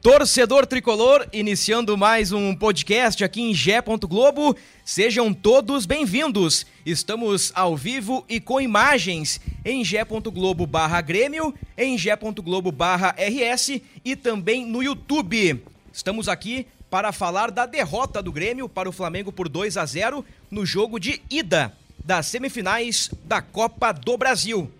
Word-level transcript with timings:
Torcedor 0.00 0.64
tricolor, 0.64 1.26
iniciando 1.32 1.98
mais 1.98 2.30
um 2.30 2.54
podcast 2.54 3.24
aqui 3.24 3.42
em 3.42 3.52
Gé. 3.52 3.82
Globo. 3.82 4.56
Sejam 4.84 5.34
todos 5.34 5.86
bem-vindos. 5.86 6.64
Estamos 6.86 7.50
ao 7.52 7.76
vivo 7.76 8.24
e 8.28 8.38
com 8.38 8.60
imagens 8.60 9.40
em 9.64 9.84
Gé.globo 9.84 10.68
barra 10.68 11.00
Grêmio, 11.00 11.52
em 11.76 11.98
Gé.globo 11.98 12.70
barra 12.70 13.12
RS 13.18 13.80
e 14.04 14.14
também 14.14 14.64
no 14.64 14.84
YouTube. 14.84 15.64
Estamos 15.92 16.28
aqui 16.28 16.64
para 16.88 17.10
falar 17.10 17.50
da 17.50 17.66
derrota 17.66 18.22
do 18.22 18.30
Grêmio 18.30 18.68
para 18.68 18.88
o 18.88 18.92
Flamengo 18.92 19.32
por 19.32 19.48
2 19.48 19.76
a 19.76 19.84
0 19.84 20.24
no 20.48 20.64
jogo 20.64 21.00
de 21.00 21.20
ida 21.28 21.76
das 22.04 22.26
semifinais 22.28 23.10
da 23.24 23.42
Copa 23.42 23.90
do 23.90 24.16
Brasil. 24.16 24.70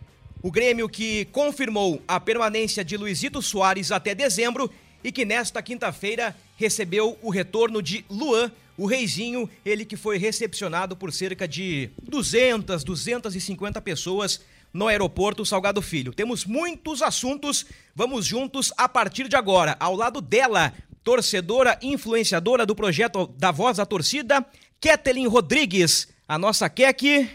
O 0.41 0.53
Grêmio 0.53 0.89
que 0.89 1.25
confirmou 1.33 2.01
a 2.07 2.21
permanência 2.21 2.85
de 2.85 2.97
Luizito 2.97 3.43
Soares 3.43 3.91
até 3.91 4.15
dezembro 4.15 4.71
e 5.03 5.13
que 5.13 5.25
nesta 5.25 5.63
quinta-feira 5.63 6.37
recebeu 6.57 7.19
o 7.23 7.31
retorno 7.31 7.81
de 7.81 8.05
Luan, 8.11 8.51
o 8.77 8.87
reizinho, 8.87 9.49
ele 9.65 9.85
que 9.85 9.97
foi 9.97 10.19
recepcionado 10.19 10.97
por 10.97 11.13
cerca 11.13 11.49
de 11.49 11.91
200, 12.03 12.85
250 12.85 13.81
pessoas 13.81 14.41
no 14.73 14.87
aeroporto 14.87 15.45
Salgado 15.45 15.83
Filho. 15.83 16.13
Temos 16.13 16.45
muitos 16.45 17.03
assuntos, 17.03 17.67
vamos 17.95 18.27
juntos 18.27 18.73
a 18.77 18.89
partir 18.89 19.29
de 19.29 19.37
agora. 19.37 19.77
Ao 19.81 19.97
lado 19.97 20.21
dela, 20.21 20.73
torcedora 21.03 21.79
influenciadora 21.83 22.67
do 22.67 22.77
projeto 22.77 23.27
da 23.39 23.51
Voz 23.51 23.79
da 23.79 23.87
Torcida, 23.87 24.45
Ketelin 24.81 25.27
Rodrigues, 25.27 26.09
a 26.27 26.39
nossa 26.39 26.69
Kek. 26.69 27.29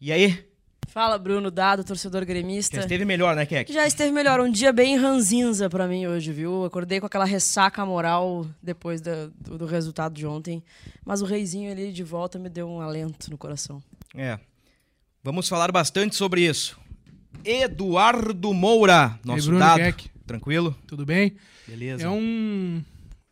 E 0.00 0.12
aí? 0.12 0.53
Fala, 0.94 1.18
Bruno 1.18 1.50
Dado, 1.50 1.82
torcedor 1.82 2.24
gremista. 2.24 2.76
Já 2.76 2.82
esteve 2.82 3.04
melhor, 3.04 3.34
né, 3.34 3.44
Kek? 3.44 3.72
Já 3.72 3.84
esteve 3.84 4.12
melhor. 4.12 4.38
Um 4.38 4.48
dia 4.48 4.72
bem 4.72 4.96
ranzinza 4.96 5.68
para 5.68 5.88
mim 5.88 6.06
hoje, 6.06 6.32
viu? 6.32 6.64
Acordei 6.64 7.00
com 7.00 7.06
aquela 7.06 7.24
ressaca 7.24 7.84
moral 7.84 8.46
depois 8.62 9.00
do, 9.00 9.28
do, 9.30 9.58
do, 9.58 9.66
resultado 9.66 10.14
de 10.14 10.24
ontem. 10.24 10.62
Mas 11.04 11.20
o 11.20 11.24
reizinho 11.24 11.72
ali 11.72 11.92
de 11.92 12.04
volta 12.04 12.38
me 12.38 12.48
deu 12.48 12.68
um 12.68 12.80
alento 12.80 13.28
no 13.28 13.36
coração. 13.36 13.82
É. 14.14 14.38
Vamos 15.20 15.48
falar 15.48 15.72
bastante 15.72 16.14
sobre 16.14 16.42
isso. 16.42 16.78
Eduardo 17.44 18.54
Moura, 18.54 19.18
nosso 19.24 19.46
Bruno 19.46 19.58
dado. 19.58 19.80
Keck. 19.80 20.08
Tranquilo? 20.24 20.78
Tudo 20.86 21.04
bem? 21.04 21.34
Beleza. 21.66 22.04
É 22.04 22.08
um, 22.08 22.80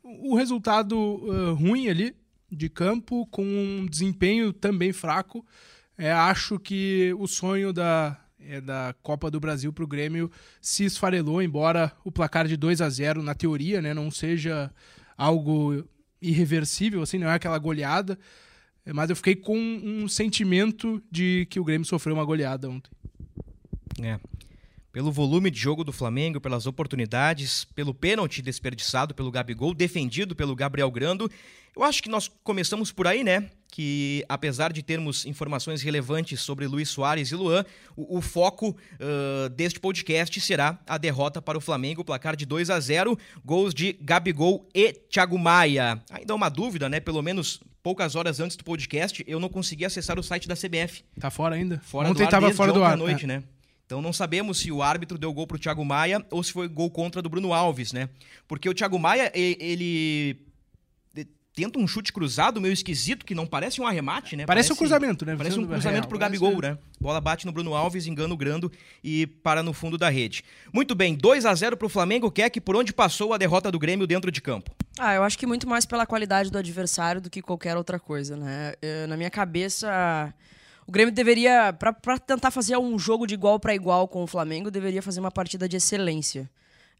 um 0.03 0.35
resultado 0.35 0.99
uh, 0.99 1.55
ruim 1.55 1.89
ali 1.89 2.13
de 2.51 2.69
campo, 2.69 3.25
com 3.27 3.45
um 3.45 3.87
desempenho 3.87 4.53
também 4.53 4.93
fraco. 4.93 5.47
É, 6.03 6.11
acho 6.11 6.59
que 6.59 7.15
o 7.17 7.29
sonho 7.29 7.73
da, 7.73 8.19
é, 8.41 8.61
da 8.61 8.93
Copa 9.05 9.31
do 9.31 9.39
Brasil 9.39 9.73
para 9.73 9.85
o 9.85 9.87
Grêmio 9.87 10.29
se 10.61 10.85
esfarelou, 10.85 11.41
embora 11.41 11.93
o 12.03 12.11
placar 12.11 12.49
de 12.49 12.57
2 12.57 12.81
a 12.81 12.91
0 12.91 13.23
na 13.23 13.37
teoria 13.37 13.81
né, 13.81 13.95
não 13.95 14.11
seja 14.11 14.69
algo 15.17 15.85
irreversível, 16.21 17.03
assim, 17.03 17.19
não 17.19 17.29
é 17.29 17.35
aquela 17.35 17.57
goleada. 17.57 18.19
Mas 18.93 19.11
eu 19.11 19.15
fiquei 19.15 19.37
com 19.37 19.57
um 19.57 20.09
sentimento 20.09 21.01
de 21.09 21.47
que 21.49 21.61
o 21.61 21.65
Grêmio 21.65 21.87
sofreu 21.87 22.17
uma 22.17 22.25
goleada 22.25 22.69
ontem. 22.69 22.91
É. 24.03 24.19
Pelo 24.91 25.13
volume 25.13 25.53
de 25.53 25.61
jogo 25.61 25.85
do 25.85 25.93
Flamengo, 25.93 26.41
pelas 26.41 26.67
oportunidades, 26.67 27.65
pelo 27.77 27.95
pênalti 27.95 28.43
desperdiçado 28.43 29.15
pelo 29.15 29.31
Gabigol, 29.31 29.73
defendido 29.73 30.35
pelo 30.35 30.57
Gabriel 30.57 30.91
Grando. 30.91 31.31
Eu 31.75 31.83
acho 31.85 32.03
que 32.03 32.09
nós 32.09 32.31
começamos 32.45 32.93
por 32.93 33.07
aí, 33.07 33.25
né? 33.25 33.49
Que 33.69 34.23
apesar 34.29 34.73
de 34.73 34.83
termos 34.83 35.25
informações 35.25 35.81
relevantes 35.81 36.41
sobre 36.41 36.67
Luiz 36.67 36.91
Soares 36.91 37.31
e 37.31 37.35
Luan, 37.35 37.65
o, 37.97 38.19
o 38.19 38.21
foco 38.21 38.71
uh, 38.71 39.49
deste 39.49 39.81
podcast 39.81 40.39
será 40.43 40.79
a 40.87 40.99
derrota 40.99 41.41
para 41.41 41.57
o 41.57 41.61
Flamengo, 41.61 42.05
placar 42.05 42.37
de 42.37 42.45
2 42.45 42.69
a 42.69 42.79
0 42.79 43.19
gols 43.43 43.73
de 43.73 43.95
Gabigol 43.95 44.69
e 44.75 44.93
Thiago 44.93 45.39
Maia. 45.39 46.03
Ainda 46.11 46.35
uma 46.35 46.51
dúvida, 46.51 46.91
né? 46.91 47.01
Pelo 47.01 47.23
menos 47.23 47.63
poucas 47.83 48.15
horas 48.15 48.39
antes 48.39 48.57
do 48.57 48.65
podcast, 48.65 49.25
eu 49.27 49.41
não 49.41 49.49
consegui 49.49 49.87
acessar 49.87 50.19
o 50.19 50.23
site 50.23 50.47
da 50.47 50.55
CBF. 50.55 51.03
Tá 51.19 51.31
fora 51.31 51.55
ainda? 51.55 51.81
Fora 51.83 52.11
ontem 52.11 52.19
do 52.19 52.25
ar 52.25 52.31
tava 52.31 52.53
fora 52.53 52.73
do 52.73 52.85
ar. 52.85 52.99
noite, 52.99 53.25
é. 53.25 53.29
né? 53.29 53.43
Então 53.87 54.03
não 54.03 54.13
sabemos 54.13 54.59
se 54.59 54.71
o 54.71 54.83
árbitro 54.83 55.17
deu 55.17 55.33
gol 55.33 55.47
pro 55.47 55.59
Thiago 55.59 55.85
Maia 55.85 56.25
ou 56.31 56.43
se 56.43 56.53
foi 56.53 56.69
gol 56.69 56.91
contra 56.91 57.23
do 57.23 57.31
Bruno 57.31 57.55
Alves, 57.55 57.93
né? 57.93 58.11
Porque 58.47 58.69
o 58.69 58.75
Thiago 58.75 58.99
Maia, 58.99 59.33
ele 59.35 60.52
tenta 61.55 61.79
um 61.79 61.87
chute 61.87 62.13
cruzado 62.13 62.61
meio 62.61 62.73
esquisito, 62.73 63.27
que 63.27 63.35
não 63.35 63.47
parece 63.47 63.81
um 63.81 63.87
arremate, 63.87 64.37
né? 64.37 64.47
Parece 64.47 64.73
um 64.73 64.77
cruzamento, 64.77 65.25
né? 65.27 65.37
Parece 65.37 65.59
um 65.59 65.67
cruzamento 65.67 65.91
real, 65.91 66.09
pro 66.09 66.19
parece- 66.19 66.41
Gabigol, 66.41 66.63
né? 66.63 66.79
Bola 67.01 67.21
bate 67.21 67.45
no 67.47 67.53
Bruno 67.53 67.75
Alves, 67.75 68.07
engana 68.07 68.33
o 68.33 68.37
Grando 68.37 68.71
e 69.05 69.27
para 69.27 69.63
no 69.63 69.73
fundo 69.73 69.99
da 69.99 70.09
rede. 70.09 70.43
Muito 70.73 70.95
bem, 70.95 71.15
2 71.15 71.45
a 71.45 71.55
0 71.55 71.77
pro 71.77 71.89
Flamengo, 71.89 72.31
Keck, 72.31 72.61
por 72.61 72.75
onde 72.77 72.93
passou 72.93 73.35
a 73.35 73.39
derrota 73.39 73.71
do 73.71 73.79
Grêmio 73.79 74.07
dentro 74.07 74.31
de 74.31 74.41
campo? 74.41 74.71
Ah, 74.99 75.15
eu 75.15 75.23
acho 75.23 75.39
que 75.39 75.47
muito 75.47 75.69
mais 75.69 75.85
pela 75.85 76.07
qualidade 76.07 76.51
do 76.51 76.59
adversário 76.59 77.21
do 77.21 77.29
que 77.31 77.43
qualquer 77.43 77.77
outra 77.77 77.99
coisa, 78.01 78.37
né? 78.37 78.75
Eh, 78.81 79.07
Na 79.07 79.17
minha 79.17 79.31
cabeça, 79.31 80.33
o 80.87 80.93
Grêmio 80.93 81.13
deveria, 81.15 81.73
pra 81.73 81.93
pra 81.93 82.19
tentar 82.19 82.51
fazer 82.51 82.77
um 82.79 82.99
jogo 82.99 83.27
de 83.27 83.35
igual 83.35 83.59
para 83.61 83.75
igual 83.75 84.09
com 84.09 84.23
o 84.23 84.27
Flamengo, 84.27 84.71
deveria 84.71 85.03
fazer 85.03 85.21
uma 85.21 85.31
partida 85.31 85.69
de 85.69 85.77
excelência, 85.77 86.49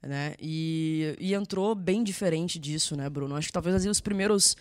né? 0.03 0.35
E, 0.41 1.17
e 1.21 1.35
entrou 1.35 1.75
bem 1.75 2.03
diferente 2.03 2.59
disso, 2.59 2.97
né, 2.97 3.09
Bruno? 3.09 3.37
Acho 3.37 3.49
que 3.49 3.53
talvez 3.53 3.77
ali 3.77 3.89
os 3.89 4.01
primeiros 4.01 4.57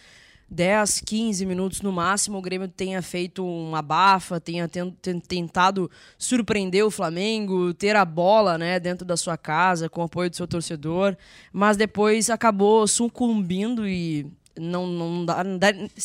10, 0.50 1.00
15 1.06 1.46
minutos 1.46 1.82
no 1.82 1.94
máximo, 1.94 2.38
o 2.38 2.42
Grêmio 2.42 2.68
tenha 2.68 3.02
feito 3.02 3.46
uma 3.46 3.82
bafa, 3.82 4.38
tenha 4.40 4.68
ten- 4.68 4.92
ten- 5.02 5.20
tentado 5.20 5.90
surpreender 6.18 6.86
o 6.86 6.92
Flamengo, 6.92 7.74
ter 7.74 7.96
a 7.96 8.04
bola 8.04 8.58
né, 8.58 8.78
dentro 8.80 9.06
da 9.06 9.16
sua 9.16 9.38
casa, 9.38 9.88
com 9.90 10.02
o 10.02 10.04
apoio 10.04 10.30
do 10.30 10.36
seu 10.36 10.46
torcedor, 10.48 11.16
mas 11.54 11.78
depois 11.78 12.30
acabou 12.30 12.86
sucumbindo 12.86 13.88
e 13.88 14.28
não, 14.58 14.88
não, 14.88 15.26
dá- 15.26 15.44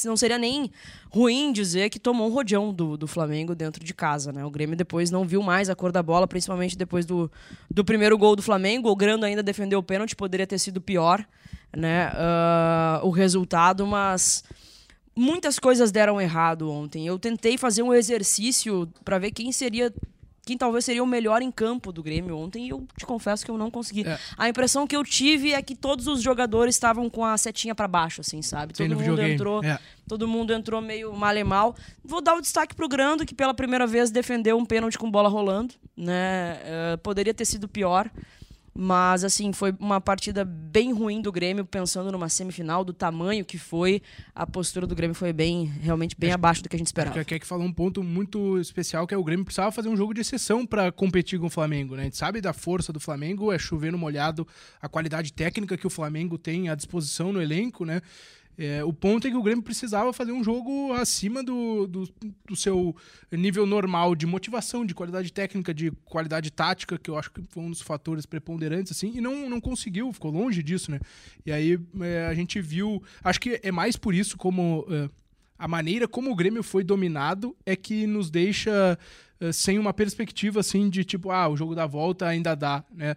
não, 0.05 0.17
seria 0.17 0.39
nem 0.39 0.71
ruim 1.11 1.53
dizer 1.53 1.91
que 1.91 1.99
tomou 1.99 2.29
um 2.29 2.33
rodeão 2.33 2.73
do, 2.73 2.97
do 2.97 3.07
Flamengo 3.07 3.55
dentro 3.55 3.85
de 3.85 3.93
casa. 3.93 4.33
Né? 4.33 4.45
O 4.45 4.51
Grêmio 4.51 4.77
depois 4.77 5.11
não 5.11 5.25
viu 5.25 5.43
mais 5.43 5.69
a 5.69 5.75
cor 5.75 5.93
da 5.93 6.03
bola, 6.03 6.27
principalmente 6.27 6.77
depois 6.77 7.05
do, 7.05 7.31
do 7.71 7.85
primeiro 7.85 8.17
gol 8.17 8.37
do 8.37 8.43
Flamengo. 8.43 8.89
O 8.89 8.97
Grando 8.97 9.25
ainda 9.25 9.43
defendeu 9.43 9.79
o 9.79 9.83
pênalti, 9.83 10.15
poderia 10.15 10.47
ter 10.47 10.59
sido 10.59 10.81
pior 10.81 11.27
né, 11.77 12.11
ah, 12.15 13.01
o 13.03 13.11
resultado, 13.11 13.87
mas 13.87 14.45
muitas 15.15 15.59
coisas 15.59 15.93
deram 15.93 16.21
errado 16.21 16.71
ontem. 16.71 17.07
Eu 17.07 17.19
tentei 17.19 17.59
fazer 17.59 17.83
um 17.83 17.93
exercício 17.93 18.89
para 19.05 19.19
ver 19.19 19.31
quem 19.31 19.53
seria 19.53 19.93
quem 20.47 20.57
talvez 20.57 20.85
seria 20.85 21.03
o 21.03 21.07
melhor 21.07 21.43
em 21.43 21.51
campo 21.51 21.91
do 21.91 22.05
Grêmio 22.05 22.39
ontem 22.39 22.67
e 22.67 22.69
eu 22.69 22.87
te 22.97 23.05
confesso 23.05 23.45
que 23.45 23.51
eu 23.51 23.59
não 23.59 23.69
consegui. 23.69 24.07
É. 24.07 24.17
A 24.39 24.49
impressão 24.49 24.87
que 24.87 24.95
eu 24.97 25.03
tive 25.03 25.53
é 25.53 25.61
que 25.61 25.75
todos 25.75 26.07
os 26.07 26.23
jogadores 26.23 26.77
estavam 26.77 27.11
com 27.11 27.25
a 27.25 27.37
setinha 27.37 27.75
para 27.75 27.89
baixo, 27.89 28.21
assim, 28.21 28.41
sabe? 28.43 28.73
Todo 28.73 28.89
mundo 28.91 28.99
videogame, 28.99 29.35
entrou, 29.35 29.65
é. 29.65 29.77
todo 30.07 30.29
mundo 30.29 30.53
entrou 30.53 30.81
meio 30.81 31.13
mal 31.13 31.37
e 31.37 31.43
mal. 31.43 31.75
Vou 32.05 32.23
dar 32.23 32.37
o 32.37 32.41
destaque 32.41 32.77
pro 32.77 32.89
Grando 32.89 33.27
que 33.27 33.35
pela 33.35 33.53
primeira 33.53 33.89
vez 33.89 34.09
defendeu 34.09 34.57
um 34.57 34.65
pênalti 34.65 34.97
com 34.97 35.11
bola 35.11 35.29
rolando, 35.29 35.75
né? 35.97 36.61
Eh, 36.63 36.97
poderia 37.03 37.35
ter 37.35 37.45
sido 37.45 37.67
pior. 37.67 38.09
Mas, 38.79 39.25
assim, 39.25 39.55
foi 39.55 39.75
uma 39.81 40.01
partida 40.03 40.45
bem 40.45 40.93
ruim 40.93 41.23
do 41.23 41.33
Grêmio, 41.33 41.65
pensando 41.65 42.13
numa 42.13 42.29
semifinal, 42.29 42.85
do 42.85 42.93
tamanho 42.93 43.43
que 43.43 43.57
foi. 43.57 44.03
A 44.35 44.47
postura 44.47 44.87
do 44.87 44.95
Grêmio 44.95 45.15
foi 45.15 45.33
bem, 45.33 45.65
realmente 45.65 46.15
bem 46.19 46.31
abaixo 46.31 46.63
do 46.63 46.69
que 46.69 46.77
a 46.77 46.79
gente 46.79 46.89
esperava. 46.89 47.19
Acho 47.19 47.25
que 47.25 47.35
a 47.35 47.39
Keck 47.39 47.47
falou 47.47 47.65
um 47.65 47.73
ponto 47.73 48.03
muito 48.03 48.59
especial, 48.59 49.07
que 49.07 49.15
é 49.15 49.17
o 49.17 49.25
Grêmio 49.25 49.47
precisava 49.47 49.73
fazer 49.73 49.89
um 49.89 49.97
jogo 49.97 50.13
de 50.13 50.21
exceção 50.21 50.67
para 50.67 50.93
competir 50.93 51.41
com 51.41 51.47
o 51.47 51.51
Flamengo, 51.51 51.97
né? 51.97 52.03
A 52.03 52.05
gente 52.05 52.19
sabe 52.19 52.43
da 52.43 52.53
força 52.53 52.93
do 52.93 53.01
Flamengo, 53.01 53.51
é 53.51 53.59
chover 53.59 53.91
no 53.91 53.97
molhado, 53.97 54.47
a 54.81 54.89
qualidade 54.91 55.33
técnica 55.33 55.79
que 55.79 55.87
o 55.87 55.91
Flamengo 55.91 56.37
tem 56.37 56.69
à 56.69 56.75
disposição 56.75 57.33
no 57.33 57.41
elenco, 57.41 57.87
né? 57.87 58.03
É, 58.59 58.83
o 58.83 58.93
ponto 58.93 59.27
é 59.27 59.31
que 59.31 59.37
o 59.37 59.43
Grêmio 59.43 59.63
precisava 59.63 60.13
fazer 60.13 60.33
um 60.33 60.43
jogo 60.43 60.93
acima 60.93 61.43
do, 61.43 61.87
do, 61.87 62.09
do 62.49 62.57
seu 62.57 62.97
nível 63.31 63.67
normal 63.67 64.15
de 64.15 64.27
motivação, 64.27 64.87
de 64.87 64.95
qualidade 64.95 65.33
técnica, 65.33 65.75
de 65.75 65.91
qualidade 66.05 66.51
tática, 66.51 66.99
que 66.99 67.11
eu 67.11 67.19
acho 67.19 67.31
que 67.31 67.43
foi 67.51 67.63
um 67.63 67.71
dos 67.71 67.83
fatores 67.83 68.25
preponderantes, 68.25 68.93
assim, 68.93 69.13
e 69.15 69.21
não, 69.21 69.51
não 69.51 69.61
conseguiu, 69.61 70.13
ficou 70.13 70.31
longe 70.31 70.63
disso, 70.63 70.91
né? 70.91 71.01
E 71.45 71.53
aí 71.53 71.79
é, 72.01 72.27
a 72.27 72.35
gente 72.35 72.61
viu. 72.61 73.03
Acho 73.23 73.41
que 73.41 73.61
é 73.63 73.71
mais 73.71 73.97
por 73.97 74.15
isso 74.15 74.37
como. 74.39 74.87
é, 74.89 75.27
a 75.59 75.67
maneira 75.67 76.07
como 76.07 76.31
o 76.31 76.35
Grêmio 76.35 76.63
foi 76.63 76.85
dominado 76.85 77.57
é 77.65 77.75
que 77.75 78.07
nos 78.07 78.31
deixa 78.31 78.99
uh, 79.41 79.53
sem 79.53 79.79
uma 79.79 79.93
perspectiva 79.93 80.61
assim 80.61 80.91
de 80.91 81.05
tipo, 81.05 81.31
ah, 81.31 81.49
o 81.49 81.57
jogo 81.57 81.75
da 81.75 81.87
volta 81.87 82.27
ainda 82.27 82.55
dá, 82.55 82.85
né? 82.93 83.15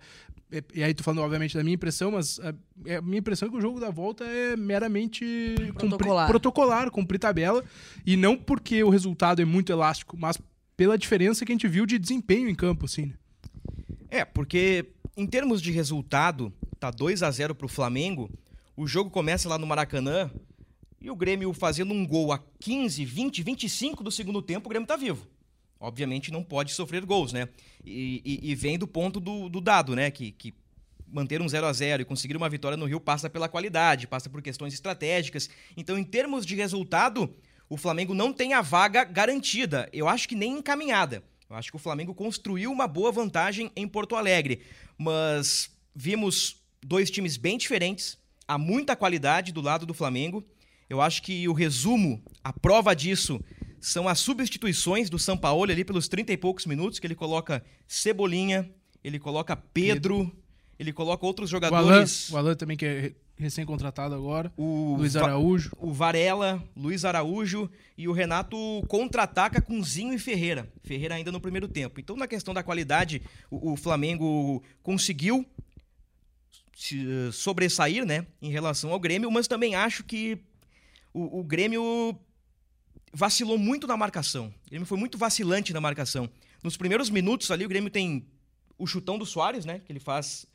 E 0.73 0.83
aí 0.83 0.93
tô 0.93 1.03
falando, 1.03 1.21
obviamente, 1.21 1.55
da 1.55 1.63
minha 1.63 1.75
impressão, 1.75 2.11
mas 2.11 2.39
a, 2.39 2.49
a 2.97 3.01
minha 3.01 3.19
impressão 3.19 3.47
é 3.47 3.51
que 3.51 3.57
o 3.57 3.61
jogo 3.61 3.79
da 3.79 3.91
volta 3.91 4.23
é 4.23 4.55
meramente 4.55 5.55
protocolar. 5.75 6.25
Cumprir, 6.25 6.27
protocolar, 6.27 6.91
cumprir 6.91 7.19
tabela, 7.19 7.63
e 8.05 8.17
não 8.17 8.35
porque 8.35 8.83
o 8.83 8.89
resultado 8.89 9.41
é 9.41 9.45
muito 9.45 9.71
elástico, 9.71 10.17
mas 10.17 10.39
pela 10.75 10.97
diferença 10.97 11.45
que 11.45 11.51
a 11.51 11.55
gente 11.55 11.67
viu 11.67 11.85
de 11.85 11.99
desempenho 11.99 12.49
em 12.49 12.55
campo, 12.55 12.85
assim. 12.85 13.05
Né? 13.05 13.13
É, 14.09 14.25
porque 14.25 14.87
em 15.15 15.27
termos 15.27 15.61
de 15.61 15.71
resultado, 15.71 16.51
tá 16.79 16.89
2 16.89 17.21
a 17.21 17.29
0 17.29 17.53
pro 17.53 17.67
Flamengo, 17.67 18.29
o 18.75 18.87
jogo 18.87 19.09
começa 19.11 19.47
lá 19.47 19.57
no 19.57 19.67
Maracanã, 19.67 20.31
e 21.01 21.09
o 21.11 21.15
Grêmio 21.15 21.53
fazendo 21.53 21.93
um 21.93 22.05
gol 22.05 22.31
a 22.31 22.39
15, 22.59 23.05
20, 23.05 23.43
25 23.43 24.03
do 24.03 24.11
segundo 24.11 24.41
tempo, 24.41 24.67
o 24.67 24.69
Grêmio 24.69 24.87
tá 24.87 24.95
vivo. 24.95 25.27
Obviamente 25.79 26.31
não 26.31 26.43
pode 26.43 26.73
sofrer 26.73 27.05
gols, 27.05 27.31
né? 27.31 27.47
E, 27.85 28.21
e, 28.25 28.51
e 28.51 28.55
vem 28.55 28.77
do 28.77 28.87
ponto 28.87 29.19
do, 29.19 29.47
do 29.47 29.61
dado, 29.61 29.95
né? 29.95 30.11
Que, 30.11 30.31
que 30.31 30.53
manter 31.07 31.41
um 31.41 31.47
0 31.47 31.65
a 31.65 31.73
0 31.73 32.01
e 32.01 32.05
conseguir 32.05 32.35
uma 32.35 32.49
vitória 32.49 32.77
no 32.77 32.85
Rio 32.85 32.99
passa 32.99 33.29
pela 33.29 33.47
qualidade, 33.47 34.07
passa 34.07 34.29
por 34.29 34.41
questões 34.41 34.73
estratégicas. 34.73 35.49
Então, 35.77 35.97
em 35.97 36.03
termos 36.03 36.45
de 36.45 36.55
resultado, 36.55 37.33
o 37.69 37.77
Flamengo 37.77 38.13
não 38.13 38.33
tem 38.33 38.53
a 38.53 38.61
vaga 38.61 39.03
garantida. 39.03 39.89
Eu 39.93 40.07
acho 40.07 40.27
que 40.27 40.35
nem 40.35 40.57
encaminhada. 40.57 41.23
Eu 41.49 41.55
acho 41.55 41.71
que 41.71 41.75
o 41.75 41.79
Flamengo 41.79 42.13
construiu 42.13 42.71
uma 42.71 42.87
boa 42.87 43.11
vantagem 43.11 43.71
em 43.75 43.87
Porto 43.87 44.15
Alegre. 44.15 44.61
Mas 44.97 45.71
vimos 45.95 46.61
dois 46.81 47.09
times 47.09 47.37
bem 47.37 47.57
diferentes, 47.57 48.17
há 48.47 48.57
muita 48.57 48.95
qualidade 48.95 49.51
do 49.51 49.61
lado 49.61 49.85
do 49.85 49.93
Flamengo. 49.93 50.45
Eu 50.89 51.01
acho 51.01 51.21
que 51.21 51.47
o 51.47 51.53
resumo, 51.53 52.21
a 52.43 52.51
prova 52.51 52.95
disso, 52.95 53.39
são 53.81 54.07
as 54.07 54.19
substituições 54.19 55.09
do 55.09 55.19
São 55.19 55.37
Paulo 55.37 55.71
ali 55.71 55.83
pelos 55.83 56.07
30 56.07 56.33
e 56.33 56.37
poucos 56.37 56.65
minutos, 56.65 56.99
que 56.99 57.07
ele 57.07 57.15
coloca 57.15 57.63
Cebolinha, 57.87 58.69
ele 59.03 59.19
coloca 59.19 59.55
Pedro, 59.55 60.17
Pedro. 60.17 60.37
ele 60.77 60.93
coloca 60.93 61.25
outros 61.25 61.49
jogadores. 61.49 62.29
O 62.29 62.37
Alan, 62.37 62.43
o 62.43 62.47
Alan 62.47 62.55
também 62.55 62.77
que 62.77 62.85
é 62.85 63.13
recém-contratado 63.39 64.13
agora. 64.13 64.51
O 64.57 64.95
Luiz 64.97 65.15
Araújo. 65.15 65.71
O 65.77 65.93
Varela, 65.93 66.61
Luiz 66.75 67.05
Araújo 67.05 67.69
e 67.97 68.07
o 68.07 68.11
Renato 68.11 68.57
contra-ataca 68.87 69.61
com 69.61 69.81
Zinho 69.81 70.13
e 70.13 70.19
Ferreira. 70.19 70.71
Ferreira 70.83 71.15
ainda 71.15 71.31
no 71.31 71.39
primeiro 71.39 71.67
tempo. 71.67 71.99
Então, 71.99 72.17
na 72.17 72.27
questão 72.27 72.53
da 72.53 72.61
qualidade, 72.61 73.21
o, 73.49 73.71
o 73.71 73.75
Flamengo 73.77 74.61
conseguiu 74.83 75.45
se, 76.75 77.05
uh, 77.05 77.31
sobressair 77.31 78.05
né, 78.05 78.27
em 78.41 78.51
relação 78.51 78.91
ao 78.91 78.99
Grêmio, 78.99 79.31
mas 79.31 79.47
também 79.47 79.73
acho 79.73 80.03
que 80.03 80.37
o, 81.13 81.39
o 81.39 81.43
Grêmio 81.43 82.17
vacilou 83.13 83.57
muito 83.57 83.88
na 83.88 83.97
marcação. 83.97 84.53
O 84.65 84.69
Grêmio 84.69 84.85
foi 84.85 84.97
muito 84.97 85.17
vacilante 85.17 85.73
na 85.73 85.81
marcação. 85.81 86.29
Nos 86.63 86.77
primeiros 86.77 87.09
minutos 87.09 87.50
ali, 87.51 87.65
o 87.65 87.69
Grêmio 87.69 87.89
tem 87.89 88.25
o 88.77 88.88
chutão 88.88 89.17
do 89.17 89.25
Soares, 89.25 89.65
né? 89.65 89.81
Que 89.85 89.91
ele 89.91 90.00
faz. 90.00 90.45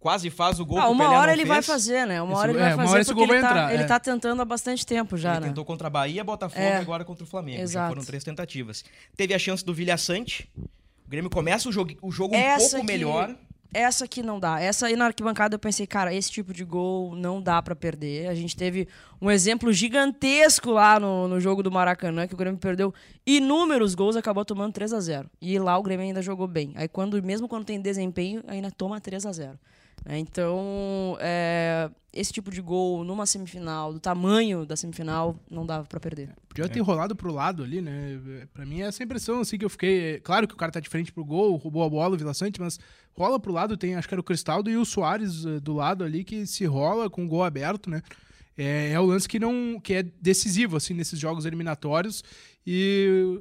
Quase 0.00 0.30
faz 0.30 0.60
o 0.60 0.64
gol 0.64 0.78
ah, 0.78 0.88
uma 0.88 1.10
hora 1.10 1.32
ele 1.32 1.42
fez. 1.42 1.48
vai 1.48 1.62
fazer, 1.62 2.06
né? 2.06 2.22
Uma 2.22 2.38
hora 2.38 2.52
ele 2.52 2.60
vai 2.60 2.72
é, 2.72 2.76
fazer 2.76 3.04
porque 3.06 3.20
ele, 3.20 3.32
tá, 3.32 3.38
entrar, 3.38 3.74
ele 3.74 3.82
é. 3.82 3.86
tá 3.86 3.98
tentando 3.98 4.40
há 4.40 4.44
bastante 4.44 4.86
tempo 4.86 5.16
já, 5.16 5.32
ele 5.32 5.40
né? 5.40 5.48
tentou 5.48 5.64
contra 5.64 5.88
a 5.88 5.90
Bahia, 5.90 6.22
Botafogo 6.22 6.62
é. 6.62 6.74
e 6.74 6.76
agora 6.76 7.04
contra 7.04 7.24
o 7.24 7.26
Flamengo. 7.26 7.60
Exato. 7.60 7.86
Já 7.86 7.88
foram 7.88 8.04
três 8.04 8.22
tentativas. 8.22 8.84
Teve 9.16 9.34
a 9.34 9.38
chance 9.40 9.64
do 9.64 9.74
Vilha 9.74 9.96
Sante. 9.98 10.48
O 11.04 11.10
Grêmio 11.10 11.28
começa 11.28 11.68
o 11.68 11.72
jogo, 11.72 11.94
o 12.00 12.12
jogo 12.12 12.36
um 12.36 12.56
pouco 12.58 12.76
que... 12.76 12.82
melhor 12.84 13.34
essa 13.72 14.04
aqui 14.04 14.22
não 14.22 14.40
dá. 14.40 14.60
Essa 14.60 14.86
aí 14.86 14.96
na 14.96 15.06
arquibancada 15.06 15.54
eu 15.54 15.58
pensei, 15.58 15.86
cara, 15.86 16.14
esse 16.14 16.30
tipo 16.30 16.52
de 16.52 16.64
gol 16.64 17.14
não 17.14 17.40
dá 17.40 17.60
para 17.60 17.76
perder. 17.76 18.28
A 18.28 18.34
gente 18.34 18.56
teve 18.56 18.88
um 19.20 19.30
exemplo 19.30 19.72
gigantesco 19.72 20.70
lá 20.70 20.98
no, 20.98 21.28
no 21.28 21.40
jogo 21.40 21.62
do 21.62 21.70
Maracanã, 21.70 22.26
que 22.26 22.34
o 22.34 22.36
Grêmio 22.36 22.58
perdeu 22.58 22.94
inúmeros 23.26 23.94
gols, 23.94 24.16
acabou 24.16 24.44
tomando 24.44 24.72
3 24.72 24.92
a 24.92 25.00
0 25.00 25.30
E 25.40 25.58
lá 25.58 25.76
o 25.76 25.82
Grêmio 25.82 26.06
ainda 26.06 26.22
jogou 26.22 26.46
bem. 26.46 26.72
Aí 26.76 26.88
quando 26.88 27.22
mesmo 27.22 27.46
quando 27.46 27.66
tem 27.66 27.80
desempenho, 27.80 28.42
ainda 28.46 28.70
toma 28.70 29.00
3 29.00 29.26
a 29.26 29.32
0 29.32 29.52
né? 29.52 29.58
Então, 30.06 31.16
é, 31.20 31.90
esse 32.12 32.32
tipo 32.32 32.50
de 32.50 32.60
gol 32.60 33.04
numa 33.04 33.26
semifinal, 33.26 33.92
do 33.92 34.00
tamanho 34.00 34.64
da 34.64 34.76
semifinal, 34.76 35.38
não 35.50 35.66
dava 35.66 35.86
para 35.86 36.00
perder. 36.00 36.30
Podia 36.48 36.68
ter 36.68 36.78
é. 36.78 36.82
rolado 36.82 37.14
pro 37.14 37.32
lado 37.32 37.62
ali, 37.62 37.80
né? 37.80 38.20
Pra 38.52 38.64
mim, 38.64 38.80
é 38.80 38.86
essa 38.86 39.02
impressão 39.02 39.40
assim 39.40 39.58
que 39.58 39.64
eu 39.64 39.70
fiquei. 39.70 40.20
Claro 40.20 40.48
que 40.48 40.54
o 40.54 40.56
cara 40.56 40.72
tá 40.72 40.80
de 40.80 40.88
frente 40.88 41.12
pro 41.12 41.24
gol, 41.24 41.56
roubou 41.56 41.84
a 41.84 41.88
bola, 41.88 42.14
o 42.14 42.18
Vila 42.18 42.34
Sante, 42.34 42.60
mas 42.60 42.78
rola 43.12 43.38
pro 43.38 43.52
lado, 43.52 43.76
tem 43.76 43.94
acho 43.94 44.08
que 44.08 44.14
era 44.14 44.20
o 44.20 44.24
Cristaldo 44.24 44.70
e 44.70 44.76
o 44.76 44.84
Soares 44.84 45.44
eh, 45.44 45.60
do 45.60 45.74
lado 45.74 46.04
ali, 46.04 46.24
que 46.24 46.46
se 46.46 46.64
rola 46.64 47.10
com 47.10 47.24
o 47.24 47.28
gol 47.28 47.44
aberto, 47.44 47.90
né? 47.90 48.02
É, 48.56 48.92
é 48.92 49.00
o 49.00 49.04
lance 49.04 49.28
que 49.28 49.38
não 49.38 49.78
que 49.80 49.94
é 49.94 50.02
decisivo 50.02 50.76
assim 50.76 50.92
nesses 50.92 51.18
jogos 51.18 51.44
eliminatórios 51.44 52.24
e 52.66 53.40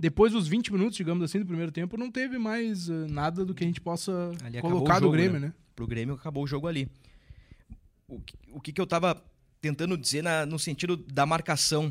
depois 0.00 0.32
dos 0.32 0.48
20 0.48 0.72
minutos, 0.72 0.96
digamos 0.96 1.22
assim, 1.22 1.38
do 1.38 1.46
primeiro 1.46 1.70
tempo, 1.70 1.96
não 1.96 2.10
teve 2.10 2.38
mais 2.38 2.88
uh, 2.88 3.06
nada 3.10 3.44
do 3.44 3.54
que 3.54 3.62
a 3.62 3.66
gente 3.66 3.82
possa 3.82 4.32
ali 4.42 4.60
colocar 4.60 4.94
jogo, 4.94 5.06
do 5.06 5.12
Grêmio, 5.12 5.38
né? 5.38 5.48
né? 5.48 5.54
Pro 5.80 5.86
Grêmio 5.86 6.14
acabou 6.14 6.44
o 6.44 6.46
jogo 6.46 6.68
ali. 6.68 6.90
O 8.06 8.20
que, 8.20 8.36
o 8.52 8.60
que, 8.60 8.70
que 8.70 8.80
eu 8.82 8.86
tava 8.86 9.24
tentando 9.62 9.96
dizer 9.96 10.22
na, 10.22 10.44
no 10.44 10.58
sentido 10.58 10.94
da 10.94 11.24
marcação? 11.24 11.90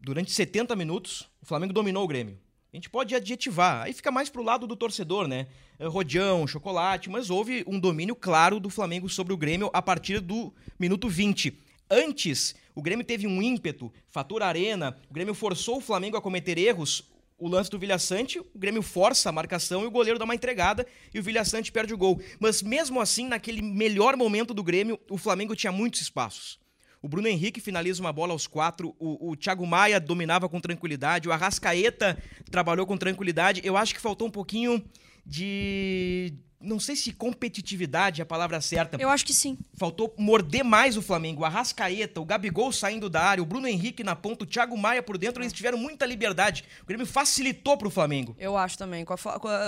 Durante 0.00 0.32
70 0.32 0.74
minutos, 0.74 1.30
o 1.40 1.46
Flamengo 1.46 1.72
dominou 1.72 2.02
o 2.02 2.08
Grêmio. 2.08 2.36
A 2.72 2.76
gente 2.76 2.90
pode 2.90 3.14
adjetivar, 3.14 3.82
aí 3.82 3.92
fica 3.92 4.10
mais 4.10 4.28
pro 4.28 4.42
lado 4.42 4.66
do 4.66 4.74
torcedor, 4.74 5.28
né? 5.28 5.46
É, 5.78 5.86
Rodião, 5.86 6.44
chocolate, 6.48 7.08
mas 7.08 7.30
houve 7.30 7.62
um 7.68 7.78
domínio 7.78 8.16
claro 8.16 8.58
do 8.58 8.68
Flamengo 8.68 9.08
sobre 9.08 9.32
o 9.32 9.36
Grêmio 9.36 9.70
a 9.72 9.80
partir 9.80 10.18
do 10.18 10.52
minuto 10.76 11.08
20. 11.08 11.56
Antes, 11.88 12.56
o 12.74 12.82
Grêmio 12.82 13.06
teve 13.06 13.28
um 13.28 13.40
ímpeto, 13.40 13.92
fator 14.08 14.42
arena, 14.42 14.98
o 15.08 15.14
Grêmio 15.14 15.32
forçou 15.32 15.76
o 15.76 15.80
Flamengo 15.80 16.16
a 16.16 16.20
cometer 16.20 16.58
erros, 16.58 17.08
o 17.42 17.48
lance 17.48 17.68
do 17.68 17.76
Vilhaçante, 17.78 18.38
o 18.38 18.46
Grêmio 18.54 18.82
força 18.82 19.28
a 19.28 19.32
marcação 19.32 19.82
e 19.82 19.86
o 19.86 19.90
goleiro 19.90 20.16
dá 20.16 20.24
uma 20.24 20.34
entregada 20.34 20.86
e 21.12 21.18
o 21.18 21.22
Vilhaçante 21.24 21.72
perde 21.72 21.92
o 21.92 21.98
gol. 21.98 22.22
Mas 22.38 22.62
mesmo 22.62 23.00
assim, 23.00 23.26
naquele 23.26 23.60
melhor 23.60 24.16
momento 24.16 24.54
do 24.54 24.62
Grêmio, 24.62 24.96
o 25.10 25.18
Flamengo 25.18 25.56
tinha 25.56 25.72
muitos 25.72 26.00
espaços. 26.00 26.60
O 27.02 27.08
Bruno 27.08 27.26
Henrique 27.26 27.60
finaliza 27.60 28.00
uma 28.00 28.12
bola 28.12 28.32
aos 28.32 28.46
quatro, 28.46 28.94
o, 28.96 29.32
o 29.32 29.36
Thiago 29.36 29.66
Maia 29.66 29.98
dominava 29.98 30.48
com 30.48 30.60
tranquilidade, 30.60 31.28
o 31.28 31.32
Arrascaeta 31.32 32.16
trabalhou 32.48 32.86
com 32.86 32.96
tranquilidade. 32.96 33.60
Eu 33.64 33.76
acho 33.76 33.92
que 33.92 34.00
faltou 34.00 34.28
um 34.28 34.30
pouquinho 34.30 34.80
de 35.26 36.34
não 36.62 36.78
sei 36.78 36.96
se 36.96 37.12
competitividade 37.12 38.20
é 38.20 38.22
a 38.22 38.26
palavra 38.26 38.60
certa. 38.60 38.96
Eu 39.00 39.08
acho 39.10 39.24
que 39.24 39.34
sim. 39.34 39.58
Faltou 39.74 40.14
morder 40.18 40.64
mais 40.64 40.96
o 40.96 41.02
Flamengo. 41.02 41.42
O 41.42 41.44
Arrascaeta, 41.44 42.20
o 42.20 42.24
Gabigol 42.24 42.72
saindo 42.72 43.10
da 43.10 43.22
área, 43.22 43.42
o 43.42 43.46
Bruno 43.46 43.66
Henrique 43.66 44.04
na 44.04 44.14
ponta, 44.14 44.44
o 44.44 44.46
Thiago 44.46 44.76
Maia 44.76 45.02
por 45.02 45.18
dentro, 45.18 45.42
eles 45.42 45.52
tiveram 45.52 45.76
muita 45.78 46.06
liberdade. 46.06 46.64
O 46.82 46.86
Grêmio 46.86 47.06
facilitou 47.06 47.76
pro 47.76 47.90
Flamengo. 47.90 48.36
Eu 48.38 48.56
acho 48.56 48.78
também. 48.78 49.04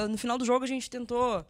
No 0.08 0.16
final 0.16 0.38
do 0.38 0.44
jogo 0.44 0.64
a 0.64 0.68
gente 0.68 0.88
tentou 0.88 1.44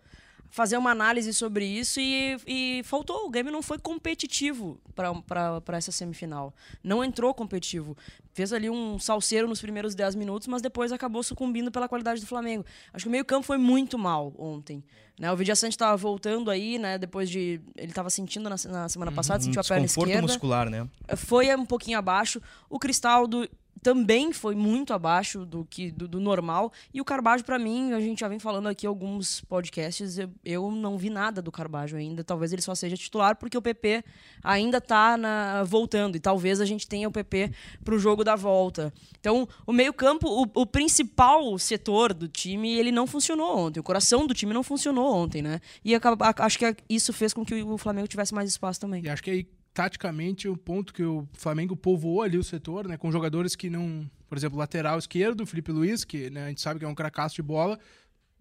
fazer 0.55 0.77
uma 0.77 0.93
análise 0.93 1.35
sobre 1.35 1.67
isso 1.67 1.99
e, 1.99 2.37
e 2.47 2.83
faltou. 2.85 3.27
O 3.27 3.29
Grêmio 3.29 3.51
não 3.51 3.61
foi 3.61 3.77
competitivo 3.77 4.81
para 4.95 5.77
essa 5.77 5.91
semifinal. 5.91 6.55
Não 6.81 7.03
entrou 7.03 7.35
competitivo. 7.35 7.97
Fez 8.33 8.53
ali 8.53 8.71
um 8.71 8.97
salseiro 8.97 9.49
nos 9.49 9.61
primeiros 9.61 9.97
10 9.97 10.15
minutos, 10.15 10.47
mas 10.47 10.63
depois 10.63 10.93
acabou 10.93 11.25
sucumbindo 11.25 11.73
pela 11.73 11.89
qualidade 11.89 12.21
do 12.21 12.27
Flamengo. 12.29 12.65
Acho 12.93 13.07
que 13.07 13.09
o 13.09 13.11
meio-campo 13.11 13.45
foi 13.45 13.59
muito 13.59 13.99
mal 13.99 14.33
ontem. 14.39 14.85
Né? 15.19 15.33
O 15.33 15.37
Vidia 15.37 15.57
Sante 15.57 15.73
estava 15.73 15.97
voltando 15.97 16.49
aí, 16.53 16.79
né? 16.79 16.99
Depois 16.99 17.29
de. 17.29 17.61
Ele 17.77 17.91
estava 17.91 18.09
sentindo 18.09 18.45
na, 18.49 18.57
na 18.71 18.89
semana 18.89 19.11
uhum, 19.11 19.17
passada, 19.17 19.43
sentiu 19.43 19.61
a 19.61 19.65
perna 19.65 19.87
esquerda. 19.87 20.23
muscular, 20.23 20.71
né? 20.71 20.89
Foi 21.17 21.53
um 21.57 21.67
pouquinho 21.67 21.99
abaixo. 21.99 22.41
O 22.71 22.79
Cristaldo 22.79 23.49
também 23.83 24.33
foi 24.33 24.55
muito 24.55 24.93
abaixo 24.93 25.45
do 25.45 25.65
que 25.65 25.91
do, 25.91 26.09
do 26.09 26.21
normal. 26.21 26.73
E 26.93 27.01
o 27.01 27.05
Carbajo, 27.05 27.45
para 27.45 27.59
mim, 27.59 27.93
a 27.93 28.01
gente 28.01 28.21
já 28.21 28.29
vem 28.29 28.39
falando 28.39 28.69
aqui 28.69 28.87
alguns 28.87 29.41
podcasts, 29.43 30.19
eu, 30.19 30.31
eu, 30.45 30.71
não 30.71 30.97
vi 30.97 31.11
nada 31.11 31.43
do 31.43 31.53
Carbajo 31.53 31.97
ainda. 31.97 32.25
Talvez 32.25 32.53
ele 32.53 32.63
só 32.63 32.75
seja 32.75 32.97
titular 32.97 33.37
porque 33.37 33.57
o 33.57 33.63
PP 33.63 34.05
ainda 34.43 34.81
tá 34.81 35.17
na, 35.17 35.65
voltando. 35.65 36.17
E 36.17 36.21
talvez 36.21 36.61
a 36.61 36.65
gente 36.65 36.89
tenha 36.89 37.09
o 37.09 37.13
PP 37.13 37.53
pro 37.85 37.99
jogo 37.99 38.25
da 38.25 38.37
volta. 38.37 38.93
Então, 39.21 39.49
o 39.67 39.73
meio-campo, 39.73 40.29
o, 40.29 40.63
o, 40.63 40.67
principal 40.67 41.59
setor 41.59 42.15
do 42.15 42.29
time, 42.29 42.75
ele 42.75 42.93
não 42.93 43.07
funcionou 43.07 43.59
ontem. 43.59 43.81
O 43.81 43.85
coração 43.85 44.27
do 44.27 44.35
time 44.35 44.53
não 44.55 44.63
funcionou 44.63 45.15
ontem, 45.15 45.43
né? 45.43 45.61
E 45.85 45.93
acho 46.39 46.59
que 46.59 46.77
isso 46.89 47.13
fez 47.13 47.33
com 47.33 47.45
que 47.45 47.63
o 47.63 47.79
Flamengo 47.79 48.09
tivesse 48.09 48.35
mais 48.35 48.49
espaço 48.49 48.81
também. 48.81 49.05
E 49.05 49.09
acho 49.09 49.23
que 49.23 49.31
aí 49.31 49.47
taticamente 49.75 50.49
o 50.49 50.57
ponto 50.57 50.95
que 50.95 51.03
o 51.03 51.29
Flamengo 51.33 51.77
povoou 51.77 52.23
ali 52.23 52.39
o 52.39 52.45
setor, 52.45 52.87
né, 52.87 52.97
com 52.97 53.11
jogadores 53.11 53.57
que 53.57 53.69
não, 53.69 54.09
por 54.29 54.39
exemplo, 54.39 54.57
lateral 54.57 54.97
esquerdo, 54.99 55.45
Felipe 55.45 55.73
Luiz, 55.73 56.05
que 56.05 56.31
né, 56.31 56.47
a 56.47 56.49
gente 56.49 56.61
sabe 56.61 56.79
que 56.79 56.87
é 56.87 56.89
um 56.89 56.95
cracaço 56.95 57.35
de 57.35 57.43
bola, 57.43 57.79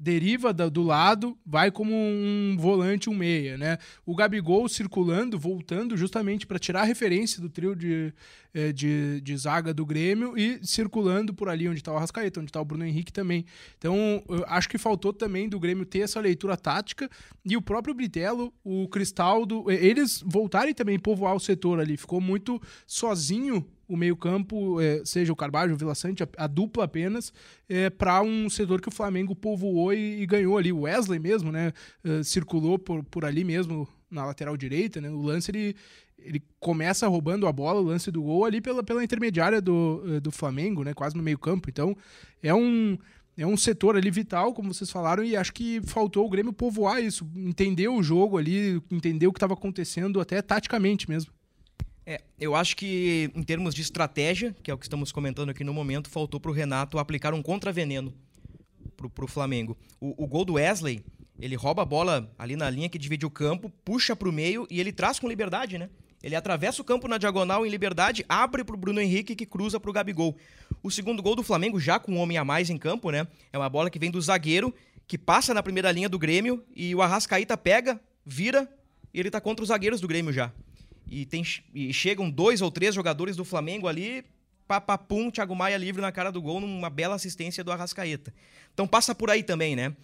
deriva 0.04 0.52
do 0.52 0.84
lado, 0.84 1.38
vai 1.46 1.72
como 1.72 1.94
um 1.94 2.58
volante, 2.60 3.10
um 3.10 3.16
meia, 3.16 3.58
né? 3.58 3.78
O 4.06 4.14
Gabigol 4.14 4.68
circulando, 4.68 5.40
voltando 5.40 5.96
justamente 5.96 6.46
para 6.46 6.60
tirar 6.60 6.82
a 6.82 6.84
referência 6.84 7.42
do 7.42 7.50
trio 7.50 7.74
de, 7.74 8.14
eh, 8.54 8.74
de, 8.74 9.22
de, 9.22 9.38
zaga 9.38 9.74
do 9.74 9.86
Grêmio 9.86 10.38
e 10.38 10.60
circulando 10.62 11.34
por 11.34 11.48
ali 11.48 11.70
onde 11.70 11.80
está 11.80 11.94
o 11.94 11.96
Arrascaeta, 11.96 12.42
onde 12.42 12.50
está 12.50 12.60
o 12.60 12.66
Bruno 12.66 12.86
Henrique 12.86 13.14
também. 13.14 13.46
Então, 13.78 14.22
acho 14.48 14.68
que 14.68 14.78
faltou 14.78 15.14
também 15.14 15.48
do 15.48 15.58
Grêmio 15.58 15.86
ter 15.86 16.00
essa 16.00 16.20
leitura 16.20 16.58
tática 16.58 17.10
e 17.46 17.56
o 17.56 17.62
próprio 17.62 17.94
Britello, 17.94 18.54
o 18.62 18.90
Cristaldo, 18.90 19.72
eles 19.72 20.22
voltarem 20.26 20.74
também 20.74 21.00
povoar 21.00 21.34
o 21.34 21.40
setor 21.40 21.80
ali. 21.80 21.96
Ficou 21.96 22.20
muito 22.20 22.62
sozinho 22.86 23.66
o 23.94 23.98
meio-campo, 23.98 24.82
é, 24.82 25.04
seja 25.06 25.32
o 25.32 25.36
Carvalho, 25.36 25.74
o 25.74 25.78
Vila 25.78 25.96
Sante, 25.96 26.24
a, 26.24 26.28
a 26.38 26.48
dupla 26.48 26.86
apenas, 26.86 27.32
é, 27.70 27.90
para 27.90 28.22
um 28.22 28.50
setor 28.50 28.82
que 28.82 28.90
o 28.90 28.92
Flamengo 28.92 29.36
povoou 29.36 29.94
e, 29.94 30.22
e 30.22 30.26
ganhou 30.26 30.58
ali. 30.58 30.72
O 30.72 30.82
Wesley 30.82 31.20
mesmo, 31.20 31.52
né? 31.52 31.72
é, 32.04 32.24
circulou 32.24 32.80
por, 32.80 33.04
por 33.04 33.26
ali 33.26 33.44
mesmo 33.44 33.88
na 34.10 34.26
lateral 34.26 34.56
direita, 34.56 35.02
né? 35.02 35.10
O 35.10 35.22
lance 35.22 35.52
ele, 35.52 35.76
ele 36.20 36.42
começa 36.60 37.08
roubando 37.08 37.48
a 37.48 37.52
bola, 37.52 37.82
o 37.82 37.84
lance 37.84 38.12
do 38.12 38.22
gol 38.22 38.46
ali 38.46 38.62
pela, 38.62 38.84
pela 38.84 39.04
intermediária 39.04 39.60
do, 39.60 40.04
eh, 40.06 40.20
do 40.20 40.32
Flamengo, 40.32 40.84
né? 40.84 40.94
Quase 40.94 41.18
no 41.18 41.24
meio 41.24 41.38
campo. 41.38 41.70
Então 41.70 41.98
é 42.42 42.54
um 42.54 42.98
é 43.36 43.48
um 43.48 43.58
setor 43.58 43.98
ali 43.98 44.12
vital, 44.12 44.54
como 44.54 44.72
vocês 44.72 44.92
falaram, 44.92 45.24
e 45.24 45.36
acho 45.36 45.52
que 45.52 45.82
faltou 45.82 46.24
o 46.24 46.30
Grêmio 46.30 46.54
povoar 46.54 47.04
isso, 47.04 47.28
entender 47.36 47.88
o 47.88 48.04
jogo 48.04 48.38
ali, 48.38 48.80
entender 48.92 49.26
o 49.26 49.34
que 49.34 49.38
estava 49.38 49.56
acontecendo 49.56 50.22
até 50.22 50.40
taticamente 50.40 51.10
mesmo. 51.10 51.32
É, 52.06 52.22
eu 52.40 52.54
acho 52.54 52.76
que 52.76 53.32
em 53.34 53.44
termos 53.44 53.74
de 53.74 53.82
estratégia, 53.82 54.56
que 54.62 54.70
é 54.70 54.74
o 54.74 54.78
que 54.78 54.86
estamos 54.86 55.12
comentando 55.12 55.50
aqui 55.50 55.64
no 55.64 55.74
momento, 55.74 56.10
faltou 56.10 56.40
para 56.40 56.52
o 56.52 56.54
Renato 56.54 57.00
aplicar 57.00 57.34
um 57.34 57.42
contraveneno 57.42 58.14
para 58.98 59.26
o 59.26 59.28
Flamengo. 59.28 59.78
O, 60.00 60.28
gol 60.28 60.44
do 60.46 60.54
Wesley, 60.54 61.04
ele 61.40 61.56
rouba 61.56 61.82
a 61.82 61.86
bola 61.86 62.32
ali 62.38 62.56
na 62.56 62.70
linha 62.70 62.90
que 62.90 62.98
divide 62.98 63.26
o 63.26 63.30
campo, 63.30 63.70
puxa 63.84 64.16
para 64.16 64.28
o 64.28 64.34
meio 64.34 64.68
e 64.70 64.80
ele 64.80 64.92
traz 64.92 65.20
com 65.20 65.28
liberdade, 65.28 65.78
né? 65.78 65.90
Ele 66.22 66.36
atravessa 66.36 66.82
o 66.82 66.86
campo 66.86 67.08
na 67.08 67.18
diagonal 67.18 67.66
em 67.66 67.70
liberdade, 67.70 68.24
abre 68.30 68.64
para 68.64 68.76
o 68.76 68.78
Bruno 68.78 69.02
Henrique 69.02 69.36
que 69.36 69.46
cruza 69.46 69.80
para 69.80 69.90
o 69.90 69.94
Gabigol. 69.94 70.38
O 70.82 70.90
segundo 70.90 71.22
gol 71.22 71.36
do 71.36 71.44
Flamengo, 71.44 71.80
já 71.80 72.00
com 72.00 72.14
um 72.14 72.18
homem 72.18 72.38
a 72.38 72.46
mais 72.46 72.70
em 72.70 72.78
campo, 72.78 73.12
né? 73.12 73.28
É 73.52 73.58
uma 73.58 73.70
bola 73.70 73.90
que 73.90 74.00
vem 74.00 74.10
do 74.10 74.22
zagueiro, 74.22 74.74
que 75.06 75.18
passa 75.18 75.54
na 75.54 75.62
primeira 75.62 75.92
linha 75.92 76.08
do 76.08 76.18
Grêmio 76.18 76.64
e 76.74 76.96
o 76.96 77.02
Arrascaíta 77.02 77.58
pega, 77.58 78.00
vira 78.26 78.70
e 79.14 79.20
ele 79.20 79.30
tá 79.30 79.42
contra 79.42 79.64
os 79.64 79.68
zagueiros 79.68 80.00
do 80.00 80.08
Grêmio 80.08 80.32
já. 80.32 80.52
E, 81.08 81.26
tem, 81.26 81.44
e 81.74 81.94
chegam 81.94 82.30
dois 82.30 82.62
ou 82.62 82.72
três 82.72 82.96
jogadores 82.96 83.36
do 83.36 83.46
Flamengo 83.46 83.88
ali, 83.88 84.26
papapum, 84.68 85.30
Thiago 85.30 85.56
Maia 85.56 85.78
livre 85.78 86.02
na 86.02 86.12
cara 86.12 86.32
do 86.32 86.42
gol, 86.42 86.60
numa 86.60 86.90
bela 86.90 87.16
assistência 87.16 87.64
do 87.64 87.72
Arrascaeta. 87.72 88.34
Então 88.74 88.88
passa 88.88 89.14
por 89.14 89.30
aí 89.30 89.44
também, 89.44 89.76
né? 89.76 89.96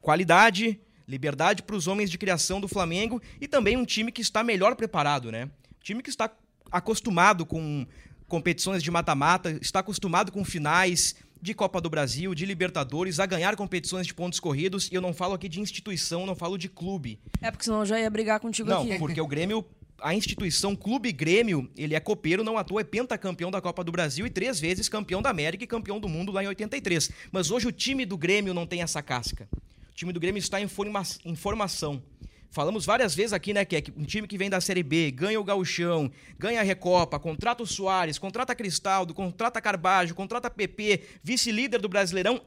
Qualidade, 0.00 0.78
liberdade 1.08 1.62
para 1.62 1.76
os 1.76 1.86
homens 1.86 2.10
de 2.10 2.18
criação 2.18 2.60
do 2.60 2.68
Flamengo 2.68 3.20
e 3.40 3.48
também 3.48 3.76
um 3.76 3.84
time 3.84 4.12
que 4.12 4.20
está 4.20 4.44
melhor 4.44 4.76
preparado, 4.76 5.32
né? 5.32 5.50
time 5.84 6.02
que 6.02 6.08
está 6.08 6.30
acostumado 6.72 7.44
com 7.44 7.86
competições 8.26 8.82
de 8.82 8.90
mata-mata, 8.90 9.50
está 9.60 9.80
acostumado 9.80 10.32
com 10.32 10.42
finais 10.44 11.14
de 11.40 11.52
Copa 11.52 11.78
do 11.78 11.90
Brasil, 11.90 12.34
de 12.34 12.46
Libertadores, 12.46 13.20
a 13.20 13.26
ganhar 13.26 13.54
competições 13.54 14.06
de 14.06 14.14
pontos 14.14 14.40
corridos. 14.40 14.88
E 14.90 14.94
eu 14.94 15.02
não 15.02 15.12
falo 15.12 15.34
aqui 15.34 15.46
de 15.46 15.60
instituição, 15.60 16.24
não 16.24 16.34
falo 16.34 16.56
de 16.56 16.70
clube. 16.70 17.20
É, 17.42 17.50
porque 17.50 17.64
senão 17.64 17.80
eu 17.80 17.86
já 17.86 18.00
ia 18.00 18.08
brigar 18.08 18.40
contigo 18.40 18.70
não, 18.70 18.80
aqui. 18.80 18.92
Não, 18.92 18.98
porque 18.98 19.20
o 19.20 19.26
Grêmio 19.26 19.64
a 20.04 20.14
instituição 20.14 20.76
Clube 20.76 21.10
Grêmio, 21.10 21.66
ele 21.74 21.94
é 21.94 21.98
copeiro, 21.98 22.44
não 22.44 22.58
à 22.58 22.62
toa, 22.62 22.82
é 22.82 22.84
pentacampeão 22.84 23.50
da 23.50 23.58
Copa 23.58 23.82
do 23.82 23.90
Brasil 23.90 24.26
e 24.26 24.30
três 24.30 24.60
vezes 24.60 24.86
campeão 24.86 25.22
da 25.22 25.30
América 25.30 25.64
e 25.64 25.66
campeão 25.66 25.98
do 25.98 26.10
mundo 26.10 26.30
lá 26.30 26.44
em 26.44 26.46
83. 26.46 27.10
Mas 27.32 27.50
hoje 27.50 27.66
o 27.66 27.72
time 27.72 28.04
do 28.04 28.18
Grêmio 28.18 28.52
não 28.52 28.66
tem 28.66 28.82
essa 28.82 29.02
casca. 29.02 29.48
O 29.90 29.94
time 29.94 30.12
do 30.12 30.20
Grêmio 30.20 30.38
está 30.38 30.60
em, 30.60 30.68
forma 30.68 31.02
em 31.24 31.34
formação. 31.34 32.02
Falamos 32.50 32.84
várias 32.84 33.14
vezes 33.14 33.32
aqui, 33.32 33.54
né, 33.54 33.64
que 33.64 33.76
é 33.76 33.82
um 33.96 34.04
time 34.04 34.28
que 34.28 34.36
vem 34.36 34.50
da 34.50 34.60
Série 34.60 34.82
B, 34.82 35.10
ganha 35.10 35.40
o 35.40 35.44
Gauchão, 35.44 36.12
ganha 36.38 36.60
a 36.60 36.62
Recopa, 36.62 37.18
contrata 37.18 37.62
o 37.62 37.66
Soares, 37.66 38.18
contrata 38.18 38.54
Cristaldo, 38.54 39.14
contrata 39.14 39.58
Carbajo, 39.58 40.14
contrata 40.14 40.50
PP, 40.50 41.00
vice-líder 41.22 41.80
do 41.80 41.88
Brasileirão. 41.88 42.42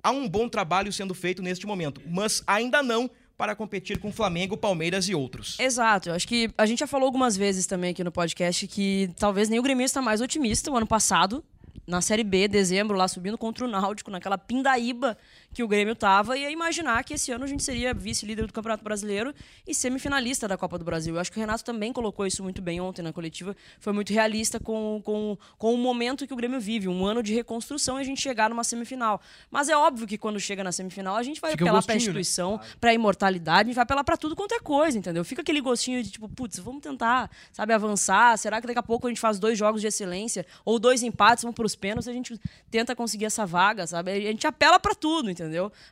Há 0.00 0.12
um 0.12 0.28
bom 0.28 0.48
trabalho 0.48 0.92
sendo 0.92 1.12
feito 1.12 1.42
neste 1.42 1.66
momento, 1.66 2.00
mas 2.06 2.40
ainda 2.46 2.84
não 2.84 3.10
para 3.40 3.56
competir 3.56 3.98
com 3.98 4.12
Flamengo, 4.12 4.54
Palmeiras 4.54 5.08
e 5.08 5.14
outros. 5.14 5.58
Exato. 5.58 6.10
Acho 6.10 6.28
que 6.28 6.50
a 6.58 6.66
gente 6.66 6.80
já 6.80 6.86
falou 6.86 7.06
algumas 7.06 7.38
vezes 7.38 7.66
também 7.66 7.92
aqui 7.92 8.04
no 8.04 8.12
podcast 8.12 8.66
que 8.66 9.10
talvez 9.18 9.48
nem 9.48 9.58
o 9.58 9.80
está 9.80 10.02
mais 10.02 10.20
otimista 10.20 10.70
o 10.70 10.76
ano 10.76 10.86
passado 10.86 11.42
na 11.86 12.02
Série 12.02 12.22
B, 12.22 12.46
dezembro, 12.46 12.98
lá 12.98 13.08
subindo 13.08 13.38
contra 13.38 13.64
o 13.64 13.68
Náutico, 13.68 14.10
naquela 14.10 14.36
pindaíba 14.36 15.16
que 15.52 15.62
o 15.62 15.68
Grêmio 15.68 15.96
tava, 15.96 16.36
ia 16.36 16.50
imaginar 16.50 17.02
que 17.02 17.14
esse 17.14 17.32
ano 17.32 17.44
a 17.44 17.46
gente 17.46 17.62
seria 17.62 17.92
vice-líder 17.92 18.46
do 18.46 18.52
Campeonato 18.52 18.84
Brasileiro 18.84 19.34
e 19.66 19.74
semifinalista 19.74 20.46
da 20.46 20.56
Copa 20.56 20.78
do 20.78 20.84
Brasil. 20.84 21.14
Eu 21.14 21.20
acho 21.20 21.30
que 21.30 21.38
o 21.38 21.40
Renato 21.40 21.64
também 21.64 21.92
colocou 21.92 22.26
isso 22.26 22.42
muito 22.42 22.62
bem 22.62 22.80
ontem 22.80 23.02
na 23.02 23.12
coletiva, 23.12 23.56
foi 23.80 23.92
muito 23.92 24.12
realista 24.12 24.60
com, 24.60 25.00
com, 25.04 25.36
com 25.58 25.74
o 25.74 25.78
momento 25.78 26.26
que 26.26 26.32
o 26.32 26.36
Grêmio 26.36 26.60
vive, 26.60 26.86
um 26.86 27.04
ano 27.04 27.22
de 27.22 27.34
reconstrução 27.34 27.98
e 27.98 28.02
a 28.02 28.04
gente 28.04 28.20
chegar 28.20 28.48
numa 28.48 28.62
semifinal. 28.62 29.20
Mas 29.50 29.68
é 29.68 29.76
óbvio 29.76 30.06
que 30.06 30.16
quando 30.16 30.38
chega 30.38 30.62
na 30.62 30.70
semifinal, 30.70 31.16
a 31.16 31.22
gente 31.22 31.40
vai 31.40 31.52
Fica 31.52 31.64
apelar 31.64 31.82
para 31.82 31.94
a 31.94 31.96
instituição, 31.96 32.52
né? 32.52 32.60
para 32.80 32.90
a 32.90 32.94
imortalidade, 32.94 33.62
a 33.62 33.64
gente 33.64 33.74
vai 33.74 33.82
apelar 33.82 34.04
para 34.04 34.16
tudo 34.16 34.36
quanto 34.36 34.54
é 34.54 34.60
coisa, 34.60 34.96
entendeu? 34.96 35.24
Fica 35.24 35.42
aquele 35.42 35.60
gostinho 35.60 36.02
de 36.02 36.10
tipo, 36.10 36.28
putz, 36.28 36.58
vamos 36.60 36.80
tentar, 36.80 37.28
sabe, 37.52 37.72
avançar. 37.72 38.38
Será 38.38 38.60
que 38.60 38.66
daqui 38.68 38.78
a 38.78 38.82
pouco 38.82 39.06
a 39.06 39.10
gente 39.10 39.20
faz 39.20 39.38
dois 39.38 39.58
jogos 39.58 39.80
de 39.80 39.88
excelência 39.88 40.46
ou 40.64 40.78
dois 40.78 41.02
empates, 41.02 41.42
vamos 41.42 41.56
para 41.56 41.66
os 41.66 41.74
pênaltis, 41.74 42.06
a 42.06 42.12
gente 42.12 42.40
tenta 42.70 42.94
conseguir 42.94 43.24
essa 43.24 43.44
vaga, 43.44 43.86
sabe? 43.86 44.12
A 44.12 44.20
gente 44.20 44.46
apela 44.46 44.78
para 44.78 44.94
tudo, 44.94 45.30
entendeu? 45.30 45.39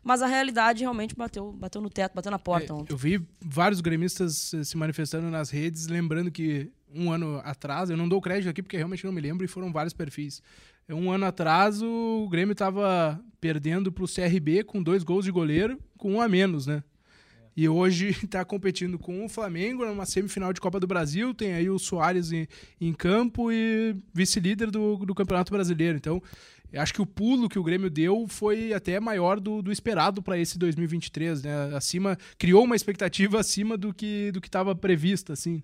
Mas 0.03 0.23
a 0.23 0.27
realidade 0.27 0.81
realmente 0.81 1.15
bateu, 1.15 1.53
bateu 1.53 1.81
no 1.81 1.91
teto, 1.91 2.15
bateu 2.15 2.31
na 2.31 2.39
porta 2.39 2.73
é, 2.73 2.77
ontem. 2.77 2.93
Eu 2.93 2.97
vi 2.97 3.21
vários 3.41 3.81
gremistas 3.81 4.53
se 4.65 4.77
manifestando 4.77 5.31
nas 5.31 5.51
redes, 5.51 5.87
lembrando 5.87 6.31
que 6.31 6.71
um 6.95 7.13
ano 7.13 7.41
atrás, 7.45 7.91
eu 7.91 7.97
não 7.97 8.09
dou 8.09 8.21
crédito 8.21 8.49
aqui 8.49 8.63
porque 8.63 8.77
realmente 8.77 9.05
não 9.05 9.13
me 9.13 9.21
lembro 9.21 9.45
e 9.45 9.49
foram 9.49 9.73
vários 9.73 9.93
perfis. 9.93 10.43
Um 10.89 11.11
ano 11.11 11.27
atrás 11.27 11.83
o 11.83 12.27
Grêmio 12.31 12.53
estava 12.53 13.21
perdendo 13.41 13.93
para 13.93 14.05
o 14.05 14.09
CRB 14.09 14.65
com 14.65 14.83
dois 14.83 15.03
gols 15.03 15.25
de 15.25 15.31
goleiro, 15.31 15.79
com 15.99 16.15
um 16.15 16.21
a 16.21 16.29
menos, 16.29 16.67
né? 16.67 16.83
E 17.55 17.69
hoje 17.69 18.11
está 18.11 18.43
competindo 18.47 18.99
com 18.99 19.25
o 19.25 19.29
Flamengo 19.29 19.85
numa 19.85 20.07
semifinal 20.07 20.53
de 20.53 20.61
Copa 20.61 20.81
do 20.81 20.87
Brasil. 20.87 21.35
Tem 21.35 21.55
aí 21.55 21.69
o 21.69 21.79
Soares 21.79 22.33
em, 22.33 22.47
em 22.81 22.93
campo 22.95 23.53
e 23.53 23.97
vice-líder 24.15 24.71
do, 24.71 24.97
do 24.99 25.15
Campeonato 25.15 25.53
Brasileiro. 25.53 25.99
Então, 25.99 26.23
acho 26.75 26.93
que 26.93 27.01
o 27.01 27.07
pulo 27.07 27.49
que 27.49 27.59
o 27.59 27.63
Grêmio 27.63 27.89
deu 27.89 28.27
foi 28.29 28.73
até 28.73 29.01
maior 29.01 29.41
do, 29.41 29.63
do 29.63 29.73
esperado 29.73 30.23
para 30.23 30.39
esse 30.39 30.59
2023, 30.59 31.43
né? 31.43 31.75
Acima, 31.75 32.19
criou 32.37 32.65
uma 32.65 32.77
expectativa 32.77 33.39
acima 33.41 33.77
do 33.77 33.95
que 33.95 34.31
do 34.33 34.41
que 34.41 34.49
estava 34.49 34.75
prevista, 34.75 35.33
assim. 35.33 35.63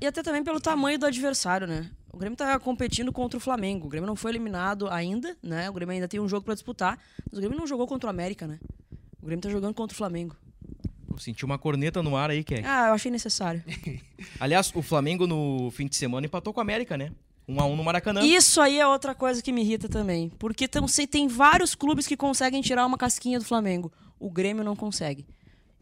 E 0.00 0.06
até 0.06 0.22
também 0.22 0.42
pelo 0.42 0.60
tamanho 0.60 0.98
do 0.98 1.06
adversário, 1.06 1.66
né? 1.66 1.90
O 2.12 2.18
Grêmio 2.18 2.34
está 2.34 2.58
competindo 2.58 3.12
contra 3.12 3.36
o 3.36 3.40
Flamengo. 3.40 3.86
O 3.86 3.88
Grêmio 3.88 4.06
não 4.06 4.16
foi 4.16 4.32
eliminado 4.32 4.88
ainda, 4.88 5.36
né? 5.42 5.70
O 5.70 5.72
Grêmio 5.72 5.94
ainda 5.94 6.08
tem 6.08 6.20
um 6.20 6.28
jogo 6.28 6.44
para 6.44 6.54
disputar, 6.54 6.98
mas 7.30 7.38
o 7.38 7.40
Grêmio 7.40 7.58
não 7.58 7.66
jogou 7.66 7.86
contra 7.86 8.08
o 8.08 8.10
América, 8.10 8.46
né? 8.46 8.58
O 9.20 9.26
Grêmio 9.26 9.38
está 9.38 9.48
jogando 9.48 9.74
contra 9.74 9.94
o 9.94 9.96
Flamengo. 9.96 10.36
Senti 11.18 11.44
uma 11.44 11.58
corneta 11.58 12.02
no 12.02 12.16
ar 12.16 12.30
aí, 12.30 12.42
Keck. 12.42 12.64
Ah, 12.66 12.88
eu 12.88 12.94
achei 12.94 13.10
necessário. 13.10 13.62
Aliás, 14.40 14.72
o 14.74 14.82
Flamengo 14.82 15.26
no 15.26 15.70
fim 15.70 15.86
de 15.86 15.96
semana 15.96 16.26
empatou 16.26 16.52
com 16.52 16.60
a 16.60 16.62
América, 16.62 16.96
né? 16.96 17.12
Um 17.46 17.60
a 17.60 17.66
um 17.66 17.76
no 17.76 17.84
Maracanã. 17.84 18.22
Isso 18.22 18.60
aí 18.60 18.78
é 18.78 18.86
outra 18.86 19.14
coisa 19.14 19.42
que 19.42 19.52
me 19.52 19.62
irrita 19.62 19.88
também. 19.88 20.30
Porque 20.38 20.68
tem, 20.68 20.82
tem 21.06 21.28
vários 21.28 21.74
clubes 21.74 22.06
que 22.06 22.16
conseguem 22.16 22.62
tirar 22.62 22.86
uma 22.86 22.96
casquinha 22.96 23.38
do 23.38 23.44
Flamengo. 23.44 23.92
O 24.18 24.30
Grêmio 24.30 24.62
não 24.62 24.76
consegue. 24.76 25.26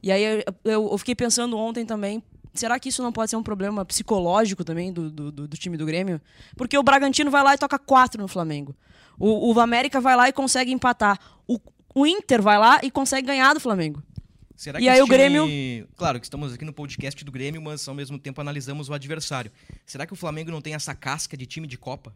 E 0.03 0.11
aí 0.11 0.23
eu, 0.23 0.43
eu, 0.65 0.89
eu 0.93 0.99
fiquei 0.99 1.15
pensando 1.15 1.59
ontem 1.59 1.85
também, 1.85 2.23
será 2.55 2.79
que 2.79 2.89
isso 2.89 3.03
não 3.03 3.13
pode 3.13 3.31
ser 3.31 3.37
um 3.37 3.43
problema 3.43 3.85
psicológico 3.85 4.65
também 4.65 4.93
do, 4.93 5.11
do, 5.11 5.31
do, 5.31 5.57
time 5.57 5.77
do 5.77 5.85
Grêmio? 5.85 6.21
Porque 6.57 6.77
o 6.77 6.83
Bragantino 6.83 7.31
vai 7.31 7.43
lá 7.43 7.55
e 7.55 7.59
toca 7.59 7.79
quatro 7.79 8.21
no 8.21 8.29
Flamengo. 8.29 8.75
O, 9.19 9.53
o 9.53 9.61
América 9.61 10.01
vai 10.01 10.17
lá 10.17 10.29
e 10.29 10.33
consegue 10.33 10.73
empatar. 10.73 11.19
O, 11.47 11.59
o 11.95 12.07
Inter 12.07 12.41
vai 12.41 12.59
lá 12.59 12.81
e 12.83 12.91
consegue 12.91 13.27
ganhar 13.27 13.53
do 13.53 13.61
Flamengo. 13.61 14.03
Será 14.61 14.79
e 14.79 14.91
aí 14.91 15.01
o 15.01 15.07
Grêmio. 15.07 15.49
Claro 15.97 16.21
que 16.21 16.27
estamos 16.27 16.53
aqui 16.53 16.67
no 16.67 16.73
podcast 16.75 17.25
do 17.25 17.33
Grêmio, 17.33 17.63
mas 17.63 17.89
ao 17.89 17.95
mesmo 17.95 18.19
tempo 18.19 18.43
analisamos 18.43 18.91
o 18.91 18.93
adversário. 18.93 19.51
Será 19.87 20.07
que 20.07 20.13
o 20.13 20.17
Flamengo 20.17 20.51
não 20.51 20.61
tem 20.61 20.75
essa 20.75 20.95
casca 20.95 21.35
de 21.35 21.47
time 21.47 21.67
de 21.67 21.79
Copa? 21.79 22.13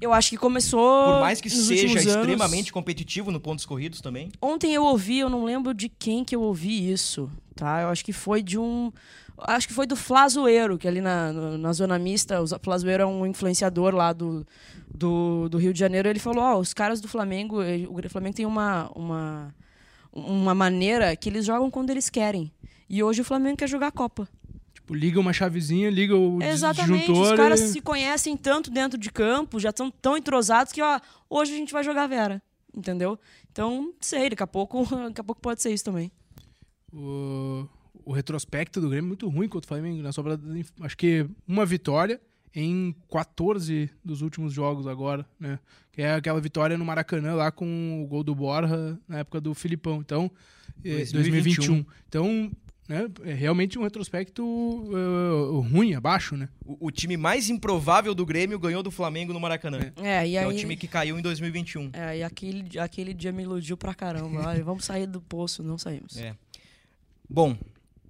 Eu 0.00 0.12
acho 0.12 0.30
que 0.30 0.36
começou. 0.36 1.14
Por 1.14 1.20
mais 1.22 1.40
que 1.40 1.50
seja 1.50 1.98
extremamente 1.98 2.66
anos... 2.66 2.70
competitivo 2.70 3.32
no 3.32 3.40
pontos 3.40 3.66
corridos 3.66 4.00
também. 4.00 4.30
Ontem 4.40 4.72
eu 4.72 4.84
ouvi, 4.84 5.18
eu 5.18 5.28
não 5.28 5.42
lembro 5.42 5.74
de 5.74 5.88
quem 5.88 6.24
que 6.24 6.36
eu 6.36 6.40
ouvi 6.40 6.88
isso, 6.88 7.28
tá? 7.56 7.82
Eu 7.82 7.88
acho 7.88 8.04
que 8.04 8.12
foi 8.12 8.44
de 8.44 8.56
um. 8.56 8.92
Acho 9.36 9.66
que 9.66 9.74
foi 9.74 9.88
do 9.88 9.96
Flazoeiro, 9.96 10.78
que 10.78 10.86
ali 10.86 11.00
na, 11.00 11.32
na 11.32 11.72
Zona 11.72 11.98
Mista, 11.98 12.40
o 12.40 12.46
Flazoeiro 12.62 13.02
é 13.02 13.06
um 13.06 13.26
influenciador 13.26 13.92
lá 13.92 14.12
do, 14.12 14.46
do, 14.88 15.48
do 15.48 15.58
Rio 15.58 15.72
de 15.72 15.80
Janeiro. 15.80 16.08
Ele 16.08 16.20
falou: 16.20 16.44
Ó, 16.44 16.54
oh, 16.54 16.60
os 16.60 16.72
caras 16.72 17.00
do 17.00 17.08
Flamengo, 17.08 17.56
o 17.60 18.08
Flamengo 18.08 18.36
tem 18.36 18.46
uma. 18.46 18.88
uma 18.94 19.52
uma 20.12 20.54
maneira 20.54 21.14
que 21.16 21.28
eles 21.28 21.44
jogam 21.44 21.70
quando 21.70 21.90
eles 21.90 22.10
querem. 22.10 22.52
E 22.88 23.02
hoje 23.02 23.20
o 23.20 23.24
Flamengo 23.24 23.58
quer 23.58 23.68
jogar 23.68 23.88
a 23.88 23.92
Copa. 23.92 24.28
Tipo, 24.72 24.94
liga 24.94 25.20
uma 25.20 25.32
chavezinha, 25.32 25.90
liga 25.90 26.16
o 26.16 26.42
Exatamente, 26.42 27.06
disjuntor. 27.06 27.32
Os 27.32 27.36
caras 27.36 27.60
e... 27.60 27.68
se 27.68 27.80
conhecem 27.80 28.36
tanto 28.36 28.70
dentro 28.70 28.98
de 28.98 29.10
campo, 29.10 29.60
já 29.60 29.70
estão 29.70 29.90
tão 29.90 30.16
entrosados 30.16 30.72
que, 30.72 30.82
ó, 30.82 30.98
hoje 31.28 31.54
a 31.54 31.56
gente 31.56 31.72
vai 31.72 31.84
jogar 31.84 32.06
Vera. 32.06 32.42
Entendeu? 32.74 33.18
Então, 33.50 33.92
sei, 34.00 34.30
daqui 34.30 34.42
a 34.42 34.46
pouco, 34.46 34.84
daqui 35.08 35.20
a 35.20 35.24
pouco 35.24 35.40
pode 35.40 35.62
ser 35.62 35.72
isso 35.72 35.84
também. 35.84 36.10
O, 36.92 37.68
o 38.04 38.12
retrospecto 38.12 38.80
do 38.80 38.88
Grêmio 38.88 39.06
é 39.06 39.08
muito 39.08 39.28
ruim 39.28 39.48
contra 39.48 39.66
o 39.66 39.68
Flamengo. 39.68 40.02
Né? 40.02 40.12
Sobra, 40.12 40.38
acho 40.80 40.96
que 40.96 41.26
uma 41.46 41.64
vitória 41.64 42.20
em 42.54 42.94
14 43.10 43.90
dos 44.04 44.22
últimos 44.22 44.52
jogos 44.52 44.86
agora, 44.86 45.26
né? 45.38 45.58
Que 45.92 46.02
é 46.02 46.14
aquela 46.14 46.40
vitória 46.40 46.76
no 46.76 46.84
Maracanã 46.84 47.34
lá 47.34 47.50
com 47.50 48.02
o 48.02 48.06
gol 48.06 48.22
do 48.22 48.34
Borja 48.34 48.98
na 49.08 49.18
época 49.18 49.40
do 49.40 49.54
Filipão. 49.54 50.00
Então, 50.00 50.30
2021. 50.82 50.84
Eh, 50.84 51.12
2021. 51.12 51.86
Então, 52.08 52.50
né? 52.90 53.08
É 53.22 53.32
realmente 53.32 53.78
um 53.78 53.84
retrospecto 53.84 54.42
uh, 54.42 55.60
ruim, 55.60 55.94
abaixo, 55.94 56.36
né? 56.36 56.48
O, 56.64 56.88
o, 56.88 56.90
time 56.90 57.16
mais 57.16 57.48
improvável 57.48 58.12
do 58.16 58.26
Grêmio 58.26 58.58
ganhou 58.58 58.82
do 58.82 58.90
Flamengo 58.90 59.32
no 59.32 59.38
Maracanã. 59.38 59.92
É, 60.02 60.26
e 60.26 60.36
aí, 60.36 60.44
é 60.44 60.46
o 60.46 60.52
time 60.52 60.76
que 60.76 60.88
caiu 60.88 61.16
em 61.16 61.22
2021. 61.22 61.90
É, 61.92 62.18
e 62.18 62.22
aquele, 62.24 62.80
aquele 62.80 63.14
dia 63.14 63.30
me 63.30 63.44
iludiu 63.44 63.76
pra 63.76 63.94
caramba. 63.94 64.42
Olha, 64.48 64.64
vamos 64.64 64.84
sair 64.84 65.06
do 65.06 65.20
poço, 65.20 65.62
não 65.62 65.78
saímos. 65.78 66.16
É. 66.16 66.34
Bom, 67.28 67.56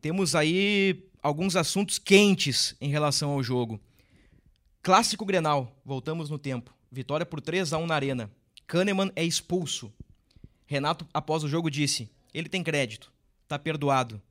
temos 0.01 0.35
aí 0.35 1.05
alguns 1.23 1.57
assuntos 1.57 1.99
quentes 1.99 2.75
em 2.81 2.89
relação 2.89 3.33
ao 3.33 3.43
jogo. 3.43 3.79
Clássico 4.83 5.27
Grenal, 5.27 5.77
voltamos 5.85 6.31
no 6.31 6.39
tempo. 6.39 6.75
Vitória 6.91 7.27
por 7.27 7.43
3 7.43 7.75
a 7.75 7.79
1 7.79 7.87
na 7.87 7.95
Arena. 7.95 8.31
Kahneman 8.67 9.13
é 9.15 9.23
expulso. 9.23 9.93
Renato, 10.67 11.07
após 11.13 11.45
o 11.45 11.49
jogo, 11.49 11.71
disse: 11.71 12.11
ele 12.33 12.49
tem 12.49 12.65
crédito, 12.65 13.13
tá 13.47 13.59
perdoado. 13.59 14.23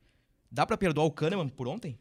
Dá 0.52 0.66
para 0.66 0.76
perdoar 0.76 1.06
o 1.06 1.12
Kahneman 1.12 1.50
por 1.50 1.68
ontem? 1.68 2.00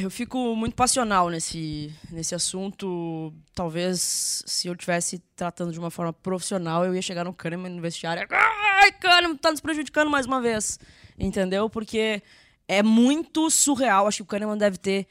Eu 0.00 0.10
fico 0.10 0.54
muito 0.54 0.76
passional 0.76 1.28
nesse, 1.28 1.92
nesse 2.10 2.36
assunto. 2.36 3.34
Talvez 3.52 4.42
se 4.46 4.68
eu 4.68 4.76
tivesse 4.76 5.18
tratando 5.34 5.72
de 5.72 5.78
uma 5.78 5.90
forma 5.90 6.12
profissional, 6.12 6.84
eu 6.84 6.94
ia 6.94 7.02
chegar 7.02 7.24
no 7.24 7.32
Kahneman 7.32 7.70
no 7.70 7.82
vestiário. 7.82 8.28
Ai, 8.30 8.92
Kahneman, 8.92 9.36
tá 9.36 9.50
nos 9.50 9.60
prejudicando 9.60 10.08
mais 10.08 10.26
uma 10.26 10.40
vez. 10.40 10.78
Entendeu? 11.18 11.68
Porque 11.68 12.22
é 12.68 12.82
muito 12.82 13.50
surreal. 13.50 14.06
Acho 14.06 14.18
que 14.18 14.22
o 14.22 14.26
Kahneman 14.26 14.58
deve 14.58 14.78
ter 14.78 15.08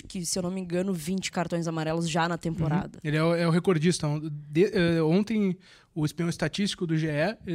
que, 0.00 0.24
se 0.24 0.38
eu 0.38 0.42
não 0.42 0.50
me 0.50 0.60
engano, 0.60 0.92
20 0.92 1.30
cartões 1.30 1.66
amarelos 1.66 2.08
já 2.08 2.28
na 2.28 2.38
temporada. 2.38 2.98
Uhum. 2.98 3.00
Ele 3.02 3.16
é 3.16 3.22
o, 3.22 3.34
é 3.34 3.46
o 3.46 3.50
recordista. 3.50 4.08
De, 4.50 4.66
uh, 4.66 5.06
ontem, 5.06 5.56
o 5.94 6.04
espião 6.04 6.28
estatístico 6.28 6.86
do 6.86 6.96
GE 6.96 7.08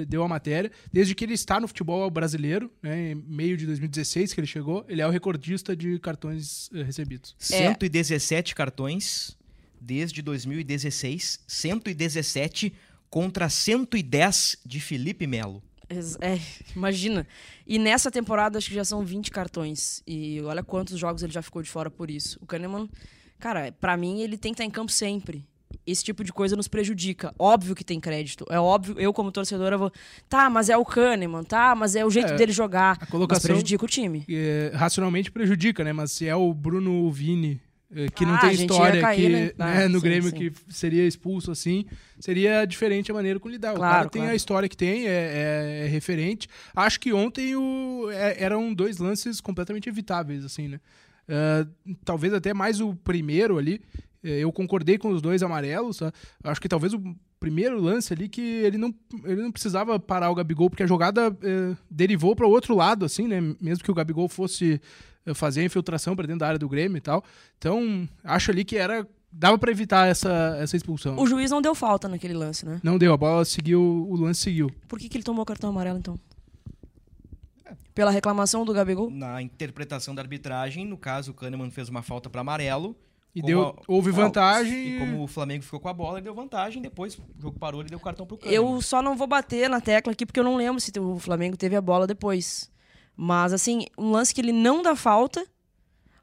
deu 0.08 0.24
a 0.24 0.27
matéria. 0.27 0.72
Desde 0.91 1.15
que 1.15 1.25
ele 1.25 1.34
está 1.34 1.60
no 1.60 1.67
futebol 1.67 2.10
brasileiro, 2.12 2.72
né, 2.82 3.12
em 3.12 3.15
meio 3.15 3.58
de 3.58 3.65
2016 3.65 4.34
que 4.34 4.39
ele 4.39 4.48
chegou, 4.48 4.86
ele 4.88 5.01
é 5.01 5.08
o 5.08 5.10
recordista 5.10 5.75
de 5.75 5.98
cartões 6.00 6.67
uh, 6.67 6.84
recebidos. 6.84 7.36
É. 7.39 7.70
117 7.70 8.53
cartões 8.53 9.38
desde 9.79 10.22
2016. 10.22 11.39
117 11.48 12.74
contra 13.10 13.50
110 13.50 14.58
de 14.65 14.79
Felipe 14.79 15.25
Melo. 15.25 15.63
É, 15.89 16.39
imagina. 16.75 17.27
E 17.65 17.79
nessa 17.79 18.12
temporada 18.12 18.58
acho 18.58 18.70
que 18.70 18.75
já 18.75 18.86
são 18.86 19.03
20 19.03 19.32
cartões. 19.32 20.01
E 20.06 20.41
olha 20.41 20.63
quantos 20.63 20.98
jogos 20.98 21.24
ele 21.24 21.34
já 21.34 21.41
ficou 21.41 21.62
de 21.62 21.70
fora 21.70 21.89
por 21.89 22.10
isso. 22.10 22.38
O 22.41 22.46
Kahneman, 22.46 22.89
cara, 23.39 23.72
para 23.79 23.96
mim 23.96 24.22
ele 24.22 24.38
tem 24.38 24.51
que 24.51 24.56
estar 24.56 24.65
em 24.65 24.72
campo 24.72 24.91
sempre. 24.91 25.46
Esse 25.86 26.03
tipo 26.03 26.24
de 26.24 26.34
coisa 26.34 26.56
nos 26.56 26.67
prejudica. 26.67 27.34
Óbvio 27.38 27.75
que 27.75 27.84
tem 27.84 28.00
crédito. 28.00 28.46
É 28.50 28.60
óbvio, 28.60 29.00
eu 29.00 29.13
como 29.13 29.32
torcedora 29.32 29.77
vou. 29.77 29.91
Tá, 30.27 30.50
mas 30.50 30.70
é 30.70 30.77
o 30.77 30.86
Kahneman, 30.86 31.44
tá, 31.44 31.75
mas 31.75 31.96
é 31.96 32.06
o 32.06 32.10
jeito 32.10 32.34
é, 32.34 32.36
dele 32.36 32.51
jogar. 32.51 32.98
A 33.00 33.06
colocação 33.06 33.44
mas 33.44 33.51
prejudica 33.51 33.86
o 33.86 33.88
time. 33.88 34.25
É, 34.29 34.72
racionalmente 34.74 35.32
prejudica, 35.32 35.84
né? 35.84 35.94
Mas 35.94 36.12
se 36.12 36.27
é 36.27 36.36
o 36.36 36.53
Bruno 36.53 37.10
Vini 37.12 37.62
que 38.13 38.25
não 38.25 38.36
ah, 38.36 38.39
tem 38.39 38.51
história 38.51 39.15
que, 39.15 39.29
né? 39.29 39.51
Ah, 39.58 39.75
né, 39.75 39.88
no 39.88 40.00
sim, 40.00 40.03
Grêmio 40.03 40.29
sim. 40.29 40.36
que 40.36 40.53
seria 40.67 41.08
expulso 41.08 41.51
assim, 41.51 41.86
seria 42.20 42.65
diferente 42.65 43.10
a 43.12 43.13
maneira 43.13 43.39
como 43.39 43.51
lidar. 43.51 43.75
Claro, 43.75 43.79
o 43.79 43.96
cara 43.98 44.10
tem 44.10 44.22
claro. 44.22 44.34
a 44.34 44.36
história 44.36 44.67
que 44.67 44.75
tem, 44.75 45.08
é, 45.08 45.10
é, 45.10 45.86
é 45.86 45.88
referente. 45.88 46.50
Acho 46.75 47.00
que 47.00 47.13
ontem 47.13 47.56
o, 47.56 48.10
é, 48.12 48.44
eram 48.44 48.74
dois 48.74 48.98
lances 48.98 49.39
completamente 49.39 49.88
evitáveis, 49.88 50.44
assim, 50.44 50.67
né? 50.67 50.79
Uh, 51.29 51.96
talvez 52.03 52.34
até 52.34 52.53
mais 52.53 52.82
o 52.82 52.94
primeiro 52.94 53.58
ali. 53.58 53.82
Eh, 54.24 54.39
eu 54.39 54.51
concordei 54.51 54.98
com 54.98 55.10
os 55.10 55.22
dois 55.22 55.44
amarelos. 55.44 55.98
Tá? 55.98 56.12
Acho 56.44 56.62
que 56.62 56.70
talvez 56.70 56.94
o 56.94 57.15
primeiro 57.39 57.79
lance 57.82 58.13
ali 58.13 58.27
que 58.29 58.41
ele 58.41 58.77
não, 58.77 58.94
ele 59.25 59.41
não 59.41 59.51
precisava 59.51 60.00
parar 60.00 60.29
o 60.32 60.36
Gabigol, 60.36 60.70
porque 60.70 60.84
a 60.84 60.88
jogada 60.88 61.38
derivou 61.91 62.36
para 62.36 62.48
o 62.48 62.50
outro 62.50 62.75
lado, 62.75 63.06
assim, 63.06 63.27
né? 63.27 63.41
Mesmo 63.62 63.84
que 63.84 63.91
o 63.91 63.94
Gabigol 63.94 64.27
fosse 64.27 64.82
fazer 65.34 65.62
a 65.62 65.63
infiltração 65.65 66.15
para 66.15 66.27
dentro 66.27 66.39
da 66.39 66.48
área 66.48 66.60
do 66.60 66.69
Grêmio 66.69 66.98
e 66.98 67.01
tal. 67.01 67.24
Então, 67.57 68.07
acho 68.24 68.51
ali 68.51 68.63
que 68.63 68.77
era 68.77 69.07
dava 69.31 69.57
para 69.57 69.72
evitar 69.72 70.07
essa, 70.07 70.57
essa 70.60 70.75
expulsão. 70.75 71.17
O 71.17 71.27
juiz 71.27 71.51
não 71.51 71.62
deu 71.62 71.75
falta 71.75 72.07
naquele 72.07 72.34
lance, 72.34 72.65
né? 72.65 72.79
Não 72.84 72.98
deu, 72.98 73.13
a 73.13 73.17
bola 73.17 73.46
seguiu, 73.46 73.81
o 73.81 74.15
lance 74.15 74.41
seguiu. 74.41 74.72
Por 74.88 75.00
que, 75.00 75.07
que 75.10 75.17
ele 75.17 75.24
tomou 75.24 75.43
o 75.43 75.46
cartão 75.46 75.69
amarelo 75.69 75.99
então? 75.99 76.19
Pela 77.93 78.12
reclamação 78.12 78.63
do 78.63 78.73
Gabigol? 78.73 79.10
Na 79.10 79.41
interpretação 79.41 80.13
da 80.13 80.21
arbitragem, 80.21 80.86
no 80.86 80.97
caso, 80.97 81.32
o 81.32 81.34
Kahneman 81.34 81.71
fez 81.71 81.89
uma 81.89 82.01
falta 82.01 82.30
para 82.30 82.41
amarelo. 82.41 82.95
E 83.36 83.41
deu, 83.41 83.62
a... 83.62 83.75
houve 83.88 84.10
vantagem. 84.10 84.95
E 84.95 84.99
como 84.99 85.23
o 85.23 85.28
Flamengo 85.28 85.63
ficou 85.63 85.80
com 85.80 85.89
a 85.89 85.93
bola, 85.93 86.17
ele 86.17 86.23
deu 86.23 86.34
vantagem. 86.34 86.82
Depois 86.82 87.15
o 87.15 87.21
jogo 87.39 87.60
parou, 87.60 87.82
ele 87.82 87.89
deu 87.89 87.99
o 87.99 88.01
cartão 88.01 88.25
pro 88.25 88.38
Kahneman. 88.38 88.56
Eu 88.56 88.82
só 88.82 89.01
não 89.01 89.15
vou 89.15 89.28
bater 89.28 89.69
na 89.69 89.82
tecla 89.82 90.13
aqui 90.13 90.25
porque 90.25 90.39
eu 90.39 90.43
não 90.43 90.56
lembro 90.56 90.80
se 90.80 90.91
o 90.99 91.19
Flamengo 91.19 91.58
teve 91.58 91.75
a 91.75 91.82
bola 91.82 92.08
depois. 92.08 92.71
Mas, 93.19 93.51
assim, 93.51 93.88
um 93.97 94.12
lance 94.12 94.34
que 94.34 94.39
ele 94.39 94.51
não 94.51 94.84
dá 94.84 94.95
falta. 94.95 95.43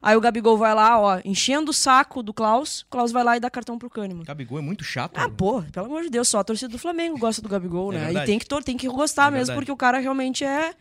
Aí 0.00 0.16
o 0.16 0.20
Gabigol 0.20 0.56
vai 0.56 0.74
lá, 0.74 1.00
ó, 1.00 1.20
enchendo 1.24 1.70
o 1.70 1.74
saco 1.74 2.22
do 2.22 2.32
Klaus. 2.32 2.82
O 2.82 2.86
Klaus 2.88 3.10
vai 3.10 3.24
lá 3.24 3.36
e 3.36 3.40
dá 3.40 3.50
cartão 3.50 3.78
pro 3.78 3.90
Kahneman. 3.90 4.22
Gabigol 4.22 4.58
é 4.58 4.62
muito 4.62 4.84
chato. 4.84 5.18
Ah, 5.18 5.26
né? 5.26 5.34
pô, 5.36 5.62
pelo 5.62 5.86
amor 5.86 6.04
de 6.04 6.10
Deus, 6.10 6.28
só 6.28 6.38
a 6.38 6.44
torcida 6.44 6.68
do 6.68 6.78
Flamengo 6.78 7.18
gosta 7.18 7.42
do 7.42 7.48
Gabigol, 7.48 7.92
é 7.92 7.96
né? 7.96 8.04
Verdade. 8.04 8.24
E 8.24 8.26
tem 8.26 8.38
que, 8.38 8.62
tem 8.62 8.76
que 8.76 8.86
gostar 8.86 9.28
é 9.28 9.30
mesmo, 9.30 9.46
verdade. 9.46 9.58
porque 9.58 9.72
o 9.72 9.76
cara 9.76 9.98
realmente 9.98 10.44
é, 10.44 10.74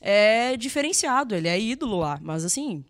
é 0.00 0.56
diferenciado. 0.56 1.34
Ele 1.34 1.48
é 1.48 1.60
ídolo 1.60 1.98
lá. 1.98 2.18
Mas, 2.22 2.44
assim, 2.44 2.84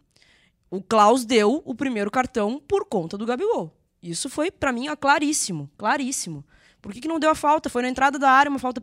o 0.70 0.80
Klaus 0.80 1.24
deu 1.24 1.60
o 1.64 1.74
primeiro 1.74 2.10
cartão 2.10 2.62
por 2.68 2.84
conta 2.84 3.18
do 3.18 3.26
Gabigol. 3.26 3.74
Isso 4.00 4.28
foi, 4.28 4.50
para 4.50 4.70
mim, 4.72 4.88
ó, 4.88 4.94
claríssimo. 4.94 5.68
Claríssimo. 5.76 6.44
Por 6.80 6.92
que, 6.92 7.00
que 7.00 7.08
não 7.08 7.18
deu 7.18 7.30
a 7.30 7.34
falta? 7.34 7.68
Foi 7.68 7.82
na 7.82 7.88
entrada 7.88 8.18
da 8.18 8.30
área, 8.30 8.48
uma 8.48 8.58
falta 8.58 8.82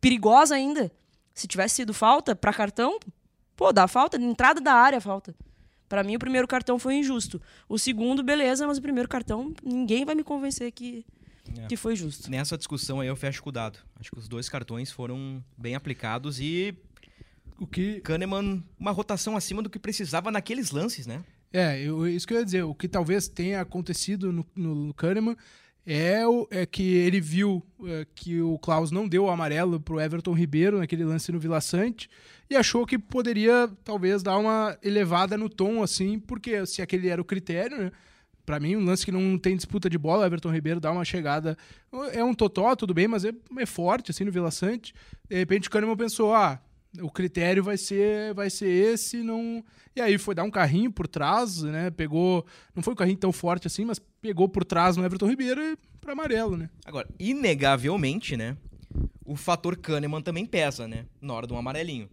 perigosa 0.00 0.54
ainda. 0.54 0.90
Se 1.34 1.46
tivesse 1.46 1.76
sido 1.76 1.94
falta 1.94 2.34
para 2.34 2.52
cartão, 2.52 2.98
Pô, 3.58 3.72
dá 3.72 3.88
falta, 3.88 4.16
entrada 4.16 4.60
da 4.60 4.72
área 4.72 5.00
falta. 5.00 5.34
Para 5.88 6.04
mim, 6.04 6.14
o 6.14 6.18
primeiro 6.20 6.46
cartão 6.46 6.78
foi 6.78 6.94
injusto. 6.94 7.42
O 7.68 7.76
segundo, 7.76 8.22
beleza, 8.22 8.64
mas 8.64 8.78
o 8.78 8.80
primeiro 8.80 9.08
cartão, 9.08 9.52
ninguém 9.64 10.04
vai 10.04 10.14
me 10.14 10.22
convencer 10.22 10.70
que, 10.70 11.04
é. 11.58 11.66
que 11.66 11.76
foi 11.76 11.96
justo. 11.96 12.30
Nessa 12.30 12.56
discussão 12.56 13.00
aí, 13.00 13.08
eu 13.08 13.16
fecho 13.16 13.42
com 13.42 13.48
o 13.48 13.52
dado. 13.52 13.80
Acho 13.98 14.12
que 14.12 14.18
os 14.18 14.28
dois 14.28 14.48
cartões 14.48 14.92
foram 14.92 15.44
bem 15.56 15.74
aplicados 15.74 16.38
e. 16.38 16.72
O 17.58 17.66
que. 17.66 18.00
Kahneman, 18.02 18.62
uma 18.78 18.92
rotação 18.92 19.36
acima 19.36 19.60
do 19.60 19.68
que 19.68 19.80
precisava 19.80 20.30
naqueles 20.30 20.70
lances, 20.70 21.04
né? 21.04 21.24
É, 21.52 21.80
eu, 21.80 22.06
isso 22.06 22.28
que 22.28 22.34
eu 22.34 22.38
ia 22.38 22.44
dizer. 22.44 22.62
O 22.62 22.76
que 22.76 22.86
talvez 22.86 23.26
tenha 23.26 23.60
acontecido 23.60 24.30
no, 24.30 24.46
no 24.54 24.94
Kahneman 24.94 25.36
é, 25.90 26.26
o, 26.26 26.46
é 26.50 26.66
que 26.66 26.82
ele 26.82 27.18
viu 27.18 27.64
é, 27.86 28.06
que 28.14 28.42
o 28.42 28.58
Klaus 28.58 28.90
não 28.90 29.08
deu 29.08 29.24
o 29.24 29.30
amarelo 29.30 29.80
pro 29.80 29.98
Everton 29.98 30.34
Ribeiro 30.34 30.76
naquele 30.76 31.02
lance 31.02 31.32
no 31.32 31.40
Vila 31.40 31.62
Sante 31.62 32.10
e 32.50 32.54
achou 32.54 32.84
que 32.84 32.98
poderia 32.98 33.70
talvez 33.82 34.22
dar 34.22 34.36
uma 34.36 34.76
elevada 34.82 35.38
no 35.38 35.48
tom 35.48 35.82
assim, 35.82 36.18
porque 36.18 36.66
se 36.66 36.82
aquele 36.82 37.08
era 37.08 37.22
o 37.22 37.24
critério, 37.24 37.78
né? 37.78 37.92
Para 38.44 38.60
mim, 38.60 38.76
um 38.76 38.84
lance 38.84 39.04
que 39.04 39.12
não 39.12 39.38
tem 39.38 39.56
disputa 39.56 39.88
de 39.88 39.98
bola, 39.98 40.24
o 40.24 40.26
Everton 40.26 40.50
Ribeiro 40.50 40.80
dá 40.80 40.90
uma 40.90 41.04
chegada. 41.04 41.56
É 42.12 42.24
um 42.24 42.32
totó, 42.32 42.74
tudo 42.74 42.94
bem, 42.94 43.06
mas 43.06 43.22
é, 43.24 43.32
é 43.58 43.66
forte, 43.66 44.10
assim, 44.10 44.24
no 44.24 44.32
Vila 44.32 44.50
Sante. 44.50 44.94
De 45.28 45.36
repente 45.36 45.68
o 45.68 45.70
Kahneman 45.70 45.96
pensou: 45.96 46.34
ah, 46.34 46.58
o 47.00 47.10
critério 47.10 47.62
vai 47.62 47.76
ser 47.76 48.32
vai 48.34 48.48
ser 48.48 48.68
esse 48.68 49.22
não 49.22 49.64
e 49.94 50.00
aí 50.00 50.16
foi 50.16 50.34
dar 50.34 50.44
um 50.44 50.50
carrinho 50.50 50.90
por 50.90 51.06
trás 51.06 51.62
né 51.62 51.90
pegou 51.90 52.46
não 52.74 52.82
foi 52.82 52.92
um 52.92 52.96
carrinho 52.96 53.18
tão 53.18 53.32
forte 53.32 53.66
assim 53.66 53.84
mas 53.84 54.00
pegou 54.20 54.48
por 54.48 54.64
trás 54.64 54.96
no 54.96 55.04
Everton 55.04 55.26
Ribeiro 55.26 55.60
e 55.60 55.76
para 56.00 56.12
amarelo 56.12 56.56
né 56.56 56.70
agora 56.84 57.06
inegavelmente 57.18 58.36
né 58.36 58.56
o 59.24 59.36
fator 59.36 59.76
Kahneman 59.76 60.22
também 60.22 60.46
pesa 60.46 60.88
né 60.88 61.04
na 61.20 61.34
hora 61.34 61.46
de 61.46 61.52
um 61.52 61.58
amarelinho 61.58 62.08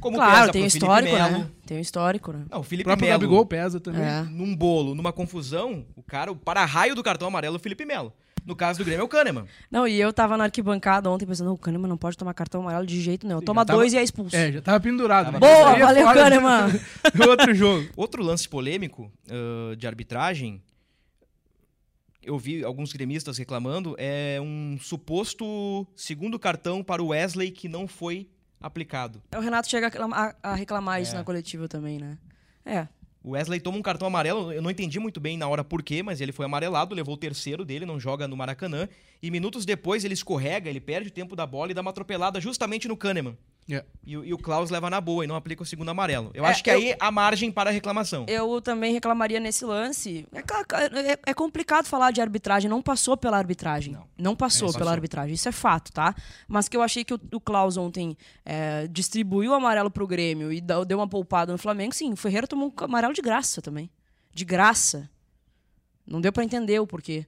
como 0.00 0.16
claro, 0.16 0.52
tem 0.52 0.66
histórico, 0.66 1.16
né? 1.16 1.50
Tem 1.64 1.78
um 1.78 1.80
histórico, 1.80 2.32
né? 2.32 2.44
Não, 2.50 2.60
o 2.60 2.62
Felipe 2.62 2.86
o 2.86 2.90
próprio 2.90 3.08
Melo, 3.08 3.20
Gabigol 3.20 3.46
pesa 3.46 3.80
também. 3.80 4.02
É. 4.02 4.22
Num 4.24 4.54
bolo, 4.54 4.94
numa 4.94 5.12
confusão, 5.12 5.86
o 5.96 6.02
cara, 6.02 6.30
o 6.30 6.36
para-raio 6.36 6.94
do 6.94 7.02
cartão 7.02 7.28
amarelo 7.28 7.56
é 7.56 7.58
o 7.58 7.62
Felipe 7.62 7.84
Melo. 7.86 8.12
No 8.46 8.54
caso 8.54 8.78
do 8.78 8.84
Grêmio 8.84 9.02
é 9.02 9.04
o 9.04 9.08
Kahneman. 9.08 9.44
Não, 9.68 9.88
e 9.88 10.00
eu 10.00 10.12
tava 10.12 10.36
na 10.36 10.44
arquibancada 10.44 11.10
ontem 11.10 11.26
pensando, 11.26 11.52
o 11.52 11.58
Kahneman 11.58 11.88
não 11.88 11.96
pode 11.96 12.16
tomar 12.16 12.32
cartão 12.32 12.60
amarelo 12.60 12.86
de 12.86 13.00
jeito 13.00 13.26
nenhum. 13.26 13.40
Toma 13.40 13.66
tava, 13.66 13.78
dois 13.78 13.92
e 13.92 13.96
é 13.96 14.02
expulso. 14.04 14.36
É, 14.36 14.52
já 14.52 14.62
tava 14.62 14.78
pendurado. 14.78 15.26
Tava 15.26 15.40
Boa, 15.40 15.76
valeu, 15.76 16.06
Kahneman. 16.06 16.80
outro 17.28 17.52
jogo. 17.52 17.88
Outro 17.96 18.22
lance 18.22 18.48
polêmico 18.48 19.10
uh, 19.28 19.74
de 19.74 19.84
arbitragem, 19.84 20.62
eu 22.22 22.38
vi 22.38 22.62
alguns 22.64 22.92
gremistas 22.92 23.36
reclamando, 23.36 23.96
é 23.98 24.38
um 24.40 24.78
suposto 24.80 25.84
segundo 25.96 26.38
cartão 26.38 26.84
para 26.84 27.02
o 27.02 27.08
Wesley 27.08 27.50
que 27.50 27.68
não 27.68 27.88
foi 27.88 28.28
aplicado. 28.60 29.20
O 29.34 29.40
Renato 29.40 29.68
chega 29.68 29.90
a, 30.42 30.54
reclamar 30.54 31.02
isso 31.02 31.14
é. 31.14 31.18
na 31.18 31.24
coletiva 31.24 31.66
também, 31.66 31.98
né? 31.98 32.16
É, 32.64 32.88
o 33.26 33.30
Wesley 33.30 33.58
toma 33.58 33.76
um 33.76 33.82
cartão 33.82 34.06
amarelo, 34.06 34.52
eu 34.52 34.62
não 34.62 34.70
entendi 34.70 35.00
muito 35.00 35.18
bem 35.18 35.36
na 35.36 35.48
hora 35.48 35.64
por 35.64 35.82
quê, 35.82 36.00
mas 36.00 36.20
ele 36.20 36.30
foi 36.30 36.46
amarelado, 36.46 36.94
levou 36.94 37.16
o 37.16 37.18
terceiro 37.18 37.64
dele, 37.64 37.84
não 37.84 37.98
joga 37.98 38.28
no 38.28 38.36
Maracanã. 38.36 38.88
E 39.20 39.32
minutos 39.32 39.64
depois 39.64 40.04
ele 40.04 40.14
escorrega, 40.14 40.70
ele 40.70 40.80
perde 40.80 41.08
o 41.08 41.12
tempo 41.12 41.34
da 41.34 41.44
bola 41.44 41.72
e 41.72 41.74
dá 41.74 41.80
uma 41.80 41.90
atropelada 41.90 42.40
justamente 42.40 42.86
no 42.86 42.96
Kahneman. 42.96 43.36
É. 43.68 43.84
E, 44.04 44.16
o- 44.16 44.24
e 44.24 44.32
o 44.32 44.38
Klaus 44.38 44.70
leva 44.70 44.88
na 44.88 45.00
boa 45.00 45.24
e 45.24 45.26
não 45.26 45.34
aplica 45.34 45.60
o 45.62 45.66
segundo 45.66 45.88
amarelo. 45.88 46.30
Eu 46.32 46.46
É, 46.46 46.50
acho 46.50 46.62
que 46.62 46.70
eu- 46.70 46.74
aí 46.76 46.94
há 47.00 47.10
margem 47.10 47.50
para 47.50 47.68
reclamação. 47.70 48.24
Eu 48.28 48.60
também 48.62 48.92
reclamaria 48.92 49.40
nesse 49.40 49.64
lance. 49.64 50.24
É, 50.32 51.12
é- 51.12 51.18
é 51.26 51.34
complicado 51.34 51.86
falar 51.86 52.12
de 52.12 52.20
arbitragem, 52.20 52.70
não 52.70 52.80
passou 52.80 53.16
pela 53.16 53.36
arbitragem. 53.36 53.98
Não, 54.16 54.36
passou 54.36 54.70
É, 54.70 54.72
pela 54.72 54.92
arbitragem, 54.92 55.34
isso 55.34 55.48
é 55.48 55.52
fato, 55.52 55.92
tá? 55.92 56.14
Mas 56.46 56.68
que 56.68 56.76
eu 56.76 56.82
achei 56.82 57.04
que 57.04 57.12
o, 57.14 57.20
o 57.34 57.40
Klaus 57.40 57.76
ontem 57.76 58.16
é, 58.44 58.86
distribuiu 58.86 59.50
o 59.50 59.54
amarelo 59.54 59.90
pro 59.90 60.06
Grêmio 60.06 60.52
e 60.52 60.60
deu 60.60 60.98
uma 60.98 61.08
poupada 61.08 61.50
no 61.50 61.58
Flamengo, 61.58 61.92
sim, 61.92 62.12
o 62.12 62.16
Ferreira 62.16 62.46
tomou 62.46 62.68
um 62.68 62.84
amarelo 62.84 63.12
de 63.14 63.20
graça 63.22 63.60
também. 63.60 63.90
De 64.32 64.44
graça. 64.44 65.10
Não 66.06 66.20
deu 66.20 66.32
pra 66.32 66.44
entender 66.44 66.78
o 66.78 66.86
porquê. 66.86 67.26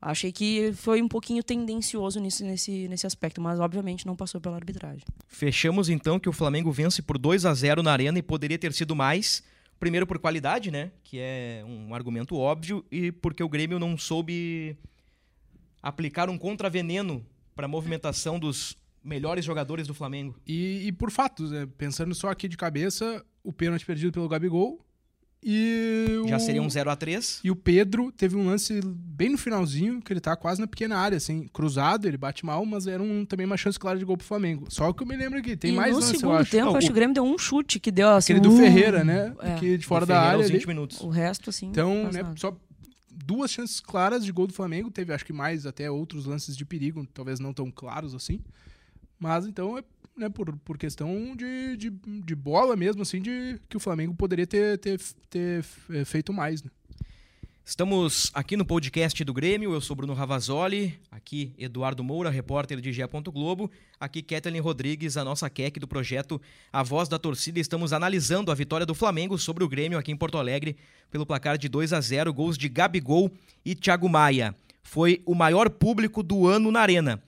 Achei 0.00 0.30
que 0.30 0.72
foi 0.74 1.02
um 1.02 1.08
pouquinho 1.08 1.42
tendencioso 1.42 2.20
nisso, 2.20 2.44
nesse, 2.44 2.86
nesse 2.88 3.06
aspecto, 3.06 3.40
mas 3.40 3.58
obviamente 3.58 4.06
não 4.06 4.14
passou 4.14 4.40
pela 4.40 4.54
arbitragem. 4.54 5.04
Fechamos 5.26 5.88
então 5.88 6.20
que 6.20 6.28
o 6.28 6.32
Flamengo 6.32 6.70
vence 6.70 7.02
por 7.02 7.18
2 7.18 7.44
a 7.44 7.52
0 7.52 7.82
na 7.82 7.92
Arena 7.92 8.18
e 8.18 8.22
poderia 8.22 8.58
ter 8.58 8.72
sido 8.72 8.94
mais. 8.94 9.42
Primeiro 9.80 10.06
por 10.06 10.18
qualidade, 10.18 10.70
né? 10.70 10.92
Que 11.02 11.18
é 11.18 11.64
um 11.66 11.94
argumento 11.94 12.36
óbvio, 12.36 12.84
e 12.90 13.10
porque 13.10 13.42
o 13.42 13.48
Grêmio 13.48 13.78
não 13.78 13.98
soube 13.98 14.76
aplicar 15.82 16.28
um 16.28 16.38
contraveneno 16.38 17.24
para 17.54 17.66
a 17.66 17.68
movimentação 17.68 18.38
dos 18.38 18.76
melhores 19.02 19.44
jogadores 19.44 19.86
do 19.86 19.94
Flamengo. 19.94 20.36
E, 20.46 20.86
e 20.86 20.92
por 20.92 21.10
fatos, 21.10 21.50
né? 21.50 21.68
pensando 21.76 22.14
só 22.14 22.28
aqui 22.28 22.46
de 22.46 22.56
cabeça, 22.56 23.24
o 23.42 23.52
pênalti 23.52 23.84
perdido 23.86 24.12
pelo 24.12 24.28
Gabigol 24.28 24.84
e 25.42 26.20
o... 26.24 26.28
Já 26.28 26.38
seria 26.38 26.60
um 26.60 26.68
0 26.68 26.90
a 26.90 26.96
3 26.96 27.40
E 27.44 27.50
o 27.50 27.56
Pedro 27.56 28.10
teve 28.10 28.36
um 28.36 28.44
lance 28.46 28.80
bem 28.84 29.28
no 29.30 29.38
finalzinho, 29.38 30.00
que 30.02 30.12
ele 30.12 30.20
tá 30.20 30.34
quase 30.36 30.60
na 30.60 30.66
pequena 30.66 30.96
área, 30.98 31.16
assim, 31.16 31.46
cruzado, 31.52 32.06
ele 32.08 32.16
bate 32.16 32.44
mal, 32.44 32.64
mas 32.66 32.86
era 32.86 33.02
um, 33.02 33.24
também 33.24 33.46
uma 33.46 33.56
chance 33.56 33.78
clara 33.78 33.98
de 33.98 34.04
gol 34.04 34.16
pro 34.16 34.26
Flamengo. 34.26 34.66
Só 34.68 34.92
que 34.92 35.02
eu 35.02 35.06
me 35.06 35.16
lembro 35.16 35.38
aqui, 35.38 35.56
tem 35.56 35.72
e 35.72 35.76
mais 35.76 35.92
no 35.92 36.00
lance, 36.00 36.14
eu 36.14 36.20
segundo 36.20 36.36
acho. 36.38 36.50
tempo, 36.50 36.66
Não, 36.66 36.76
acho 36.76 36.86
o- 36.86 36.88
que 36.88 36.92
o 36.92 36.94
Grêmio 36.94 37.14
deu 37.14 37.24
um 37.24 37.38
chute 37.38 37.78
que 37.78 37.90
deu 37.90 38.08
assim. 38.10 38.32
Aquele 38.32 38.48
do 38.48 38.52
uh, 38.54 38.56
Ferreira, 38.58 39.04
né? 39.04 39.34
é. 39.40 39.54
Que 39.54 39.78
de 39.78 39.86
fora 39.86 40.04
Do 40.04 40.08
da 40.08 40.20
área. 40.20 40.36
aos 40.38 40.46
ali. 40.46 40.54
20 40.58 40.66
minutos. 40.66 41.00
O 41.00 41.08
resto, 41.08 41.50
assim. 41.50 41.66
Então, 41.66 42.10
né, 42.12 42.32
só 42.36 42.56
duas 43.10 43.50
chances 43.50 43.78
claras 43.80 44.24
de 44.24 44.32
gol 44.32 44.46
do 44.46 44.52
Flamengo. 44.54 44.90
Teve, 44.90 45.12
acho 45.12 45.24
que 45.24 45.32
mais 45.32 45.66
até 45.66 45.90
outros 45.90 46.24
lances 46.26 46.56
de 46.56 46.64
perigo, 46.64 47.06
talvez 47.14 47.38
não 47.38 47.52
tão 47.52 47.70
claros 47.70 48.14
assim. 48.14 48.40
Mas 49.20 49.46
então 49.46 49.76
é 49.78 49.82
né, 50.18 50.28
por, 50.28 50.54
por 50.58 50.76
questão 50.76 51.34
de, 51.36 51.76
de, 51.76 51.90
de 51.90 52.34
bola 52.34 52.76
mesmo, 52.76 53.02
assim, 53.02 53.22
de 53.22 53.58
que 53.68 53.76
o 53.76 53.80
Flamengo 53.80 54.14
poderia 54.14 54.46
ter, 54.46 54.76
ter, 54.78 55.00
ter 55.30 55.64
eh, 55.90 56.04
feito 56.04 56.32
mais. 56.32 56.62
Né? 56.62 56.70
Estamos 57.64 58.30
aqui 58.34 58.56
no 58.56 58.64
podcast 58.64 59.22
do 59.22 59.32
Grêmio, 59.32 59.72
eu 59.72 59.80
sou 59.80 59.94
Bruno 59.94 60.14
Ravazoli, 60.14 60.98
aqui 61.10 61.52
Eduardo 61.58 62.02
Moura, 62.02 62.30
repórter 62.30 62.80
de 62.80 62.92
GE. 62.92 63.02
Globo, 63.30 63.70
aqui 64.00 64.22
Kathleen 64.22 64.60
Rodrigues, 64.60 65.16
a 65.16 65.24
nossa 65.24 65.48
Keck 65.50 65.78
do 65.78 65.86
projeto 65.86 66.40
A 66.72 66.82
Voz 66.82 67.08
da 67.08 67.18
Torcida. 67.18 67.60
Estamos 67.60 67.92
analisando 67.92 68.50
a 68.50 68.54
vitória 68.54 68.86
do 68.86 68.94
Flamengo 68.94 69.38
sobre 69.38 69.62
o 69.62 69.68
Grêmio 69.68 69.98
aqui 69.98 70.10
em 70.10 70.16
Porto 70.16 70.38
Alegre 70.38 70.76
pelo 71.10 71.26
placar 71.26 71.58
de 71.58 71.68
2 71.68 71.92
a 71.92 72.00
0, 72.00 72.32
gols 72.32 72.56
de 72.56 72.70
Gabigol 72.70 73.30
e 73.64 73.74
Thiago 73.74 74.08
Maia. 74.08 74.54
Foi 74.82 75.22
o 75.26 75.34
maior 75.34 75.68
público 75.68 76.22
do 76.22 76.46
ano 76.46 76.72
na 76.72 76.80
Arena. 76.80 77.22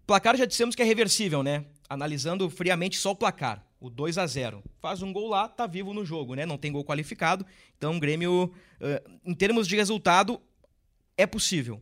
placar 0.05 0.37
já 0.37 0.45
dissemos 0.45 0.75
que 0.75 0.81
é 0.81 0.85
reversível, 0.85 1.43
né? 1.43 1.65
Analisando 1.89 2.49
friamente 2.49 2.97
só 2.97 3.11
o 3.11 3.15
placar, 3.15 3.65
o 3.79 3.89
2 3.89 4.17
a 4.17 4.25
0 4.25 4.63
Faz 4.79 5.01
um 5.01 5.11
gol 5.11 5.27
lá, 5.27 5.49
tá 5.49 5.67
vivo 5.67 5.93
no 5.93 6.05
jogo, 6.05 6.35
né? 6.35 6.45
Não 6.45 6.57
tem 6.57 6.71
gol 6.71 6.85
qualificado. 6.85 7.45
Então, 7.77 7.97
o 7.97 7.99
Grêmio, 7.99 8.53
eh, 8.79 9.03
em 9.25 9.33
termos 9.33 9.67
de 9.67 9.75
resultado, 9.75 10.39
é 11.17 11.27
possível. 11.27 11.81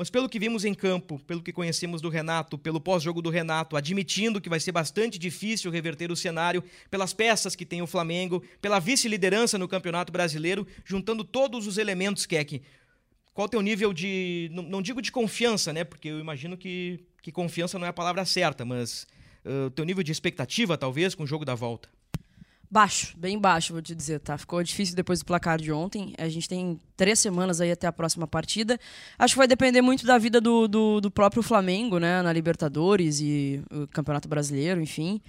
Mas 0.00 0.08
pelo 0.08 0.30
que 0.30 0.38
vimos 0.38 0.64
em 0.64 0.72
campo, 0.72 1.18
pelo 1.26 1.42
que 1.42 1.52
conhecemos 1.52 2.00
do 2.00 2.08
Renato, 2.08 2.56
pelo 2.56 2.80
pós-jogo 2.80 3.20
do 3.20 3.28
Renato, 3.28 3.76
admitindo 3.76 4.40
que 4.40 4.48
vai 4.48 4.58
ser 4.58 4.72
bastante 4.72 5.18
difícil 5.18 5.70
reverter 5.70 6.10
o 6.10 6.16
cenário, 6.16 6.64
pelas 6.90 7.12
peças 7.12 7.54
que 7.54 7.66
tem 7.66 7.82
o 7.82 7.86
Flamengo, 7.86 8.42
pela 8.62 8.78
vice-liderança 8.78 9.58
no 9.58 9.68
Campeonato 9.68 10.10
Brasileiro, 10.10 10.66
juntando 10.86 11.22
todos 11.22 11.66
os 11.66 11.76
elementos, 11.76 12.24
Keck, 12.24 12.62
qual 13.34 13.44
o 13.44 13.48
teu 13.50 13.60
nível 13.60 13.92
de. 13.92 14.50
Não, 14.54 14.80
digo 14.80 15.02
de 15.02 15.12
confiança, 15.12 15.70
né? 15.70 15.84
Porque 15.84 16.08
eu 16.08 16.18
imagino 16.18 16.56
que, 16.56 17.04
que 17.20 17.30
confiança 17.30 17.78
não 17.78 17.84
é 17.84 17.90
a 17.90 17.92
palavra 17.92 18.24
certa, 18.24 18.64
mas 18.64 19.06
o 19.66 19.68
teu 19.68 19.84
nível 19.84 20.02
de 20.02 20.12
expectativa, 20.12 20.78
talvez, 20.78 21.14
com 21.14 21.24
o 21.24 21.26
jogo 21.26 21.44
da 21.44 21.54
volta. 21.54 21.90
Baixo, 22.72 23.16
bem 23.18 23.36
baixo, 23.36 23.72
vou 23.72 23.82
te 23.82 23.96
dizer, 23.96 24.20
tá? 24.20 24.38
Ficou 24.38 24.62
difícil 24.62 24.94
depois 24.94 25.18
do 25.18 25.24
placar 25.24 25.58
de 25.58 25.72
ontem. 25.72 26.14
A 26.16 26.28
gente 26.28 26.48
tem 26.48 26.78
três 26.96 27.18
semanas 27.18 27.60
aí 27.60 27.72
até 27.72 27.88
a 27.88 27.92
próxima 27.92 28.28
partida. 28.28 28.78
Acho 29.18 29.34
que 29.34 29.38
vai 29.38 29.48
depender 29.48 29.82
muito 29.82 30.06
da 30.06 30.16
vida 30.18 30.40
do, 30.40 30.68
do, 30.68 31.00
do 31.00 31.10
próprio 31.10 31.42
Flamengo, 31.42 31.98
né? 31.98 32.22
Na 32.22 32.32
Libertadores 32.32 33.20
e 33.20 33.60
o 33.72 33.88
Campeonato 33.88 34.28
Brasileiro, 34.28 34.80
enfim. 34.80 35.20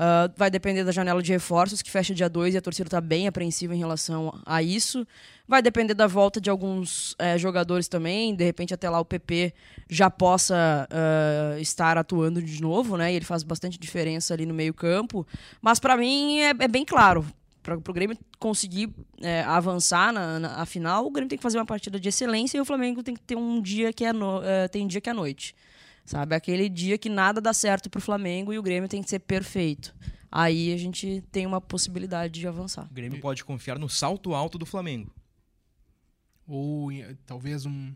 Ah, 0.00 0.30
vai 0.36 0.48
depender 0.48 0.84
da 0.84 0.92
janela 0.92 1.20
de 1.20 1.32
reforços, 1.32 1.82
que 1.82 1.90
fecha 1.90 2.14
dia 2.14 2.28
2 2.28 2.54
e 2.54 2.58
a 2.58 2.60
torcida 2.62 2.86
está 2.86 3.00
bem 3.00 3.26
apreensiva 3.26 3.74
em 3.74 3.78
relação 3.78 4.32
a 4.46 4.62
isso. 4.62 5.04
Vai 5.46 5.60
depender 5.60 5.92
da 5.92 6.06
volta 6.06 6.40
de 6.40 6.48
alguns 6.48 7.16
eh, 7.18 7.36
jogadores 7.36 7.88
também. 7.88 8.32
De 8.32 8.44
repente, 8.44 8.72
até 8.72 8.88
lá 8.88 9.00
o 9.00 9.04
PP 9.04 9.52
já 9.90 10.08
possa 10.08 10.86
ah, 10.88 11.58
estar 11.58 11.98
atuando 11.98 12.40
de 12.40 12.62
novo, 12.62 12.96
né? 12.96 13.12
E 13.12 13.16
ele 13.16 13.24
faz 13.24 13.42
bastante 13.42 13.76
diferença 13.76 14.32
ali 14.34 14.46
no 14.46 14.54
meio-campo. 14.54 15.26
Mas 15.60 15.80
para 15.80 15.96
mim 15.96 16.38
é, 16.42 16.50
é 16.50 16.68
bem 16.68 16.84
claro. 16.84 17.26
Para 17.60 17.74
o 17.74 17.92
Grêmio 17.92 18.16
conseguir 18.38 18.90
eh, 19.20 19.42
avançar 19.42 20.12
na, 20.12 20.38
na 20.38 20.64
final, 20.64 21.06
o 21.06 21.10
Grêmio 21.10 21.28
tem 21.28 21.36
que 21.36 21.42
fazer 21.42 21.58
uma 21.58 21.66
partida 21.66 21.98
de 21.98 22.08
excelência 22.08 22.56
e 22.56 22.60
o 22.60 22.64
Flamengo 22.64 23.02
tem 23.02 23.14
que 23.14 23.20
ter 23.20 23.34
um 23.34 23.60
dia 23.60 23.92
que 23.92 24.04
é 24.04 24.12
no, 24.12 24.42
eh, 24.44 24.68
tem 24.68 24.86
dia 24.86 25.00
que 25.00 25.10
é 25.10 25.12
noite. 25.12 25.56
Sabe? 26.08 26.34
Aquele 26.34 26.70
dia 26.70 26.96
que 26.96 27.10
nada 27.10 27.38
dá 27.38 27.52
certo 27.52 27.90
pro 27.90 28.00
Flamengo 28.00 28.50
e 28.50 28.58
o 28.58 28.62
Grêmio 28.62 28.88
tem 28.88 29.02
que 29.02 29.10
ser 29.10 29.18
perfeito. 29.18 29.94
Aí 30.32 30.72
a 30.72 30.76
gente 30.78 31.22
tem 31.30 31.44
uma 31.44 31.60
possibilidade 31.60 32.40
de 32.40 32.48
avançar. 32.48 32.88
O 32.90 32.94
Grêmio 32.94 33.20
pode 33.20 33.44
confiar 33.44 33.78
no 33.78 33.90
salto 33.90 34.34
alto 34.34 34.56
do 34.56 34.64
Flamengo. 34.64 35.12
Ou 36.46 36.88
talvez 37.26 37.66
um- 37.66 37.92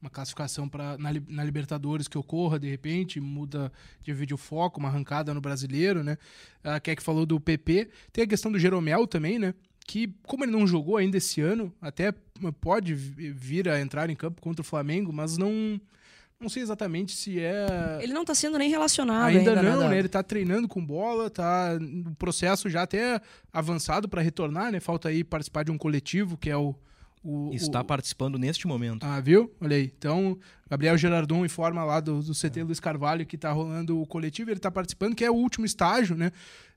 uma 0.00 0.10
classificação 0.10 0.68
pra, 0.68 0.98
na, 0.98 1.10
na 1.28 1.44
Libertadores 1.44 2.08
que 2.08 2.18
ocorra, 2.18 2.58
de 2.58 2.68
repente, 2.68 3.20
muda 3.20 3.72
de 4.02 4.12
vídeo 4.12 4.36
foco, 4.36 4.80
uma 4.80 4.88
arrancada 4.88 5.32
no 5.32 5.40
brasileiro, 5.40 6.02
né? 6.02 6.18
A 6.64 6.80
Keck 6.80 7.00
falou 7.02 7.24
do 7.24 7.38
PP. 7.40 7.88
Tem 8.12 8.24
a 8.24 8.26
questão 8.26 8.50
do 8.50 8.58
Jeromel 8.58 9.06
também, 9.06 9.38
né? 9.38 9.54
Que, 9.86 10.12
como 10.26 10.44
ele 10.44 10.50
não 10.52 10.66
jogou 10.66 10.96
ainda 10.96 11.16
esse 11.18 11.40
ano, 11.40 11.72
até 11.80 12.12
pode 12.60 12.94
vi- 12.94 13.30
vir 13.30 13.68
a 13.68 13.80
entrar 13.80 14.10
em 14.10 14.16
campo 14.16 14.42
contra 14.42 14.60
o 14.60 14.64
Flamengo, 14.64 15.12
mas 15.12 15.38
não. 15.38 15.80
Não 16.44 16.50
sei 16.50 16.62
exatamente 16.62 17.16
se 17.16 17.40
é. 17.40 17.98
Ele 18.02 18.12
não 18.12 18.22
tá 18.24 18.34
sendo 18.34 18.58
nem 18.58 18.68
relacionado 18.68 19.28
Ainda, 19.28 19.50
ainda, 19.52 19.62
não, 19.62 19.80
né? 19.80 19.88
né? 19.88 19.98
Ele 19.98 20.08
tá 20.10 20.22
treinando 20.22 20.68
com 20.68 20.84
bola, 20.84 21.30
tá 21.30 21.78
no 21.80 22.14
processo 22.16 22.68
já 22.68 22.82
até 22.82 23.18
avançado 23.50 24.06
para 24.08 24.20
retornar, 24.20 24.70
né? 24.70 24.78
Falta 24.78 25.08
aí 25.08 25.24
participar 25.24 25.64
de 25.64 25.70
um 25.70 25.78
coletivo, 25.78 26.36
que 26.36 26.50
é 26.50 26.56
o. 26.56 26.74
o 27.22 27.50
Está 27.54 27.80
o- 27.80 27.84
participando 27.84 28.38
neste 28.38 28.66
momento. 28.66 29.04
ah, 29.04 29.18
viu? 29.20 29.50
Olha 29.58 29.74
aí. 29.76 29.90
Então, 29.96 30.38
Gabriel 30.68 30.98
Gerardon 30.98 31.46
informa 31.46 31.82
lá 31.82 31.98
do, 31.98 32.20
do 32.22 32.32
CT 32.34 32.62
Luiz 32.62 32.78
Carvalho 32.78 33.24
que 33.24 33.38
tá 33.38 33.50
rolando 33.50 33.98
o 34.00 34.06
coletivo, 34.06 34.50
ele 34.50 34.60
tá 34.60 34.70
participando, 34.70 35.14
que 35.14 35.24
é 35.24 35.30
o 35.30 35.34
último 35.34 35.64
estágio, 35.64 36.14
né? 36.14 36.30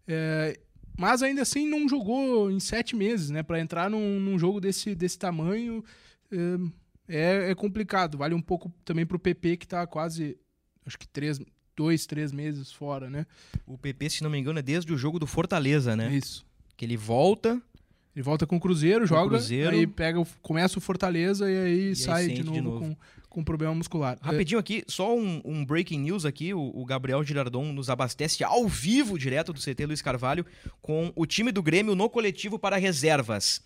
É, 0.07 0.57
mas 0.97 1.21
ainda 1.21 1.41
assim 1.41 1.69
não 1.69 1.89
jogou 1.89 2.49
em 2.49 2.59
sete 2.61 2.95
meses, 2.95 3.29
né? 3.29 3.43
Para 3.43 3.59
entrar 3.59 3.89
num, 3.89 4.17
num 4.19 4.39
jogo 4.39 4.61
desse, 4.61 4.95
desse 4.95 5.19
tamanho 5.19 5.83
é, 6.31 6.37
é, 7.07 7.51
é 7.51 7.55
complicado. 7.55 8.17
Vale 8.17 8.33
um 8.33 8.41
pouco 8.41 8.71
também 8.85 9.05
pro 9.05 9.19
PP, 9.19 9.57
que 9.57 9.67
tá 9.67 9.85
quase, 9.87 10.37
acho 10.85 10.97
que 10.97 11.07
três, 11.07 11.39
dois, 11.75 12.05
três 12.05 12.31
meses 12.31 12.71
fora, 12.71 13.09
né? 13.09 13.25
O 13.65 13.77
PP, 13.77 14.09
se 14.09 14.23
não 14.23 14.29
me 14.29 14.37
engano, 14.39 14.59
é 14.59 14.61
desde 14.61 14.91
o 14.93 14.97
jogo 14.97 15.19
do 15.19 15.27
Fortaleza, 15.27 15.93
É 15.93 15.95
né? 15.95 16.15
isso. 16.15 16.45
Que 16.75 16.85
ele 16.85 16.97
volta 16.97 17.61
Ele 18.15 18.23
volta 18.23 18.45
com 18.47 18.57
o 18.57 18.59
Cruzeiro, 18.59 19.05
joga, 19.05 19.37
Cruzeiro. 19.37 19.71
aí 19.75 19.85
pega, 19.87 20.19
o- 20.19 20.27
começa 20.41 20.77
o 20.77 20.81
Fortaleza 20.81 21.49
e 21.51 21.55
aí 21.55 21.87
aí 21.89 21.95
sai 21.95 22.27
de 22.27 22.35
sente 22.37 22.43
novo, 22.43 22.55
de 22.57 22.61
novo. 22.61 22.79
Com, 22.79 22.97
com 23.29 23.43
problema 23.43 23.75
muscular. 23.75 24.17
Rapidinho 24.21 24.59
aqui, 24.59 24.83
só 24.87 25.15
um, 25.15 25.39
um 25.45 25.63
breaking 25.63 25.99
news 25.99 26.25
aqui. 26.25 26.51
O, 26.53 26.71
o, 26.73 26.83
Gabriel 26.85 27.23
Girardon 27.23 27.71
nos 27.71 27.89
abastece 27.91 28.43
ao 28.43 28.67
vivo, 28.67 29.17
direto 29.19 29.53
do 29.53 29.59
CT 29.61 29.85
Luiz 29.85 30.01
Carvalho, 30.01 30.43
com 30.81 31.11
o 31.15 31.25
time 31.27 31.51
do 31.51 31.61
Grêmio 31.61 31.93
no 31.93 32.09
coletivo 32.09 32.57
para 32.57 32.77
reservas. 32.77 33.61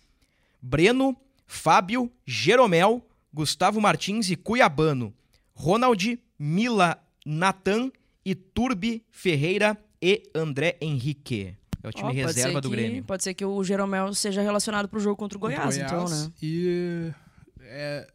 Breno, 0.60 1.16
Fábio, 1.46 2.10
Jeromel, 2.26 3.02
Gustavo 3.32 3.80
Martins 3.80 4.30
e 4.30 4.36
Cuiabano. 4.36 5.14
Ronald, 5.54 6.18
Mila, 6.38 7.02
Natan, 7.24 7.90
Iturbe, 8.24 9.04
Ferreira 9.10 9.78
e 10.00 10.22
André 10.34 10.76
Henrique. 10.80 11.56
É 11.82 11.88
o 11.88 11.92
time 11.92 12.10
oh, 12.10 12.12
reserva 12.12 12.60
do 12.60 12.70
que, 12.70 12.76
Grêmio. 12.76 13.04
Pode 13.04 13.24
ser 13.24 13.34
que 13.34 13.44
o 13.44 13.64
Jeromel 13.64 14.14
seja 14.14 14.40
relacionado 14.40 14.88
para 14.88 14.98
o 14.98 15.00
jogo 15.00 15.16
contra 15.16 15.36
o 15.36 15.40
Goiás, 15.40 15.76
Goiás, 15.76 15.92
então, 15.92 16.08
né? 16.08 16.32
E 16.40 17.12
é, 17.60 18.06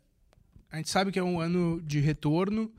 a 0.71 0.77
gente 0.77 0.89
sabe 0.89 1.11
que 1.11 1.19
é 1.19 1.23
um 1.23 1.39
ano 1.39 1.81
de 1.81 1.99
retorno, 1.99 2.71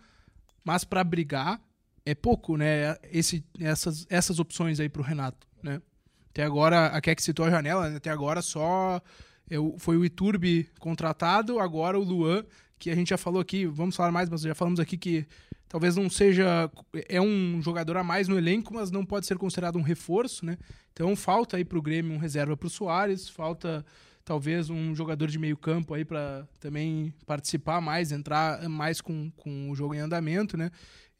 mas 0.64 0.84
para 0.84 1.04
brigar 1.04 1.60
é 2.06 2.14
pouco, 2.14 2.56
né? 2.56 2.96
Esse, 3.12 3.44
essas, 3.60 4.06
essas 4.08 4.38
opções 4.38 4.80
aí 4.80 4.88
para 4.88 5.02
o 5.02 5.04
Renato, 5.04 5.46
né? 5.62 5.82
Até 6.30 6.42
agora, 6.42 6.86
a 6.86 7.00
Keck 7.00 7.22
citou 7.22 7.44
a 7.44 7.50
janela, 7.50 7.90
né? 7.90 7.96
até 7.96 8.10
agora 8.10 8.40
só 8.40 9.02
eu, 9.50 9.74
foi 9.78 9.96
o 9.96 10.04
Iturbe 10.04 10.68
contratado, 10.78 11.58
agora 11.58 11.98
o 11.98 12.02
Luan, 12.02 12.44
que 12.78 12.90
a 12.90 12.94
gente 12.94 13.08
já 13.10 13.18
falou 13.18 13.40
aqui, 13.40 13.66
vamos 13.66 13.96
falar 13.96 14.12
mais, 14.12 14.28
mas 14.28 14.42
já 14.42 14.54
falamos 14.54 14.78
aqui 14.78 14.96
que 14.96 15.26
talvez 15.68 15.96
não 15.96 16.08
seja. 16.08 16.70
É 17.08 17.20
um 17.20 17.60
jogador 17.62 17.96
a 17.96 18.04
mais 18.04 18.28
no 18.28 18.38
elenco, 18.38 18.74
mas 18.74 18.90
não 18.90 19.04
pode 19.04 19.26
ser 19.26 19.36
considerado 19.36 19.76
um 19.76 19.82
reforço, 19.82 20.44
né? 20.44 20.56
Então 20.92 21.14
falta 21.14 21.56
aí 21.56 21.64
para 21.64 21.78
o 21.78 21.82
Grêmio 21.82 22.12
um 22.12 22.18
reserva 22.18 22.56
para 22.56 22.66
o 22.66 22.70
Soares, 22.70 23.28
falta 23.28 23.84
talvez 24.24 24.68
um 24.68 24.94
jogador 24.94 25.28
de 25.28 25.38
meio 25.38 25.56
campo 25.56 25.94
aí 25.94 26.04
para 26.04 26.46
também 26.60 27.14
participar 27.24 27.80
mais, 27.80 28.12
entrar 28.12 28.68
mais 28.68 29.00
com, 29.00 29.30
com 29.36 29.70
o 29.70 29.74
jogo 29.74 29.94
em 29.94 30.00
andamento, 30.00 30.56
né? 30.56 30.70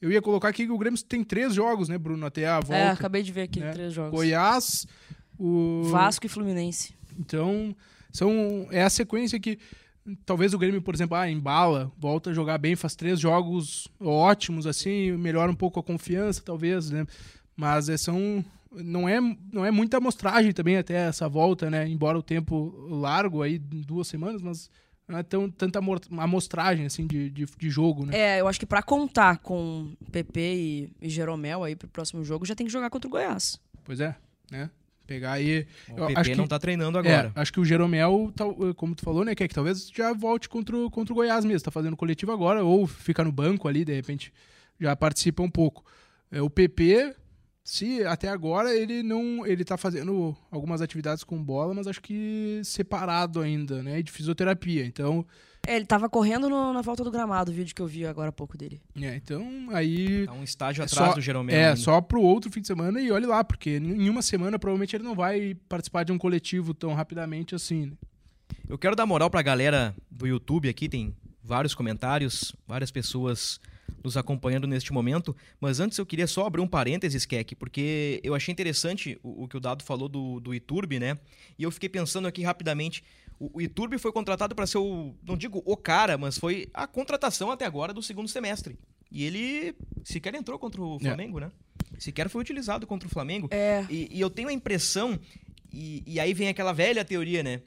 Eu 0.01 0.13
ia 0.13 0.23
colocar 0.23 0.49
aqui 0.49 0.67
que 0.67 0.73
o 0.73 0.79
Grêmio 0.79 1.03
tem 1.03 1.25
três 1.25 1.55
jogos, 1.55 1.89
né, 1.89 1.99
Bruno, 1.99 2.25
até 2.25 2.47
a 2.47 2.61
volta. 2.61 2.77
É, 2.77 2.91
acabei 2.91 3.23
de 3.23 3.33
ver 3.33 3.43
aqui, 3.43 3.61
né? 3.61 3.73
três 3.73 3.93
jogos. 3.93 4.13
Goiás, 4.13 4.87
o... 5.39 5.85
Vasco 5.85 6.27
e 6.27 6.29
Fluminense. 6.29 6.95
Então, 7.19 7.75
são, 8.19 8.67
é 8.71 8.83
a 8.83 8.91
sequência 8.91 9.39
que 9.39 9.59
talvez 10.25 10.55
o 10.55 10.59
Grêmio, 10.59 10.83
por 10.83 10.95
exemplo, 10.95 11.17
ah, 11.17 11.31
embala, 11.31 11.93
volta 11.99 12.31
a 12.31 12.35
jogar 12.35 12.59
bem, 12.59 12.77
faz 12.77 12.95
três 12.95 13.21
jogos 13.21 13.89
ótimos, 14.01 14.67
assim, 14.67 15.13
melhora 15.13 15.51
um 15.51 15.55
pouco 15.55 15.81
a 15.81 15.83
confiança, 15.83 16.43
talvez, 16.45 16.91
né? 16.91 17.07
Mas 17.57 17.89
é, 17.89 17.97
são 17.97 18.45
não 18.71 19.09
é, 19.09 19.19
não 19.53 19.65
é 19.65 19.71
muita 19.71 19.97
amostragem 19.97 20.53
também 20.53 20.77
até 20.77 20.95
essa 21.09 21.29
volta, 21.29 21.71
né? 21.71 21.89
Embora 21.89 22.19
o 22.19 22.23
tempo 22.23 22.75
largo 22.89 23.43
aí, 23.43 23.59
duas 23.59 24.07
semanas, 24.09 24.43
mas 24.43 24.71
não 25.07 25.19
é 25.19 25.23
tão, 25.23 25.51
tanta 25.51 25.81
amostragem 26.19 26.85
assim 26.87 27.07
de, 27.07 27.31
de, 27.31 27.47
de, 27.47 27.71
jogo, 27.71 28.05
né? 28.05 28.17
É, 28.17 28.41
eu 28.41 28.49
acho 28.49 28.61
que 28.61 28.67
para 28.67 28.83
contar 28.83 29.39
com 29.39 29.93
PP 30.13 30.41
e, 30.41 30.93
e 31.01 31.09
Jeromel 31.09 31.65
aí 31.65 31.75
pro 31.75 31.89
próximo 31.89 32.23
jogo, 32.23 32.45
já 32.45 32.55
tem 32.55 32.67
que 32.67 32.73
jogar 32.73 32.91
contra 32.91 33.09
o 33.09 33.11
Goiás. 33.11 33.59
Pois 33.85 34.01
é, 34.01 34.15
né? 34.51 34.71
Pegar 35.09 35.33
aí. 35.33 35.67
O 35.89 36.07
PP 36.07 36.21
acho 36.21 36.35
não 36.37 36.45
que, 36.45 36.51
tá 36.51 36.59
treinando 36.59 36.99
agora. 36.99 37.33
É, 37.35 37.41
acho 37.41 37.51
que 37.51 37.59
o 37.59 37.65
Jeromel, 37.65 38.31
como 38.77 38.95
tu 38.95 39.03
falou, 39.03 39.25
né, 39.25 39.35
que, 39.35 39.43
é 39.43 39.49
que 39.49 39.55
talvez 39.55 39.89
já 39.89 40.13
volte 40.13 40.51
contra 40.51 40.77
o, 40.77 40.91
contra 40.91 41.15
o 41.15 41.17
Goiás 41.17 41.47
mesmo. 41.47 41.65
Tá 41.65 41.71
fazendo 41.71 41.97
coletivo 41.97 42.31
agora, 42.31 42.63
ou 42.63 42.87
fica 42.87 43.25
no 43.25 43.33
banco 43.33 43.67
ali, 43.67 43.87
de 43.87 43.95
repente 43.95 44.31
já 44.79 44.95
participa 44.95 45.43
um 45.43 45.49
pouco. 45.49 45.83
É, 46.31 46.43
o 46.43 46.51
PP, 46.51 47.17
se 47.65 48.05
até 48.05 48.29
agora 48.29 48.77
ele 48.77 49.03
não. 49.03 49.47
Ele 49.47 49.65
tá 49.65 49.79
fazendo 49.79 50.37
algumas 50.51 50.83
atividades 50.83 51.25
com 51.25 51.43
bola, 51.43 51.73
mas 51.73 51.87
acho 51.87 52.03
que 52.03 52.61
separado 52.63 53.41
ainda, 53.41 53.83
né? 53.83 54.03
De 54.03 54.13
fisioterapia. 54.13 54.85
Então. 54.85 55.25
É, 55.67 55.77
ele 55.77 55.85
tava 55.85 56.09
correndo 56.09 56.49
no, 56.49 56.73
na 56.73 56.81
volta 56.81 57.05
do 57.05 57.11
gramado, 57.11 57.51
o 57.51 57.55
vídeo 57.55 57.75
que 57.75 57.83
eu 57.83 57.87
vi 57.87 58.07
agora 58.07 58.31
há 58.31 58.33
pouco 58.33 58.57
dele. 58.57 58.81
É, 59.01 59.17
então 59.17 59.69
aí. 59.71 60.27
Tá 60.27 60.33
um 60.33 60.45
estágio 60.45 60.83
é 60.83 60.87
atrás 60.87 61.11
só, 61.11 61.15
do 61.15 61.21
Jeromel. 61.21 61.55
É, 61.55 61.69
ainda. 61.69 61.77
só 61.77 62.01
pro 62.01 62.23
outro 62.23 62.51
fim 62.51 62.61
de 62.61 62.67
semana 62.67 63.01
e 63.01 63.11
olhe 63.11 63.27
lá, 63.27 63.45
porque 63.45 63.77
em 63.77 64.09
uma 64.09 64.23
semana 64.23 64.59
provavelmente 64.59 64.97
ele 64.97 65.05
não 65.05 65.15
vai 65.15 65.57
participar 65.69 66.05
de 66.05 66.13
um 66.13 66.19
coletivo 66.19 66.73
tão 66.73 66.95
rapidamente 66.95 67.55
assim, 67.55 67.87
né? 67.87 67.93
Eu 68.69 68.79
quero 68.79 68.97
dar 68.97 69.07
moral 69.07 69.31
pra 69.31 69.43
galera 69.43 69.95
do 70.11 70.27
YouTube 70.27 70.69
aqui, 70.69 70.89
tem 70.89 71.15
vários 71.43 71.75
comentários, 71.75 72.55
várias 72.67 72.91
pessoas 72.91 73.61
nos 74.03 74.17
acompanhando 74.17 74.67
neste 74.67 74.93
momento. 74.93 75.35
Mas 75.61 75.81
antes 75.81 75.99
eu 75.99 76.07
queria 76.07 76.27
só 76.27 76.47
abrir 76.47 76.61
um 76.61 76.69
parênteses, 76.69 77.25
Keck, 77.25 77.55
porque 77.55 78.21
eu 78.23 78.35
achei 78.35 78.53
interessante 78.53 79.19
o, 79.23 79.45
o, 79.45 79.49
que 79.49 79.57
o 79.57 79.61
Dado 79.61 79.83
falou 79.83 80.09
do, 80.09 80.41
do 80.41 80.55
Iturbe, 80.55 80.99
né? 80.99 81.19
E 81.59 81.63
eu 81.63 81.71
fiquei 81.71 81.89
pensando 81.89 82.29
aqui 82.29 82.43
rapidamente. 82.43 83.03
O, 83.39 83.59
o 83.59 83.61
Iturbe 83.61 83.99
foi 83.99 84.13
contratado 84.13 84.55
para 84.55 84.67
ser 84.67 84.79
o, 84.79 85.15
não 85.23 85.37
digo 85.37 85.63
o 85.65 85.77
cara, 85.77 86.19
mas 86.19 86.39
foi 86.39 86.69
a 86.75 86.87
contratação 86.87 87.51
até 87.51 87.65
agora 87.65 87.93
do 87.93 88.03
segundo 88.03 88.29
semestre. 88.29 88.79
E 89.11 89.25
ele 89.25 89.75
sequer 90.05 90.35
entrou 90.35 90.59
contra 90.59 90.83
o 90.83 90.97
é. 90.97 91.01
Flamengo, 91.01 91.39
é. 91.39 91.43
né? 91.43 91.53
Sequer 91.99 92.29
foi 92.29 92.41
utilizado 92.41 92.87
contra 92.87 93.09
o 93.09 93.11
Flamengo. 93.11 93.49
É. 93.51 93.85
E, 93.89 94.09
e 94.11 94.21
eu 94.21 94.29
tenho 94.29 94.49
a 94.49 94.53
impressão, 94.53 95.19
e, 95.73 96.03
e 96.07 96.21
aí 96.21 96.35
vem 96.35 96.49
aquela 96.49 96.73
velha 96.73 97.05
teoria, 97.05 97.43
né? 97.43 97.63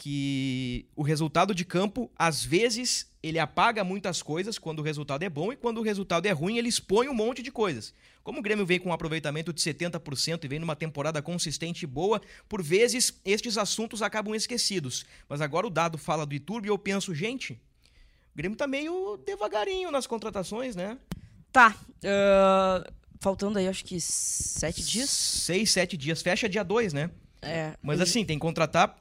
Que 0.00 0.86
o 0.96 1.02
resultado 1.02 1.54
de 1.54 1.62
campo, 1.62 2.10
às 2.16 2.42
vezes, 2.42 3.12
ele 3.22 3.38
apaga 3.38 3.84
muitas 3.84 4.22
coisas 4.22 4.58
quando 4.58 4.78
o 4.78 4.82
resultado 4.82 5.22
é 5.22 5.28
bom 5.28 5.52
e 5.52 5.56
quando 5.56 5.76
o 5.76 5.82
resultado 5.82 6.24
é 6.24 6.30
ruim, 6.30 6.56
ele 6.56 6.70
expõe 6.70 7.06
um 7.06 7.12
monte 7.12 7.42
de 7.42 7.52
coisas. 7.52 7.92
Como 8.24 8.38
o 8.38 8.42
Grêmio 8.42 8.64
vem 8.64 8.80
com 8.80 8.88
um 8.88 8.94
aproveitamento 8.94 9.52
de 9.52 9.60
70% 9.60 10.42
e 10.42 10.48
vem 10.48 10.58
numa 10.58 10.74
temporada 10.74 11.20
consistente 11.20 11.82
e 11.82 11.86
boa, 11.86 12.18
por 12.48 12.62
vezes 12.62 13.20
estes 13.26 13.58
assuntos 13.58 14.00
acabam 14.00 14.34
esquecidos. 14.34 15.04
Mas 15.28 15.42
agora 15.42 15.66
o 15.66 15.70
dado 15.70 15.98
fala 15.98 16.24
do 16.24 16.34
Iturbe 16.34 16.68
e 16.68 16.70
eu 16.70 16.78
penso, 16.78 17.14
gente, 17.14 17.60
o 18.32 18.38
Grêmio 18.38 18.56
tá 18.56 18.66
meio 18.66 19.18
devagarinho 19.18 19.90
nas 19.90 20.06
contratações, 20.06 20.74
né? 20.74 20.96
Tá. 21.52 21.76
Uh, 21.98 22.90
faltando 23.20 23.58
aí, 23.58 23.68
acho 23.68 23.84
que 23.84 24.00
sete 24.00 24.82
dias? 24.82 25.10
Seis, 25.10 25.70
sete 25.70 25.94
dias. 25.94 26.22
Fecha 26.22 26.48
dia 26.48 26.64
dois, 26.64 26.94
né? 26.94 27.10
É. 27.42 27.74
Mas 27.82 28.00
assim, 28.00 28.24
tem 28.24 28.38
que 28.38 28.42
contratar 28.42 28.96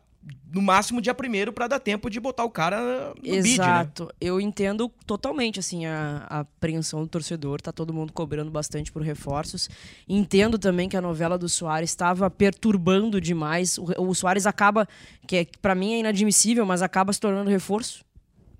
no 0.52 0.62
máximo 0.62 1.02
dia 1.02 1.14
primeiro 1.14 1.54
para 1.54 1.68
dar 1.68 1.80
tempo 1.80 2.10
de 2.10 2.20
botar 2.20 2.44
o 2.44 2.50
cara 2.50 3.14
no 3.16 3.24
Exato. 3.24 3.44
bid, 3.44 3.58
né? 3.60 3.66
Exato. 3.66 4.10
Eu 4.20 4.42
entendo 4.42 4.90
totalmente 5.06 5.60
assim 5.60 5.86
a, 5.86 6.26
a 6.30 6.40
apreensão 6.40 7.02
do 7.02 7.08
torcedor, 7.08 7.62
tá 7.62 7.72
todo 7.72 7.94
mundo 7.94 8.12
cobrando 8.12 8.50
bastante 8.52 8.92
por 8.92 9.02
reforços. 9.02 9.70
Entendo 10.08 10.58
também 10.58 10.90
que 10.90 10.98
a 10.98 11.02
novela 11.02 11.38
do 11.38 11.48
Soares 11.48 11.90
estava 11.90 12.30
perturbando 12.30 13.22
demais. 13.22 13.78
O, 13.78 14.10
o 14.10 14.16
Soares 14.16 14.46
acaba, 14.46 14.88
que 15.28 15.38
é, 15.38 15.48
para 15.62 15.76
mim 15.76 15.94
é 15.94 16.00
inadmissível, 16.00 16.66
mas 16.66 16.82
acaba 16.82 17.14
se 17.14 17.20
tornando 17.20 17.50
reforço. 17.50 18.04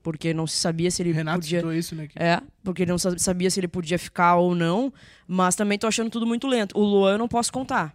Porque 0.02 0.34
não 0.34 0.48
se 0.48 0.56
sabia 0.56 0.90
se 0.90 1.02
ele 1.02 1.12
Renato 1.12 1.40
podia. 1.40 1.62
isso, 1.76 1.94
né? 1.94 2.08
É, 2.16 2.42
porque 2.64 2.86
não 2.86 2.98
sabia 2.98 3.52
se 3.52 3.60
ele 3.60 3.68
podia 3.68 4.00
ficar 4.00 4.38
ou 4.38 4.56
não. 4.56 4.94
Mas 5.28 5.56
também 5.56 5.78
tô 5.78 5.88
achando 5.88 6.10
tudo 6.10 6.26
muito 6.26 6.48
lento. 6.48 6.78
O 6.78 6.84
Luan 6.84 7.14
eu 7.14 7.18
não 7.18 7.28
posso 7.28 7.52
contar. 7.52 7.94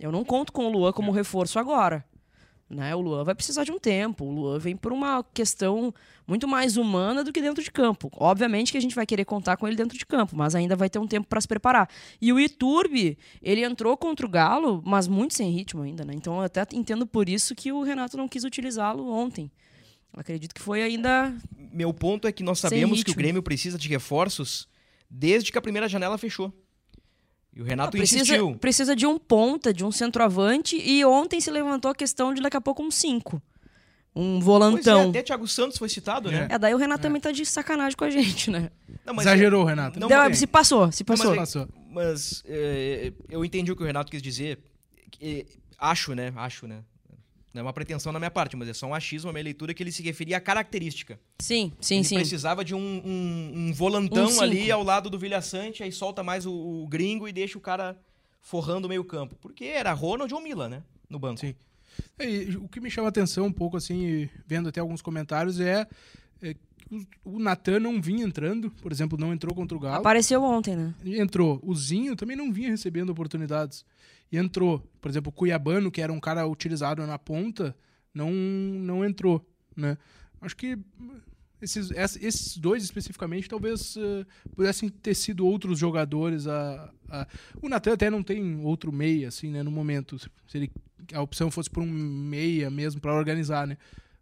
Eu 0.00 0.12
não 0.12 0.24
conto 0.24 0.52
com 0.52 0.66
o 0.66 0.72
Luan 0.72 0.92
como 0.92 1.10
é. 1.10 1.14
reforço 1.14 1.58
agora. 1.58 2.04
Né? 2.70 2.94
O 2.94 3.00
Luan 3.00 3.24
vai 3.24 3.34
precisar 3.34 3.64
de 3.64 3.72
um 3.72 3.80
tempo. 3.80 4.24
O 4.24 4.30
Luan 4.30 4.58
vem 4.58 4.76
por 4.76 4.92
uma 4.92 5.24
questão 5.34 5.92
muito 6.24 6.46
mais 6.46 6.76
humana 6.76 7.24
do 7.24 7.32
que 7.32 7.42
dentro 7.42 7.64
de 7.64 7.70
campo. 7.70 8.08
Obviamente 8.14 8.70
que 8.70 8.78
a 8.78 8.80
gente 8.80 8.94
vai 8.94 9.04
querer 9.04 9.24
contar 9.24 9.56
com 9.56 9.66
ele 9.66 9.76
dentro 9.76 9.98
de 9.98 10.06
campo, 10.06 10.36
mas 10.36 10.54
ainda 10.54 10.76
vai 10.76 10.88
ter 10.88 11.00
um 11.00 11.06
tempo 11.06 11.26
para 11.26 11.40
se 11.40 11.48
preparar. 11.48 11.90
E 12.20 12.32
o 12.32 12.38
Iturbe, 12.38 13.18
ele 13.42 13.64
entrou 13.64 13.96
contra 13.96 14.24
o 14.24 14.28
Galo, 14.28 14.80
mas 14.86 15.08
muito 15.08 15.34
sem 15.34 15.50
ritmo 15.50 15.82
ainda, 15.82 16.04
né? 16.04 16.12
Então 16.14 16.36
eu 16.36 16.42
até 16.42 16.64
entendo 16.72 17.08
por 17.08 17.28
isso 17.28 17.56
que 17.56 17.72
o 17.72 17.82
Renato 17.82 18.16
não 18.16 18.28
quis 18.28 18.44
utilizá-lo 18.44 19.10
ontem. 19.10 19.50
Eu 20.14 20.20
acredito 20.20 20.54
que 20.54 20.60
foi 20.60 20.82
ainda. 20.82 21.34
Meu 21.72 21.92
ponto 21.92 22.28
é 22.28 22.32
que 22.32 22.44
nós 22.44 22.60
sabemos 22.60 23.02
que 23.02 23.10
o 23.10 23.14
Grêmio 23.16 23.42
precisa 23.42 23.76
de 23.76 23.88
reforços 23.88 24.68
desde 25.10 25.50
que 25.50 25.58
a 25.58 25.62
primeira 25.62 25.88
janela 25.88 26.16
fechou. 26.16 26.52
E 27.54 27.60
o 27.60 27.64
Renato 27.64 27.96
precisa, 27.96 28.22
insistiu. 28.22 28.56
Precisa 28.56 28.94
de 28.94 29.06
um 29.06 29.18
ponta, 29.18 29.72
de 29.72 29.84
um 29.84 29.90
centroavante, 29.90 30.76
e 30.76 31.04
ontem 31.04 31.40
se 31.40 31.50
levantou 31.50 31.90
a 31.90 31.94
questão 31.94 32.32
de 32.32 32.40
daqui 32.40 32.56
a 32.56 32.60
pouco 32.60 32.82
um 32.82 32.90
5. 32.90 33.42
Um 34.14 34.40
volantão. 34.40 35.04
Pois 35.04 35.06
é, 35.06 35.08
até 35.10 35.22
Thiago 35.22 35.46
Santos 35.46 35.78
foi 35.78 35.88
citado, 35.88 36.30
né? 36.30 36.48
É, 36.50 36.58
daí 36.58 36.74
o 36.74 36.76
Renato 36.76 37.00
é. 37.00 37.02
também 37.02 37.20
tá 37.20 37.30
de 37.30 37.46
sacanagem 37.46 37.96
com 37.96 38.04
a 38.04 38.10
gente, 38.10 38.50
né? 38.50 38.70
Não, 39.04 39.14
Exagerou, 39.20 39.66
é, 39.66 39.70
Renato. 39.70 40.00
Não, 40.00 40.08
se 40.34 40.46
passou, 40.46 40.90
se 40.90 41.04
passou. 41.04 41.30
Não, 41.30 41.36
mas, 41.36 41.56
é, 41.56 41.66
mas 41.90 42.42
é, 42.46 43.12
eu 43.28 43.44
entendi 43.44 43.70
o 43.70 43.76
que 43.76 43.82
o 43.82 43.86
Renato 43.86 44.10
quis 44.10 44.20
dizer. 44.20 44.58
acho, 45.78 46.14
né? 46.14 46.32
Acho, 46.36 46.66
né? 46.66 46.82
Não 47.52 47.60
é 47.60 47.62
uma 47.62 47.72
pretensão 47.72 48.12
da 48.12 48.18
minha 48.18 48.30
parte, 48.30 48.56
mas 48.56 48.68
é 48.68 48.72
só 48.72 48.86
um 48.86 48.94
achismo, 48.94 49.30
uma 49.30 49.40
leitura 49.40 49.74
que 49.74 49.82
ele 49.82 49.90
se 49.90 50.02
referia 50.02 50.36
à 50.36 50.40
característica. 50.40 51.18
Sim, 51.40 51.72
sim, 51.80 51.96
ele 51.96 52.04
sim. 52.04 52.14
precisava 52.14 52.64
de 52.64 52.74
um, 52.74 52.78
um, 52.78 53.52
um 53.54 53.72
volantão 53.72 54.30
um 54.30 54.40
ali 54.40 54.70
ao 54.70 54.84
lado 54.84 55.10
do 55.10 55.18
Vilha 55.18 55.42
Sante, 55.42 55.82
aí 55.82 55.90
solta 55.90 56.22
mais 56.22 56.46
o, 56.46 56.52
o, 56.52 56.86
gringo 56.86 57.26
e 57.26 57.32
deixa 57.32 57.58
o 57.58 57.60
cara 57.60 57.98
forrando 58.40 58.86
o 58.86 58.88
meio 58.88 59.04
campo. 59.04 59.36
Porque 59.40 59.64
era 59.64 59.92
Ronald 59.92 60.32
ou 60.32 60.40
Mila, 60.40 60.68
né? 60.68 60.82
No 61.08 61.18
banco. 61.18 61.40
Sim. 61.40 61.54
É, 62.18 62.56
o 62.56 62.68
que 62.68 62.80
me 62.80 62.90
chama 62.90 63.08
a 63.08 63.10
atenção 63.10 63.46
um 63.46 63.52
pouco, 63.52 63.76
assim, 63.76 64.28
vendo 64.46 64.68
até 64.68 64.78
alguns 64.78 65.02
comentários, 65.02 65.58
é, 65.58 65.88
é 66.40 66.54
o 67.24 67.38
Natan 67.38 67.78
não 67.80 68.00
vinha 68.00 68.24
entrando, 68.24 68.70
por 68.82 68.90
exemplo, 68.90 69.16
não 69.16 69.32
entrou 69.32 69.54
contra 69.54 69.76
o 69.76 69.80
Galo. 69.80 70.00
Apareceu 70.00 70.42
ontem, 70.42 70.76
né? 70.76 70.94
Entrou. 71.04 71.60
O 71.62 71.74
Zinho 71.74 72.16
também 72.16 72.36
não 72.36 72.52
vinha 72.52 72.70
recebendo 72.70 73.10
oportunidades 73.10 73.84
e 74.30 74.36
entrou. 74.36 74.80
Por 75.00 75.08
exemplo, 75.08 75.30
o 75.30 75.32
Cuiabano, 75.32 75.90
que 75.90 76.00
era 76.00 76.12
um 76.12 76.20
cara 76.20 76.46
utilizado 76.46 77.06
na 77.06 77.18
ponta, 77.18 77.76
não, 78.12 78.32
não 78.32 79.04
entrou, 79.04 79.46
né? 79.76 79.96
Acho 80.40 80.56
que 80.56 80.78
esses, 81.62 81.90
esses 81.90 82.56
dois 82.56 82.82
especificamente 82.82 83.48
talvez 83.48 83.94
uh, 83.96 84.26
pudessem 84.54 84.88
ter 84.88 85.14
sido 85.14 85.46
outros 85.46 85.78
jogadores. 85.78 86.46
A, 86.46 86.90
a... 87.08 87.26
O 87.60 87.68
Natan 87.68 87.92
até 87.92 88.10
não 88.10 88.22
tem 88.22 88.64
outro 88.64 88.90
meia, 88.90 89.28
assim, 89.28 89.50
né, 89.50 89.62
no 89.62 89.70
momento. 89.70 90.18
Se 90.18 90.58
ele, 90.58 90.72
a 91.12 91.20
opção 91.20 91.50
fosse 91.50 91.70
por 91.70 91.82
um 91.82 91.86
meia 91.86 92.70
mesmo 92.70 93.00
para 93.00 93.14
organizar, 93.14 93.66
né? 93.66 93.76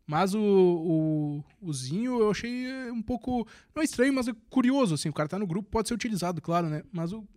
Mas 0.08 0.34
o, 0.34 0.40
o, 0.40 1.44
o 1.60 1.70
Zinho 1.70 2.18
eu 2.18 2.30
achei 2.30 2.72
um 2.90 3.02
pouco. 3.02 3.46
Não 3.74 3.82
é 3.82 3.84
estranho, 3.84 4.14
mas 4.14 4.26
é 4.26 4.32
curioso, 4.48 4.94
assim. 4.94 5.10
O 5.10 5.12
cara 5.12 5.28
tá 5.28 5.38
no 5.38 5.46
grupo, 5.46 5.68
pode 5.68 5.86
ser 5.86 5.92
utilizado, 5.92 6.40
claro, 6.40 6.70
né? 6.70 6.82
Mas 6.90 7.12
o, 7.12 7.28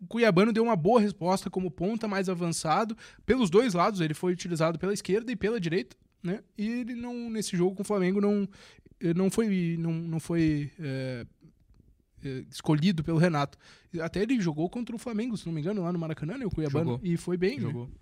o 0.00 0.06
Cuiabano 0.08 0.50
deu 0.50 0.62
uma 0.62 0.76
boa 0.76 0.98
resposta 0.98 1.50
como 1.50 1.70
ponta 1.70 2.08
mais 2.08 2.30
avançado. 2.30 2.96
Pelos 3.26 3.50
dois 3.50 3.74
lados, 3.74 4.00
ele 4.00 4.14
foi 4.14 4.32
utilizado 4.32 4.78
pela 4.78 4.94
esquerda 4.94 5.30
e 5.30 5.36
pela 5.36 5.60
direita, 5.60 5.94
né? 6.22 6.42
E 6.56 6.66
ele 6.66 6.94
não, 6.94 7.28
nesse 7.28 7.54
jogo 7.54 7.76
com 7.76 7.82
o 7.82 7.86
Flamengo, 7.86 8.18
não, 8.18 8.48
não 9.14 9.30
foi, 9.30 9.76
não, 9.78 9.92
não 9.92 10.18
foi 10.18 10.70
é, 10.80 11.26
é, 12.24 12.44
escolhido 12.50 13.04
pelo 13.04 13.18
Renato. 13.18 13.58
Até 14.00 14.22
ele 14.22 14.40
jogou 14.40 14.70
contra 14.70 14.96
o 14.96 14.98
Flamengo, 14.98 15.36
se 15.36 15.44
não 15.44 15.52
me 15.52 15.60
engano, 15.60 15.82
lá 15.82 15.92
no 15.92 15.98
Maracanã, 15.98 16.38
né? 16.38 16.46
O 16.46 16.50
Cuiabano. 16.50 16.92
Jogou. 16.92 17.00
E 17.02 17.18
foi 17.18 17.36
bem, 17.36 17.56
né? 17.56 17.66
Jogou. 17.66 17.88
Né? 17.88 17.92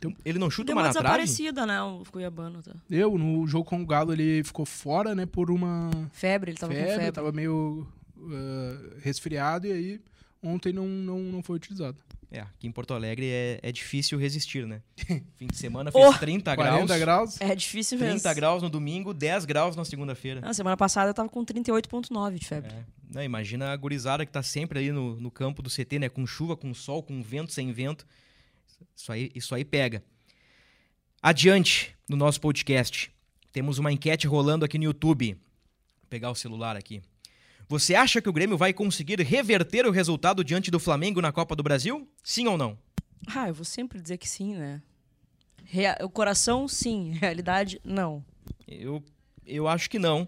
Então, 0.00 0.16
ele 0.24 0.38
não 0.38 0.50
chuta 0.50 0.68
Deu 0.68 0.76
uma 0.76 0.82
uma 0.82 0.88
desaparecida, 0.88 1.66
né, 1.66 1.82
o 1.82 2.02
Cuiabano. 2.10 2.62
Tá. 2.62 2.72
Eu, 2.90 3.18
no 3.18 3.46
jogo 3.46 3.66
com 3.66 3.82
o 3.82 3.86
Galo, 3.86 4.14
ele 4.14 4.42
ficou 4.42 4.64
fora, 4.64 5.14
né, 5.14 5.26
por 5.26 5.50
uma... 5.50 5.90
Febre, 6.10 6.52
ele 6.52 6.58
tava 6.58 6.72
febre, 6.72 6.88
com 6.88 6.96
febre. 6.96 7.12
tava 7.12 7.32
meio 7.32 7.86
uh, 8.16 8.98
resfriado 9.02 9.66
e 9.66 9.72
aí 9.72 10.00
ontem 10.42 10.72
não, 10.72 10.86
não, 10.86 11.18
não 11.18 11.42
foi 11.42 11.56
utilizado. 11.56 11.98
É, 12.32 12.40
aqui 12.40 12.66
em 12.66 12.70
Porto 12.70 12.94
Alegre 12.94 13.28
é, 13.28 13.58
é 13.60 13.72
difícil 13.72 14.16
resistir, 14.16 14.64
né? 14.64 14.80
Fim 15.36 15.48
de 15.48 15.56
semana 15.56 15.90
fez 15.90 16.02
oh, 16.02 16.12
30 16.16 16.54
graus. 16.54 16.70
40 16.70 16.98
graus. 16.98 17.40
É 17.40 17.54
difícil 17.54 17.98
30 17.98 18.12
mesmo. 18.12 18.22
30 18.22 18.34
graus 18.34 18.62
no 18.62 18.70
domingo, 18.70 19.12
10 19.12 19.44
graus 19.44 19.74
na 19.74 19.84
segunda-feira. 19.84 20.40
Na 20.40 20.54
semana 20.54 20.76
passada 20.76 21.10
eu 21.10 21.14
tava 21.14 21.28
com 21.28 21.44
38,9 21.44 22.38
de 22.38 22.46
febre. 22.46 22.70
É. 22.72 22.84
Não, 23.12 23.22
imagina 23.22 23.72
a 23.72 23.76
gurizada 23.76 24.24
que 24.24 24.30
tá 24.30 24.42
sempre 24.42 24.78
aí 24.78 24.92
no, 24.92 25.16
no 25.16 25.30
campo 25.30 25.60
do 25.60 25.68
CT, 25.68 25.98
né? 25.98 26.08
Com 26.08 26.24
chuva, 26.24 26.56
com 26.56 26.72
sol, 26.72 27.02
com 27.02 27.20
vento, 27.20 27.52
sem 27.52 27.72
vento. 27.72 28.06
Isso 28.94 29.12
aí, 29.12 29.30
isso 29.34 29.54
aí 29.54 29.64
pega. 29.64 30.02
Adiante 31.22 31.94
no 32.08 32.16
nosso 32.16 32.40
podcast. 32.40 33.12
Temos 33.52 33.78
uma 33.78 33.92
enquete 33.92 34.26
rolando 34.26 34.64
aqui 34.64 34.78
no 34.78 34.84
YouTube. 34.84 35.34
Vou 35.34 36.08
pegar 36.08 36.30
o 36.30 36.34
celular 36.34 36.76
aqui. 36.76 37.02
Você 37.68 37.94
acha 37.94 38.20
que 38.20 38.28
o 38.28 38.32
Grêmio 38.32 38.58
vai 38.58 38.72
conseguir 38.72 39.20
reverter 39.20 39.86
o 39.86 39.92
resultado 39.92 40.42
diante 40.42 40.70
do 40.70 40.80
Flamengo 40.80 41.20
na 41.20 41.30
Copa 41.30 41.54
do 41.54 41.62
Brasil? 41.62 42.08
Sim 42.22 42.48
ou 42.48 42.58
não? 42.58 42.76
Ah, 43.28 43.48
eu 43.48 43.54
vou 43.54 43.64
sempre 43.64 44.00
dizer 44.00 44.18
que 44.18 44.28
sim, 44.28 44.56
né? 44.56 44.82
Rea 45.64 45.96
o 46.02 46.10
coração, 46.10 46.66
sim. 46.66 47.12
Realidade, 47.20 47.80
não. 47.84 48.24
Eu, 48.66 49.02
eu 49.46 49.68
acho 49.68 49.88
que 49.88 49.98
não. 49.98 50.26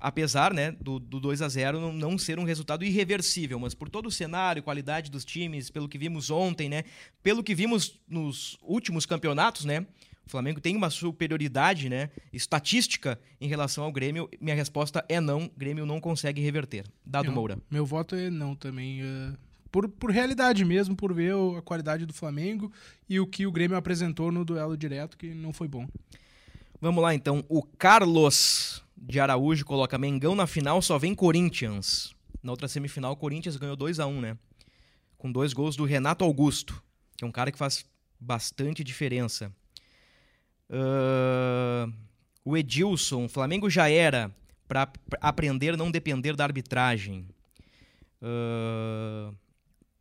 Apesar 0.00 0.54
né, 0.54 0.72
do, 0.80 0.98
do 0.98 1.18
2 1.18 1.42
a 1.42 1.48
0 1.48 1.80
não, 1.80 1.92
não 1.92 2.18
ser 2.18 2.38
um 2.38 2.44
resultado 2.44 2.84
irreversível, 2.84 3.58
mas 3.58 3.74
por 3.74 3.88
todo 3.88 4.06
o 4.06 4.12
cenário, 4.12 4.62
qualidade 4.62 5.10
dos 5.10 5.24
times, 5.24 5.70
pelo 5.70 5.88
que 5.88 5.98
vimos 5.98 6.30
ontem, 6.30 6.68
né, 6.68 6.84
pelo 7.22 7.42
que 7.42 7.54
vimos 7.54 8.00
nos 8.08 8.56
últimos 8.62 9.04
campeonatos, 9.04 9.64
né, 9.64 9.86
o 10.28 10.30
Flamengo 10.30 10.60
tem 10.60 10.76
uma 10.76 10.90
superioridade 10.90 11.88
né, 11.88 12.10
estatística 12.30 13.18
em 13.40 13.48
relação 13.48 13.82
ao 13.82 13.90
Grêmio. 13.90 14.28
Minha 14.38 14.54
resposta 14.54 15.02
é 15.08 15.22
não. 15.22 15.46
O 15.46 15.50
Grêmio 15.56 15.86
não 15.86 15.98
consegue 16.02 16.42
reverter. 16.42 16.84
Dado 17.04 17.32
Moura. 17.32 17.58
Meu 17.70 17.86
voto 17.86 18.14
é 18.14 18.28
não 18.28 18.54
também. 18.54 19.00
Uh, 19.02 19.38
por, 19.72 19.88
por 19.88 20.10
realidade 20.10 20.66
mesmo, 20.66 20.94
por 20.94 21.14
ver 21.14 21.32
a 21.56 21.62
qualidade 21.62 22.04
do 22.04 22.12
Flamengo 22.12 22.70
e 23.08 23.18
o 23.18 23.26
que 23.26 23.46
o 23.46 23.52
Grêmio 23.52 23.74
apresentou 23.74 24.30
no 24.30 24.44
duelo 24.44 24.76
direto, 24.76 25.16
que 25.16 25.28
não 25.32 25.50
foi 25.50 25.66
bom. 25.66 25.88
Vamos 26.78 27.02
lá 27.02 27.14
então. 27.14 27.42
O 27.48 27.62
Carlos 27.62 28.84
de 29.00 29.20
Araújo 29.20 29.64
coloca 29.64 29.98
Mengão 29.98 30.34
na 30.34 30.46
final, 30.46 30.82
só 30.82 30.98
vem 30.98 31.14
Corinthians. 31.14 32.14
Na 32.42 32.52
outra 32.52 32.68
semifinal, 32.68 33.12
o 33.12 33.16
Corinthians 33.16 33.56
ganhou 33.56 33.76
2 33.76 34.00
a 34.00 34.06
1 34.06 34.20
né? 34.20 34.38
Com 35.16 35.30
dois 35.30 35.52
gols 35.52 35.76
do 35.76 35.84
Renato 35.84 36.24
Augusto, 36.24 36.82
que 37.16 37.24
é 37.24 37.26
um 37.26 37.32
cara 37.32 37.50
que 37.50 37.58
faz 37.58 37.84
bastante 38.20 38.84
diferença. 38.84 39.52
Uh, 40.70 41.92
o 42.44 42.56
Edilson, 42.56 43.28
Flamengo 43.28 43.70
já 43.70 43.88
era 43.88 44.34
para 44.66 44.90
aprender 45.20 45.76
não 45.76 45.90
depender 45.90 46.36
da 46.36 46.44
arbitragem. 46.44 47.26
Uh, 48.22 49.34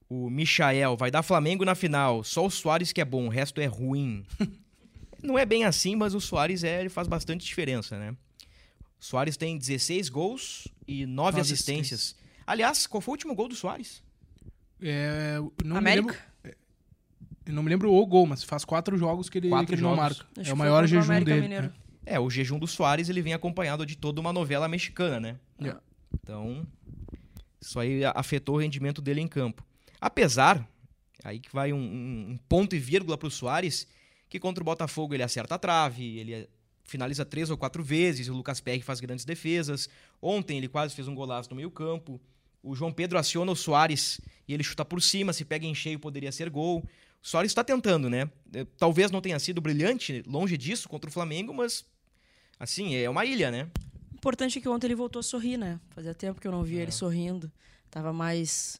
o 0.09 0.29
Michael, 0.29 0.95
vai 0.97 1.09
dar 1.09 1.23
Flamengo 1.23 1.65
na 1.65 1.75
final. 1.75 2.23
Só 2.23 2.45
o 2.45 2.51
Soares 2.51 2.91
que 2.91 3.01
é 3.01 3.05
bom, 3.05 3.27
o 3.27 3.29
resto 3.29 3.61
é 3.61 3.65
ruim. 3.65 4.25
não 5.23 5.37
é 5.37 5.45
bem 5.45 5.63
assim, 5.63 5.95
mas 5.95 6.13
o 6.13 6.21
Soares 6.21 6.63
é, 6.63 6.79
ele 6.79 6.89
faz 6.89 7.07
bastante 7.07 7.45
diferença, 7.45 7.97
né? 7.97 8.15
Soares 8.99 9.37
tem 9.37 9.57
16 9.57 10.09
gols 10.09 10.67
e 10.87 11.05
9 11.05 11.39
assistências. 11.39 11.99
assistências. 11.99 12.15
Aliás, 12.45 12.87
qual 12.87 13.01
foi 13.01 13.11
o 13.11 13.13
último 13.13 13.35
gol 13.35 13.47
do 13.47 13.55
Soares? 13.55 14.03
É, 14.81 15.37
não 15.63 15.77
América? 15.77 16.13
Me 16.13 16.13
lembro, 16.13 16.57
eu 17.47 17.53
não 17.53 17.63
me 17.63 17.69
lembro 17.69 17.93
o 17.93 18.05
gol, 18.05 18.25
mas 18.25 18.43
faz 18.43 18.65
quatro 18.65 18.97
jogos 18.97 19.29
que 19.29 19.37
ele, 19.37 19.49
quatro 19.49 19.67
que 19.67 19.73
ele 19.73 19.81
jogos. 19.81 19.97
não 19.97 20.03
marca. 20.03 20.25
Acho 20.37 20.49
é 20.49 20.53
o 20.53 20.57
maior 20.57 20.85
jejum 20.85 21.05
América 21.05 21.31
dele. 21.31 21.41
Mineiro. 21.41 21.73
É. 22.05 22.15
é. 22.15 22.19
o 22.19 22.29
jejum 22.29 22.59
do 22.59 22.67
Soares 22.67 23.09
ele 23.09 23.21
vem 23.21 23.33
acompanhado 23.33 23.85
de 23.85 23.95
toda 23.95 24.19
uma 24.19 24.33
novela 24.33 24.67
mexicana, 24.67 25.19
né? 25.19 25.39
Yeah. 25.59 25.81
Então, 26.13 26.67
isso 27.61 27.79
aí 27.79 28.03
afetou 28.05 28.55
o 28.55 28.59
rendimento 28.59 29.01
dele 29.01 29.21
em 29.21 29.27
campo. 29.27 29.65
Apesar, 29.99 30.67
aí 31.23 31.39
que 31.39 31.51
vai 31.53 31.73
um, 31.73 31.77
um 31.77 32.37
ponto 32.49 32.75
e 32.75 32.79
vírgula 32.79 33.17
para 33.17 33.27
o 33.27 33.31
Soares, 33.31 33.87
que 34.29 34.39
contra 34.39 34.61
o 34.61 34.65
Botafogo 34.65 35.13
ele 35.13 35.23
acerta 35.23 35.55
a 35.55 35.59
trave, 35.59 36.19
ele 36.19 36.49
finaliza 36.87 37.25
três 37.25 37.49
ou 37.49 37.57
quatro 37.57 37.83
vezes, 37.83 38.29
o 38.29 38.33
Lucas 38.33 38.59
Perry 38.59 38.81
faz 38.81 38.99
grandes 38.99 39.25
defesas. 39.25 39.89
Ontem 40.21 40.57
ele 40.57 40.67
quase 40.67 40.95
fez 40.95 41.07
um 41.07 41.13
golaço 41.13 41.49
no 41.49 41.55
meio 41.55 41.69
campo. 41.69 42.19
O 42.63 42.73
João 42.73 42.91
Pedro 42.91 43.19
aciona 43.19 43.51
o 43.51 43.55
Soares 43.55 44.19
e 44.47 44.53
ele 44.53 44.63
chuta 44.63 44.83
por 44.83 45.01
cima, 45.01 45.33
se 45.33 45.45
pega 45.45 45.65
em 45.65 45.75
cheio 45.75 45.99
poderia 45.99 46.31
ser 46.31 46.49
gol. 46.49 46.79
O 47.21 47.27
Soares 47.27 47.51
está 47.51 47.63
tentando, 47.63 48.09
né? 48.09 48.29
É, 48.53 48.65
talvez 48.77 49.11
não 49.11 49.21
tenha 49.21 49.37
sido 49.37 49.61
brilhante, 49.61 50.23
longe 50.25 50.57
disso, 50.57 50.87
contra 50.87 51.09
o 51.09 51.13
Flamengo, 51.13 51.53
mas 51.53 51.85
assim, 52.59 52.95
é 52.95 53.09
uma 53.09 53.25
ilha, 53.25 53.51
né? 53.51 53.69
O 54.11 54.15
importante 54.15 54.57
é 54.57 54.61
que 54.61 54.69
ontem 54.69 54.87
ele 54.87 54.95
voltou 54.95 55.19
a 55.19 55.23
sorrir, 55.23 55.57
né? 55.57 55.79
Fazia 55.89 56.13
tempo 56.13 56.39
que 56.41 56.47
eu 56.47 56.51
não 56.51 56.63
via 56.63 56.79
é. 56.79 56.83
ele 56.83 56.91
sorrindo. 56.91 57.51
Tava 57.91 58.11
mais 58.11 58.79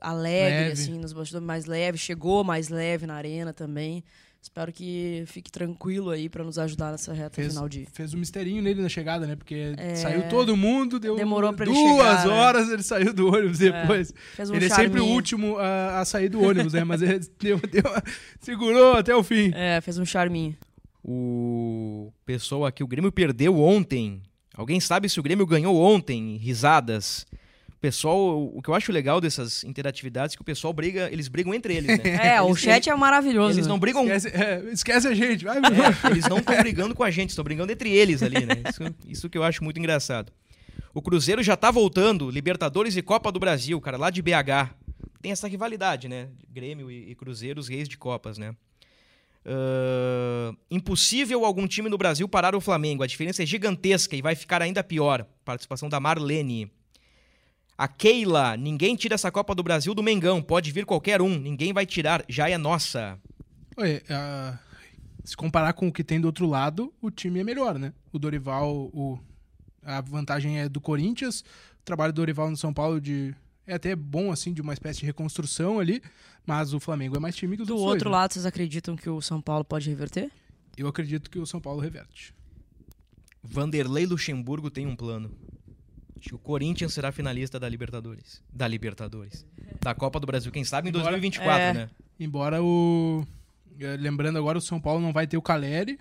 alegre, 0.00 0.68
leve. 0.68 0.72
assim, 0.72 0.98
nos 0.98 1.12
bastidores, 1.12 1.46
mais 1.46 1.64
leve. 1.64 1.98
Chegou 1.98 2.44
mais 2.44 2.68
leve 2.68 3.06
na 3.06 3.14
arena 3.14 3.52
também. 3.52 4.04
Espero 4.44 4.70
que 4.70 5.24
fique 5.26 5.50
tranquilo 5.50 6.10
aí 6.10 6.28
para 6.28 6.44
nos 6.44 6.58
ajudar 6.58 6.90
nessa 6.90 7.14
reta 7.14 7.34
fez, 7.34 7.54
final 7.54 7.66
de. 7.66 7.86
Fez 7.94 8.12
um 8.12 8.18
misterinho 8.18 8.62
nele 8.62 8.82
na 8.82 8.90
chegada, 8.90 9.26
né? 9.26 9.36
Porque 9.36 9.72
é... 9.78 9.94
saiu 9.94 10.28
todo 10.28 10.54
mundo, 10.54 11.00
deu 11.00 11.16
Demorou 11.16 11.50
pra 11.54 11.64
duas 11.64 11.78
ele 11.78 11.88
chegar, 11.88 12.26
né? 12.26 12.30
horas 12.30 12.68
né? 12.68 12.74
ele 12.74 12.82
saiu 12.82 13.14
do 13.14 13.26
ônibus 13.26 13.58
é. 13.62 13.72
depois. 13.72 14.12
Fez 14.36 14.50
um 14.50 14.54
ele 14.54 14.68
charminho. 14.68 14.84
é 14.84 14.90
sempre 14.90 15.00
o 15.00 15.06
último 15.06 15.56
a, 15.56 16.00
a, 16.00 16.04
sair 16.04 16.28
do 16.28 16.42
ônibus, 16.42 16.74
né? 16.74 16.84
Mas 16.84 17.00
ele 17.00 17.20
deu, 17.40 17.58
deu, 17.58 17.82
segurou 18.38 18.92
até 18.92 19.16
o 19.16 19.22
fim. 19.22 19.50
É, 19.54 19.80
fez 19.80 19.96
um 19.96 20.04
charminho. 20.04 20.54
O 21.02 22.12
pessoal 22.26 22.66
aqui, 22.66 22.84
o 22.84 22.86
Grêmio 22.86 23.10
perdeu 23.10 23.58
ontem. 23.58 24.20
Alguém 24.54 24.78
sabe 24.78 25.08
se 25.08 25.18
o 25.18 25.22
Grêmio 25.22 25.46
ganhou 25.46 25.74
ontem? 25.74 26.36
Risadas 26.36 27.26
pessoal, 27.84 28.42
o 28.42 28.62
que 28.62 28.70
eu 28.70 28.74
acho 28.74 28.90
legal 28.90 29.20
dessas 29.20 29.62
interatividades 29.62 30.32
é 30.32 30.36
que 30.36 30.40
o 30.40 30.44
pessoal 30.44 30.72
briga, 30.72 31.10
eles 31.12 31.28
brigam 31.28 31.52
entre 31.52 31.76
eles, 31.76 31.98
né? 31.98 32.04
É, 32.24 32.38
eles, 32.38 32.50
o 32.50 32.56
chat 32.56 32.88
é 32.88 32.96
maravilhoso. 32.96 33.58
Eles 33.58 33.66
não 33.66 33.78
brigam. 33.78 34.04
Esquece, 34.04 34.28
é, 34.28 34.64
esquece 34.72 35.06
a 35.06 35.12
gente, 35.12 35.44
vai, 35.44 35.58
é, 35.58 36.10
Eles 36.10 36.26
não 36.26 36.38
estão 36.38 36.56
brigando 36.56 36.94
com 36.94 37.02
a 37.02 37.10
gente, 37.10 37.28
estão 37.28 37.44
brigando 37.44 37.70
entre 37.70 37.90
eles 37.90 38.22
ali, 38.22 38.46
né? 38.46 38.62
Isso, 38.66 38.94
isso 39.06 39.28
que 39.28 39.36
eu 39.36 39.44
acho 39.44 39.62
muito 39.62 39.78
engraçado. 39.78 40.32
O 40.94 41.02
Cruzeiro 41.02 41.42
já 41.42 41.58
tá 41.58 41.70
voltando, 41.70 42.30
Libertadores 42.30 42.96
e 42.96 43.02
Copa 43.02 43.30
do 43.30 43.38
Brasil, 43.38 43.78
cara, 43.82 43.98
lá 43.98 44.08
de 44.08 44.22
BH. 44.22 44.72
Tem 45.20 45.30
essa 45.30 45.46
rivalidade, 45.46 46.08
né? 46.08 46.28
Grêmio 46.50 46.90
e, 46.90 47.10
e 47.10 47.14
Cruzeiro, 47.14 47.60
os 47.60 47.68
reis 47.68 47.86
de 47.86 47.98
Copas, 47.98 48.38
né? 48.38 48.56
Uh, 49.44 50.56
impossível 50.70 51.44
algum 51.44 51.66
time 51.66 51.90
no 51.90 51.98
Brasil 51.98 52.26
parar 52.26 52.54
o 52.56 52.62
Flamengo. 52.62 53.02
A 53.02 53.06
diferença 53.06 53.42
é 53.42 53.46
gigantesca 53.46 54.16
e 54.16 54.22
vai 54.22 54.34
ficar 54.34 54.62
ainda 54.62 54.82
pior. 54.82 55.26
Participação 55.44 55.90
da 55.90 56.00
Marlene. 56.00 56.72
A 57.76 57.88
Keila, 57.88 58.56
ninguém 58.56 58.94
tira 58.94 59.16
essa 59.16 59.32
Copa 59.32 59.54
do 59.54 59.62
Brasil 59.62 59.94
do 59.94 60.02
Mengão, 60.02 60.40
pode 60.40 60.70
vir 60.70 60.86
qualquer 60.86 61.20
um, 61.20 61.36
ninguém 61.38 61.72
vai 61.72 61.84
tirar, 61.84 62.24
já 62.28 62.48
é 62.48 62.56
nossa. 62.56 63.18
Oi, 63.76 63.96
uh, 63.96 64.58
se 65.24 65.36
comparar 65.36 65.72
com 65.72 65.88
o 65.88 65.92
que 65.92 66.04
tem 66.04 66.20
do 66.20 66.26
outro 66.26 66.46
lado, 66.46 66.92
o 67.02 67.10
time 67.10 67.40
é 67.40 67.44
melhor, 67.44 67.76
né? 67.76 67.92
O 68.12 68.18
Dorival, 68.18 68.72
o, 68.92 69.18
a 69.82 70.00
vantagem 70.00 70.60
é 70.60 70.68
do 70.68 70.80
Corinthians, 70.80 71.40
o 71.80 71.84
trabalho 71.84 72.12
do 72.12 72.16
Dorival 72.16 72.48
no 72.48 72.56
São 72.56 72.72
Paulo 72.72 73.00
de 73.00 73.34
é 73.66 73.74
até 73.74 73.96
bom, 73.96 74.30
assim, 74.30 74.52
de 74.52 74.60
uma 74.60 74.74
espécie 74.74 75.00
de 75.00 75.06
reconstrução 75.06 75.80
ali, 75.80 76.02
mas 76.46 76.74
o 76.74 76.78
Flamengo 76.80 77.16
é 77.16 77.18
mais 77.18 77.34
time 77.34 77.56
que 77.56 77.62
os 77.62 77.68
Do 77.68 77.74
outros 77.74 77.88
outro 77.92 78.04
dois, 78.04 78.12
né? 78.12 78.18
lado, 78.20 78.32
vocês 78.34 78.46
acreditam 78.46 78.94
que 78.94 79.08
o 79.08 79.20
São 79.20 79.40
Paulo 79.40 79.64
pode 79.64 79.88
reverter? 79.88 80.30
Eu 80.76 80.86
acredito 80.86 81.30
que 81.30 81.38
o 81.38 81.46
São 81.46 81.60
Paulo 81.60 81.80
reverte. 81.80 82.34
Vanderlei 83.42 84.06
Luxemburgo 84.06 84.70
tem 84.70 84.86
um 84.86 84.94
plano. 84.94 85.30
Que 86.26 86.34
o 86.34 86.38
Corinthians 86.38 86.94
será 86.94 87.12
finalista 87.12 87.60
da 87.60 87.68
Libertadores. 87.68 88.42
Da 88.52 88.66
Libertadores. 88.66 89.46
Da 89.80 89.94
Copa 89.94 90.18
do 90.18 90.26
Brasil, 90.26 90.50
quem 90.50 90.64
sabe 90.64 90.88
em 90.88 90.90
Embora- 90.90 91.10
2024, 91.10 91.60
é. 91.62 91.72
né? 91.74 91.90
Embora 92.18 92.62
o. 92.62 93.26
eh, 93.78 93.96
Lembrando 93.98 94.38
agora, 94.38 94.56
o 94.56 94.62
São 94.62 94.80
Paulo 94.80 95.00
não 95.02 95.12
vai 95.12 95.26
ter 95.26 95.36
o 95.36 95.42
Caleri. 95.42 95.98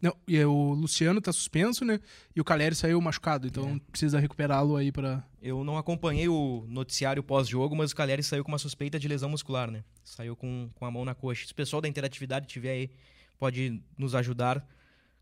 Não, 0.00 0.16
e 0.26 0.42
o 0.44 0.72
Luciano 0.72 1.20
tá 1.20 1.30
suspenso, 1.32 1.84
né? 1.84 2.00
E 2.34 2.40
o 2.40 2.44
Caleri 2.44 2.74
saiu 2.74 3.00
machucado, 3.00 3.46
então 3.46 3.78
precisa 3.90 4.18
recuperá-lo 4.18 4.74
aí 4.76 4.90
para 4.90 5.22
Eu 5.40 5.62
não 5.62 5.76
acompanhei 5.78 6.28
o 6.28 6.64
noticiário 6.68 7.22
pós-jogo, 7.22 7.76
mas 7.76 7.92
o 7.92 7.96
Caleri 7.96 8.22
saiu 8.22 8.42
com 8.42 8.50
uma 8.50 8.58
suspeita 8.58 8.98
de 8.98 9.06
lesão 9.06 9.28
muscular, 9.28 9.70
né? 9.70 9.84
Saiu 10.02 10.34
com, 10.34 10.68
com 10.74 10.84
a 10.86 10.90
mão 10.90 11.04
na 11.04 11.14
coxa. 11.14 11.46
Se 11.46 11.52
o 11.52 11.54
pessoal 11.54 11.80
da 11.80 11.86
interatividade 11.88 12.48
tiver 12.48 12.70
aí, 12.70 12.90
pode 13.38 13.80
nos 13.96 14.14
ajudar 14.16 14.66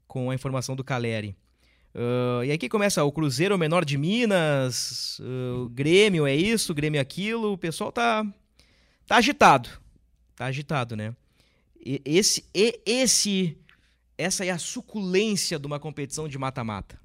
com 0.07 0.31
a 0.31 0.35
informação 0.35 0.75
do 0.75 0.83
Caleri. 0.85 1.37
Ah, 1.95 2.43
e 2.45 2.51
aí 2.51 2.59
que 2.59 2.69
começa 2.69 3.03
o 3.05 3.13
Cruzeiro 3.13 3.53
é 3.53 3.57
o 3.57 3.59
menor 3.59 3.85
de 3.85 3.97
Minas, 3.97 5.21
ah, 5.23 5.57
o 5.63 5.69
Grêmio 5.69 6.27
é 6.27 6.35
isso, 6.35 6.73
o 6.73 6.75
Grêmio 6.75 6.99
é 6.99 7.01
aquilo. 7.01 7.53
O 7.53 7.59
pessoal 7.59 7.91
tá, 7.93 8.25
tá 9.07 9.17
agitado. 9.17 9.69
Tá 10.37 10.47
agitado, 10.47 10.97
né? 10.97 11.15
E- 11.85 12.01
esse, 12.05 12.45
e- 12.55 12.81
esse, 12.87 13.57
essa 14.17 14.45
é 14.45 14.51
a 14.51 14.59
suculência 14.59 15.59
de 15.59 15.67
uma 15.67 15.79
competição 15.81 16.29
de 16.29 16.39
mata-mata. 16.39 16.99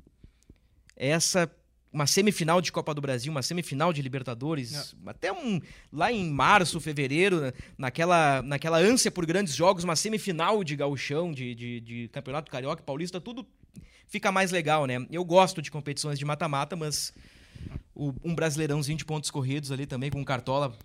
Essa 0.95 1.51
uma 1.91 2.05
semifinal 2.05 2.59
de 2.59 2.73
Copa 2.73 2.93
do 2.93 2.99
Brasil, 2.99 3.31
uma 3.31 3.41
semifinal 3.41 3.93
de 3.93 4.01
Libertadores, 4.01 4.93
até 5.05 5.31
um 5.31 5.61
lá 5.93 6.11
em 6.11 6.29
março, 6.29 6.81
fevereiro, 6.81 7.53
naquela, 7.77 8.41
naquela 8.41 8.77
ânsia 8.79 9.09
por 9.09 9.25
grandes 9.25 9.55
jogos, 9.55 9.85
uma 9.85 9.95
semifinal 9.95 10.61
de 10.61 10.75
gauchão, 10.75 11.31
de, 11.31 11.55
de, 11.55 11.79
de 11.79 12.07
campeonato 12.09 12.51
carioca, 12.51 12.83
paulista, 12.83 13.21
tudo 13.21 13.47
fica 14.07 14.31
mais 14.31 14.51
legal, 14.51 14.85
né? 14.85 15.05
Eu 15.11 15.23
gosto 15.25 15.61
de 15.61 15.69
competições 15.71 16.17
de 16.19 16.25
mata-mata, 16.25 16.75
mas 16.75 17.13
o- 17.93 18.13
um 18.23 18.33
brasileirãozinho 18.35 18.97
de 18.97 19.05
pontos 19.05 19.29
corridos 19.31 19.71
ali 19.71 19.85
também 19.85 20.09
com 20.11 20.23
cartola 20.23 20.75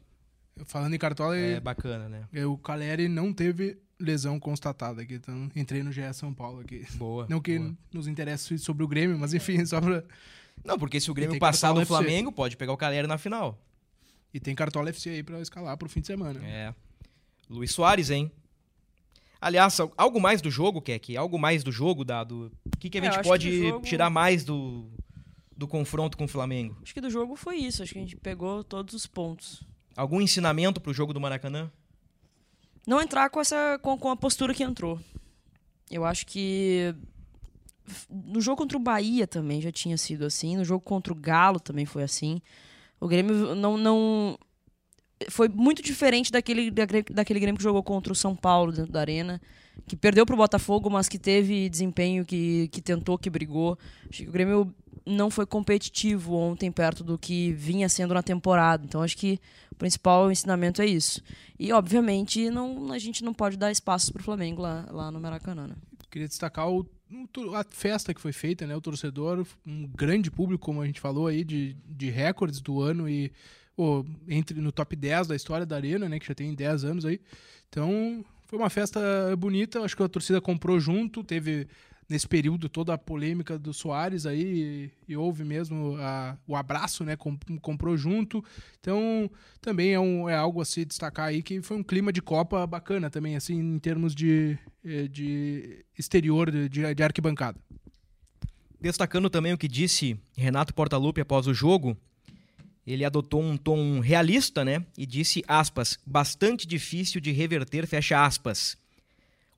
Falando 0.67 0.93
em 0.95 0.99
Cartola, 0.99 1.39
é 1.39 1.59
bacana, 1.59 2.07
né? 2.07 2.25
eh, 2.35 2.45
o 2.45 2.59
Caleri 2.59 3.09
não 3.09 3.33
teve 3.33 3.79
lesão 3.99 4.39
constatada 4.39 5.01
aqui, 5.01 5.15
então 5.15 5.51
entrei 5.57 5.83
no 5.83 5.91
GE 5.91 6.13
São 6.13 6.35
Paulo 6.35 6.61
aqui. 6.61 6.87
Boa. 6.97 7.27
Não 7.31 7.41
que 7.41 7.59
boa. 7.59 7.75
nos 7.91 8.07
interesse 8.07 8.59
sobre 8.59 8.85
o 8.85 8.89
Grêmio, 8.89 9.19
mas 9.19 9.33
enfim, 9.33 9.65
só 9.65 9.81
pra... 9.81 10.03
Não, 10.63 10.79
porque 10.79 11.01
se 11.01 11.11
o 11.11 11.15
Grêmio 11.15 11.39
passar 11.39 11.73
do 11.73 11.81
FC. 11.81 11.87
Flamengo, 11.89 12.31
pode 12.31 12.59
pegar 12.59 12.75
o 12.75 12.77
Caleri 12.77 13.07
na 13.07 13.17
final. 13.17 13.59
E 14.35 14.39
tem 14.39 14.55
Cartola 14.55 14.91
FC 14.91 15.09
aí 15.09 15.23
pra 15.23 15.41
escalar 15.41 15.77
pro 15.79 15.89
fim 15.89 16.03
de 16.03 16.09
semana. 16.09 16.39
É. 16.45 16.75
Luiz 17.49 17.73
Soares, 17.73 18.11
hein? 18.11 18.31
Aliás, 19.41 19.79
al- 19.81 19.93
algo 19.97 20.21
mais 20.21 20.43
do 20.43 20.51
jogo, 20.51 20.83
Keck? 20.83 21.17
Algo 21.17 21.39
mais 21.39 21.65
do 21.65 21.73
jogo, 21.73 22.05
dado. 22.05 22.53
O 22.67 22.77
que, 22.79 22.91
que 22.91 22.99
a 22.99 23.01
É, 23.01 23.05
gente 23.05 23.21
acho 23.21 23.29
pode 23.29 23.69
jogo- 23.69 23.85
tirar 23.87 24.11
mais 24.11 24.45
do, 24.45 24.91
do 25.57 25.67
confronto 25.67 26.17
com 26.19 26.25
o 26.25 26.29
Flamengo? 26.29 26.77
Acho 26.83 26.93
que 26.93 27.01
do 27.01 27.09
jogo 27.11 27.37
foi 27.37 27.57
isso. 27.57 27.83
Acho 27.83 27.93
que 27.93 27.99
a 27.99 28.03
gente 28.03 28.17
pegou 28.17 28.63
todos 28.63 28.93
os 28.95 29.07
pontos. 29.07 29.63
Algum 29.97 30.21
ensinamento 30.21 30.81
pro 30.81 30.93
jogo 30.93 31.13
do 31.15 31.21
Maracanã? 31.21 31.71
Não 32.87 33.01
entrar 33.01 33.29
com 33.31 33.41
essa 33.41 33.79
com, 33.83 33.97
com 33.99 34.11
a 34.11 34.17
postura 34.17 34.53
que 34.55 34.63
entrou. 34.63 34.99
Eu 35.91 36.05
acho 36.05 36.27
que 36.27 36.95
no 38.09 38.41
jogo 38.41 38.59
contra 38.59 38.79
o 38.79 38.81
Bahia 38.81 39.27
também 39.27 39.61
já 39.61 39.73
tinha 39.73 39.99
sido 39.99 40.25
assim, 40.25 40.57
no 40.57 40.65
jogo 40.65 40.85
contra 40.85 41.13
o 41.13 41.17
Galo 41.17 41.59
também 41.59 41.85
foi 41.87 42.03
assim. 42.03 42.41
O 43.01 43.09
Grêmio 43.09 43.55
não 43.55 43.77
não 43.77 44.39
foi 45.29 45.49
muito 45.49 45.83
diferente 45.83 46.33
daquele 46.33 46.71
daquele, 46.71 47.41
Grêmio 47.41 47.57
que 47.57 47.63
jogou 47.63 47.83
contra 47.83 48.13
o 48.13 48.17
São 48.17 48.35
Paulo 48.35 48.73
dentro 48.73 48.93
da 48.93 49.01
arena, 49.01 49.41
que 49.87 49.97
perdeu 49.97 50.25
pro 50.25 50.37
Botafogo, 50.37 50.89
mas 50.89 51.09
que 51.09 51.19
teve 51.19 51.69
desempenho 51.69 52.25
que 52.25 52.69
que 52.69 52.81
tentou, 52.81 53.19
que 53.19 53.29
brigou. 53.29 53.79
Acho 54.09 54.23
que 54.23 54.29
o 54.29 54.33
Grêmio 54.33 54.75
não 55.07 55.31
foi 55.31 55.47
competitivo 55.47 56.35
ontem 56.35 56.71
perto 56.71 57.03
do 57.03 57.19
que 57.19 57.53
vinha 57.53 57.89
sendo 57.89 58.15
na 58.15 58.23
temporada. 58.23 58.85
Então 58.85 59.03
acho 59.03 59.17
que 59.17 59.39
o 59.73 59.75
principal 59.75 60.31
ensinamento 60.31 60.81
é 60.81 60.87
isso. 60.87 61.23
E, 61.59 61.73
obviamente, 61.73 62.51
não, 62.51 62.93
a 62.93 62.99
gente 62.99 63.25
não 63.25 63.35
pode 63.35 63.57
dar 63.57 63.71
espaços 63.71 64.11
pro 64.11 64.23
Flamengo 64.23 64.63
lá, 64.63 64.87
lá 64.91 65.11
no 65.11 65.21
Maracanã. 65.21 65.67
né? 65.67 65.75
Queria 66.11 66.29
destacar 66.29 66.69
o, 66.69 66.81
o 66.81 67.55
a 67.55 67.65
festa 67.65 68.15
que 68.15 68.21
foi 68.21 68.33
feita, 68.33 68.67
né? 68.67 68.77
O 68.77 68.81
torcedor, 68.81 69.47
um 69.67 69.87
grande 69.87 70.31
público, 70.31 70.65
como 70.65 70.81
a 70.81 70.87
gente 70.87 71.01
falou 71.01 71.27
aí, 71.27 71.45
de, 71.45 71.77
de 71.87 72.11
recordes 72.11 72.61
do 72.61 72.81
ano 72.81 73.09
e 73.09 73.33
entre 74.29 74.61
no 74.61 74.71
top 74.73 74.95
10 74.97 75.27
da 75.29 75.37
história 75.37 75.65
da 75.67 75.77
Arena, 75.77 76.09
né? 76.09 76.19
Que 76.19 76.27
já 76.27 76.35
tem 76.35 76.55
10 76.55 76.85
anos 76.85 77.05
aí. 77.05 77.21
Então, 77.69 78.25
foi 78.47 78.59
uma 78.59 78.71
festa 78.71 79.01
bonita. 79.39 79.81
Acho 79.81 79.97
que 79.97 80.03
a 80.03 80.09
torcida 80.09 80.41
comprou 80.41 80.79
junto. 80.81 81.23
Teve 81.23 81.67
nesse 82.09 82.27
período 82.27 82.69
toda 82.69 82.93
a 82.93 82.99
polêmica 82.99 83.57
do 83.57 83.73
Soares 83.73 84.27
aí 84.27 84.91
e, 85.07 85.13
e 85.13 85.17
houve 85.17 85.45
mesmo 85.45 85.95
a- 86.01 86.37
o 86.45 86.57
abraço, 86.57 87.05
né? 87.05 87.15
Com- 87.17 87.39
comprou 87.63 87.97
junto. 87.97 88.45
Então, 88.81 89.31
também 89.61 89.93
é, 89.95 90.01
um, 90.01 90.29
é 90.29 90.35
algo 90.35 90.61
a 90.61 90.65
se 90.65 90.85
destacar 90.85 91.27
aí 91.29 91.41
que 91.41 91.63
foi 91.63 91.77
um 91.77 91.85
clima 91.85 92.13
de 92.13 92.21
Copa 92.21 92.67
bacana 92.67 93.09
também, 93.09 93.37
assim, 93.37 93.55
em 93.61 93.79
termos 93.79 94.13
de, 94.15 94.59
eh, 94.85 95.07
de 95.07 95.85
exterior, 95.97 96.51
de 96.51 96.69
de 96.95 97.03
arquibancada. 97.05 97.57
Destacando 98.81 99.29
também 99.29 99.53
o 99.53 99.59
que 99.59 99.69
disse 99.69 100.19
Renato 100.37 100.75
Portaluppi 100.75 101.21
após 101.21 101.47
o 101.47 101.53
jogo, 101.55 101.97
ele 102.87 103.05
adotou 103.05 103.43
um 103.43 103.57
tom 103.57 104.01
realista, 104.01 104.65
né? 104.65 104.85
E 104.97 105.07
disse, 105.07 105.45
aspas, 105.47 105.99
bastante 106.05 106.67
difícil 106.67 107.21
de 107.21 107.31
reverter, 107.33 107.87
fecha 107.87 108.25
aspas. 108.25 108.77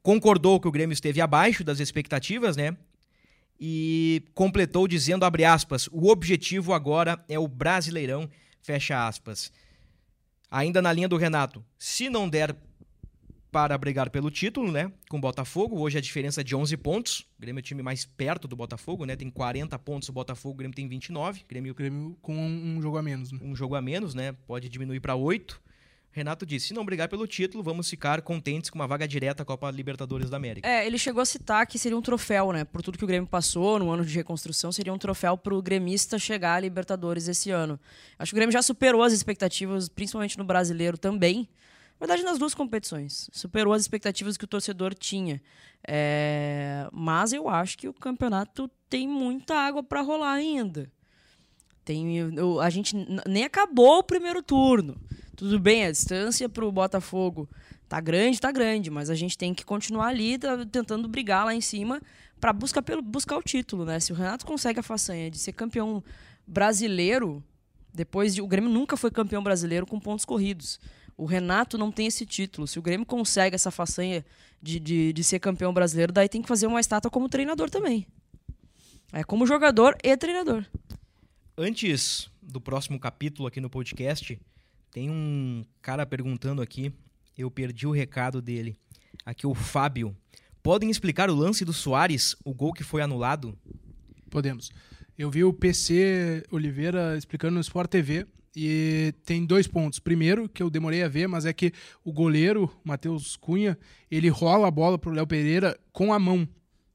Concordou 0.03 0.61
que 0.61 0.69
o 0.69 0.73
Grêmio 0.73 0.93
esteve 0.93 1.21
abaixo 1.21 1.63
das 1.63 1.81
expectativas, 1.81 2.57
né? 2.57 2.77
E 3.61 4.25
completou 4.35 4.89
dizendo, 4.89 5.25
abre 5.25 5.45
aspas, 5.45 5.89
o 5.93 6.09
objetivo 6.09 6.73
agora 6.73 7.25
é 7.29 7.39
o 7.39 7.47
Brasileirão, 7.47 8.29
fecha 8.61 9.07
aspas. 9.07 9.53
Ainda 10.51 10.83
na 10.83 10.93
linha 10.93 11.09
do 11.09 11.17
Renato, 11.17 11.65
se 11.79 12.11
não 12.11 12.29
der 12.29 12.55
para 13.53 13.77
brigar 13.77 14.09
pelo 14.09 14.31
título, 14.31 14.73
né? 14.73 14.91
Com 15.11 15.19
o 15.19 15.21
Botafogo. 15.21 15.79
Hoje 15.79 15.99
a 15.99 16.01
diferença 16.01 16.41
é 16.41 16.45
de 16.45 16.57
11 16.57 16.75
pontos. 16.79 17.21
O 17.39 17.43
Grêmio 17.43 17.59
é 17.59 17.61
o 17.61 17.63
time 17.63 17.83
mais 17.83 18.07
perto 18.07 18.49
do 18.49 18.57
Botafogo, 18.57 19.05
né? 19.05 19.15
Tem 19.15 19.29
40 19.29 19.79
pontos 19.79 20.09
o 20.09 20.13
Botafogo, 20.13 20.55
o 20.55 20.57
Grêmio 20.57 20.75
tem 20.75 20.89
29. 20.89 21.43
O 21.43 21.45
Grêmio 21.47 21.73
O 21.73 21.75
Grêmio 21.75 22.17
com 22.23 22.35
um, 22.35 22.81
jogo 22.81 22.97
a 22.97 23.03
menos, 23.03 23.31
né? 23.31 23.39
um 23.43 23.55
jogo 23.55 23.75
a 23.75 23.83
menos, 23.83 24.15
né? 24.15 24.33
Pode 24.47 24.71
diminuir 24.71 25.01
para 25.01 25.15
8. 25.15 25.61
Renato 26.11 26.47
disse: 26.47 26.69
se 26.69 26.75
não 26.75 26.85
brigar 26.85 27.11
pelo 27.11 27.27
título, 27.27 27.63
vamos 27.63 27.91
ficar 27.91 28.23
contentes 28.23 28.71
com 28.71 28.79
uma 28.79 28.87
vaga 28.87 29.07
direta 29.07 29.43
à 29.43 29.47
Copa 29.47 29.71
Libertadores 29.71 30.31
da 30.31 30.39
América. 30.39 30.67
É, 30.67 30.87
ele 30.87 30.97
chegou 30.97 31.21
a 31.21 31.27
citar 31.27 31.67
que 31.67 31.79
seria 31.79 31.97
um 31.97 32.03
troféu, 32.03 32.53
né? 32.53 32.65
Por 32.65 32.81
tudo 32.81 32.97
que 32.97 33.05
o 33.05 33.07
Grêmio 33.07 33.29
passou 33.29 33.79
no 33.79 33.91
ano 33.91 34.05
de 34.05 34.15
reconstrução, 34.15 34.73
seria 34.73 34.93
um 34.93 34.99
troféu 34.99 35.37
pro 35.37 35.61
gremista 35.61 36.19
chegar 36.19 36.55
à 36.55 36.61
Libertadores 36.61 37.29
esse 37.29 37.51
ano. 37.51 37.79
Acho 38.19 38.31
que 38.31 38.35
o 38.35 38.37
Grêmio 38.37 38.53
já 38.53 38.63
superou 38.63 39.03
as 39.03 39.13
expectativas, 39.13 39.91
principalmente 39.91 40.39
no 40.39 40.45
brasileiro 40.45 40.97
também. 40.97 41.47
Na 42.03 42.07
verdade, 42.09 42.25
nas 42.25 42.37
duas 42.37 42.53
competições. 42.53 43.31
Superou 43.33 43.73
as 43.73 43.81
expectativas 43.83 44.37
que 44.37 44.43
o 44.45 44.49
torcedor 44.49 44.93
tinha. 44.93 45.41
É, 45.87 46.89
Mas 46.93 47.33
eu 47.33 47.49
acho 47.49 47.79
que 47.79 47.87
o 47.87 47.95
campeonato 47.95 48.69
tem 48.91 49.07
muita 49.07 49.55
água 49.55 49.85
para 49.85 50.01
rolar 50.01 50.33
ainda. 50.33 50.91
Tem, 51.85 52.17
eu- 52.19 52.61
a 52.61 52.69
gente 52.71 52.97
nem 53.25 53.45
acabou 53.45 53.99
o 53.99 54.03
primeiro 54.03 54.43
turno. 54.43 55.01
Tudo 55.37 55.61
bem, 55.61 55.85
a 55.87 55.93
distância 55.93 56.49
para 56.49 56.65
o 56.65 56.73
Botafogo 56.73 57.49
tá 57.89 58.01
grande, 58.01 58.41
tá 58.41 58.51
grande, 58.51 58.91
mas 58.91 59.09
a 59.09 59.15
gente 59.15 59.39
tem 59.39 59.55
que 59.55 59.65
continuar 59.65 60.09
ali 60.09 60.39
tá, 60.39 60.67
tentando 60.67 61.07
brigar 61.09 61.45
lá 61.45 61.55
em 61.55 61.61
cima 61.61 62.03
para 62.41 62.53
buscar, 62.53 62.83
buscar 63.01 63.37
o 63.37 63.43
título, 63.43 63.85
né? 63.85 64.01
Se 64.01 64.13
o 64.13 64.17
Renato 64.17 64.45
consegue 64.45 64.81
a 64.81 64.83
façanha 64.83 65.31
de 65.31 65.39
ser 65.39 65.53
campeão 65.53 66.03
brasileiro, 66.45 67.43
depois 67.95 68.35
de 68.35 68.43
o 68.43 68.47
Grêmio 68.49 68.71
nunca 68.71 68.97
foi 68.97 69.11
campeão 69.13 69.43
brasileiro 69.43 69.87
com 69.87 70.01
pontos 70.01 70.25
corridos. 70.25 70.81
O 71.17 71.25
Renato 71.25 71.77
não 71.79 71.93
tem 71.93 72.07
esse 72.07 72.25
título. 72.25 72.67
Se 72.67 72.79
o 72.79 72.83
Grêmio 72.83 73.07
consegue 73.07 73.55
essa 73.55 73.71
façanha 73.71 74.25
de, 74.61 74.79
de, 74.79 75.13
de 75.13 75.25
ser 75.25 75.39
campeão 75.39 75.73
brasileiro, 75.73 76.13
daí 76.13 76.29
tem 76.29 76.43
que 76.43 76.49
fazer 76.49 76.67
uma 76.67 76.81
estátua 76.81 77.11
como 77.11 77.29
treinador 77.29 77.71
também. 77.71 78.07
É 79.13 79.23
como 79.23 79.47
jogador 79.47 79.97
e 80.03 80.17
treinador. 80.17 80.65
Antes 81.57 82.31
do 82.41 82.61
próximo 82.61 82.99
capítulo 82.99 83.47
aqui 83.47 83.61
no 83.61 83.69
podcast, 83.69 84.41
tem 84.91 85.11
um 85.11 85.65
cara 85.81 86.07
perguntando 86.07 86.63
aqui. 86.63 86.93
Eu 87.37 87.51
perdi 87.51 87.87
o 87.87 87.93
recado 87.93 88.41
dele. 88.41 88.77
Aqui 89.25 89.47
o 89.47 89.55
Fábio. 89.55 90.17
Podem 90.63 90.91
explicar 90.91 91.29
o 91.29 91.35
lance 91.35 91.65
do 91.65 91.73
Soares, 91.73 92.37
o 92.45 92.55
gol 92.55 92.73
que 92.73 92.85
foi 92.85 93.03
anulado? 93.03 93.59
Podemos. 94.31 94.71
Eu 95.19 95.31
vi 95.31 95.45
o 95.45 95.53
PC 95.53 96.45
Oliveira 96.51 97.17
explicando 97.17 97.55
no 97.55 97.61
Sport 97.61 97.91
TV 97.91 98.27
e 98.55 99.15
tem 99.25 99.45
dois 99.45 99.67
pontos. 99.67 99.99
Primeiro, 99.99 100.49
que 100.49 100.63
eu 100.63 100.69
demorei 100.69 101.03
a 101.03 101.09
ver, 101.09 101.27
mas 101.27 101.47
é 101.47 101.53
que 101.53 101.73
o 102.05 102.13
goleiro, 102.13 102.71
Matheus 102.85 103.37
Cunha, 103.37 103.79
ele 104.11 104.29
rola 104.29 104.69
a 104.69 104.71
bola 104.71 104.99
pro 104.99 105.13
Léo 105.13 105.27
Pereira 105.27 105.79
com 105.93 106.13
a 106.13 106.19
mão. 106.19 106.47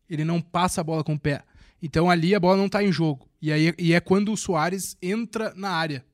Ele 0.09 0.23
não 0.23 0.39
passa 0.39 0.81
a 0.81 0.83
bola 0.83 1.03
com 1.03 1.15
o 1.15 1.19
pé. 1.19 1.43
Então 1.81 2.09
ali 2.09 2.33
a 2.35 2.39
bola 2.39 2.57
não 2.57 2.69
tá 2.69 2.83
em 2.83 2.91
jogo. 2.91 3.27
E, 3.41 3.51
aí, 3.51 3.73
e 3.77 3.93
é 3.93 3.99
quando 3.99 4.31
o 4.31 4.37
Soares 4.37 4.97
entra 5.01 5.53
na 5.55 5.69
área. 5.69 6.05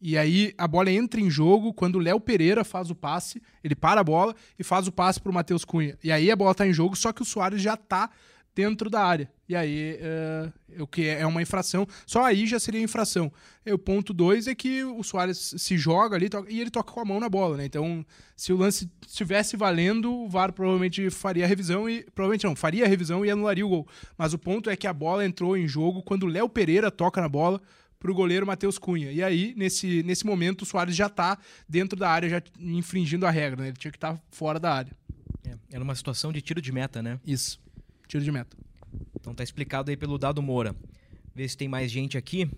E 0.00 0.16
aí 0.16 0.54
a 0.56 0.66
bola 0.66 0.90
entra 0.90 1.20
em 1.20 1.28
jogo 1.28 1.74
quando 1.74 1.96
o 1.96 1.98
Léo 1.98 2.18
Pereira 2.18 2.64
faz 2.64 2.90
o 2.90 2.94
passe, 2.94 3.42
ele 3.62 3.74
para 3.74 4.00
a 4.00 4.04
bola 4.04 4.34
e 4.58 4.64
faz 4.64 4.86
o 4.86 4.92
passe 4.92 5.20
pro 5.20 5.32
Matheus 5.32 5.62
Cunha. 5.62 5.98
E 6.02 6.10
aí 6.10 6.30
a 6.30 6.36
bola 6.36 6.54
tá 6.54 6.66
em 6.66 6.72
jogo, 6.72 6.96
só 6.96 7.12
que 7.12 7.20
o 7.20 7.24
Soares 7.24 7.60
já 7.60 7.76
tá 7.76 8.08
dentro 8.54 8.90
da 8.90 9.02
área. 9.02 9.30
E 9.48 9.56
aí, 9.56 9.98
é, 10.00 10.52
o 10.78 10.86
que 10.86 11.08
é 11.08 11.26
uma 11.26 11.42
infração, 11.42 11.86
só 12.06 12.24
aí 12.24 12.46
já 12.46 12.58
seria 12.60 12.80
infração. 12.80 13.32
E 13.66 13.72
o 13.72 13.78
ponto 13.78 14.12
2 14.12 14.46
é 14.46 14.54
que 14.54 14.84
o 14.84 15.02
Soares 15.02 15.54
se 15.58 15.76
joga 15.76 16.16
ali 16.16 16.28
toca, 16.28 16.52
e 16.52 16.60
ele 16.60 16.70
toca 16.70 16.92
com 16.92 17.00
a 17.00 17.04
mão 17.04 17.18
na 17.18 17.28
bola, 17.28 17.56
né? 17.56 17.64
Então, 17.64 18.04
se 18.36 18.52
o 18.52 18.56
lance 18.56 18.88
estivesse 19.06 19.56
valendo, 19.56 20.12
o 20.12 20.28
VAR 20.28 20.52
provavelmente 20.52 21.10
faria 21.10 21.44
a 21.44 21.48
revisão 21.48 21.88
e. 21.88 22.04
Provavelmente 22.14 22.44
não, 22.44 22.54
faria 22.54 22.84
a 22.84 22.88
revisão 22.88 23.24
e 23.24 23.30
anularia 23.30 23.66
o 23.66 23.68
gol. 23.68 23.88
Mas 24.16 24.32
o 24.32 24.38
ponto 24.38 24.70
é 24.70 24.76
que 24.76 24.86
a 24.86 24.92
bola 24.92 25.24
entrou 25.26 25.56
em 25.56 25.66
jogo 25.66 26.02
quando 26.02 26.24
o 26.24 26.28
Léo 26.28 26.48
Pereira 26.48 26.90
toca 26.90 27.20
na 27.20 27.28
bola 27.28 27.60
para 27.98 28.10
o 28.10 28.14
goleiro 28.14 28.46
Matheus 28.46 28.78
Cunha. 28.78 29.12
E 29.12 29.22
aí, 29.22 29.52
nesse, 29.56 30.02
nesse 30.04 30.24
momento, 30.24 30.62
o 30.62 30.66
Soares 30.66 30.96
já 30.96 31.06
está 31.06 31.36
dentro 31.68 31.98
da 31.98 32.08
área, 32.08 32.28
já 32.30 32.42
infringindo 32.58 33.26
a 33.26 33.30
regra, 33.30 33.62
né? 33.62 33.68
Ele 33.68 33.76
tinha 33.76 33.90
que 33.90 33.98
estar 33.98 34.14
tá 34.14 34.22
fora 34.30 34.58
da 34.58 34.72
área. 34.72 34.92
É, 35.44 35.56
era 35.72 35.84
uma 35.84 35.94
situação 35.94 36.32
de 36.32 36.40
tiro 36.40 36.62
de 36.62 36.72
meta, 36.72 37.02
né? 37.02 37.20
Isso. 37.26 37.60
Tiro 38.10 38.24
de 38.24 38.32
meta. 38.32 38.56
Então 39.14 39.32
tá 39.32 39.44
explicado 39.44 39.88
aí 39.88 39.96
pelo 39.96 40.18
Dado 40.18 40.42
Moura. 40.42 40.74
Ver 41.32 41.48
se 41.48 41.56
tem 41.56 41.68
mais 41.68 41.88
gente 41.88 42.18
aqui. 42.18 42.50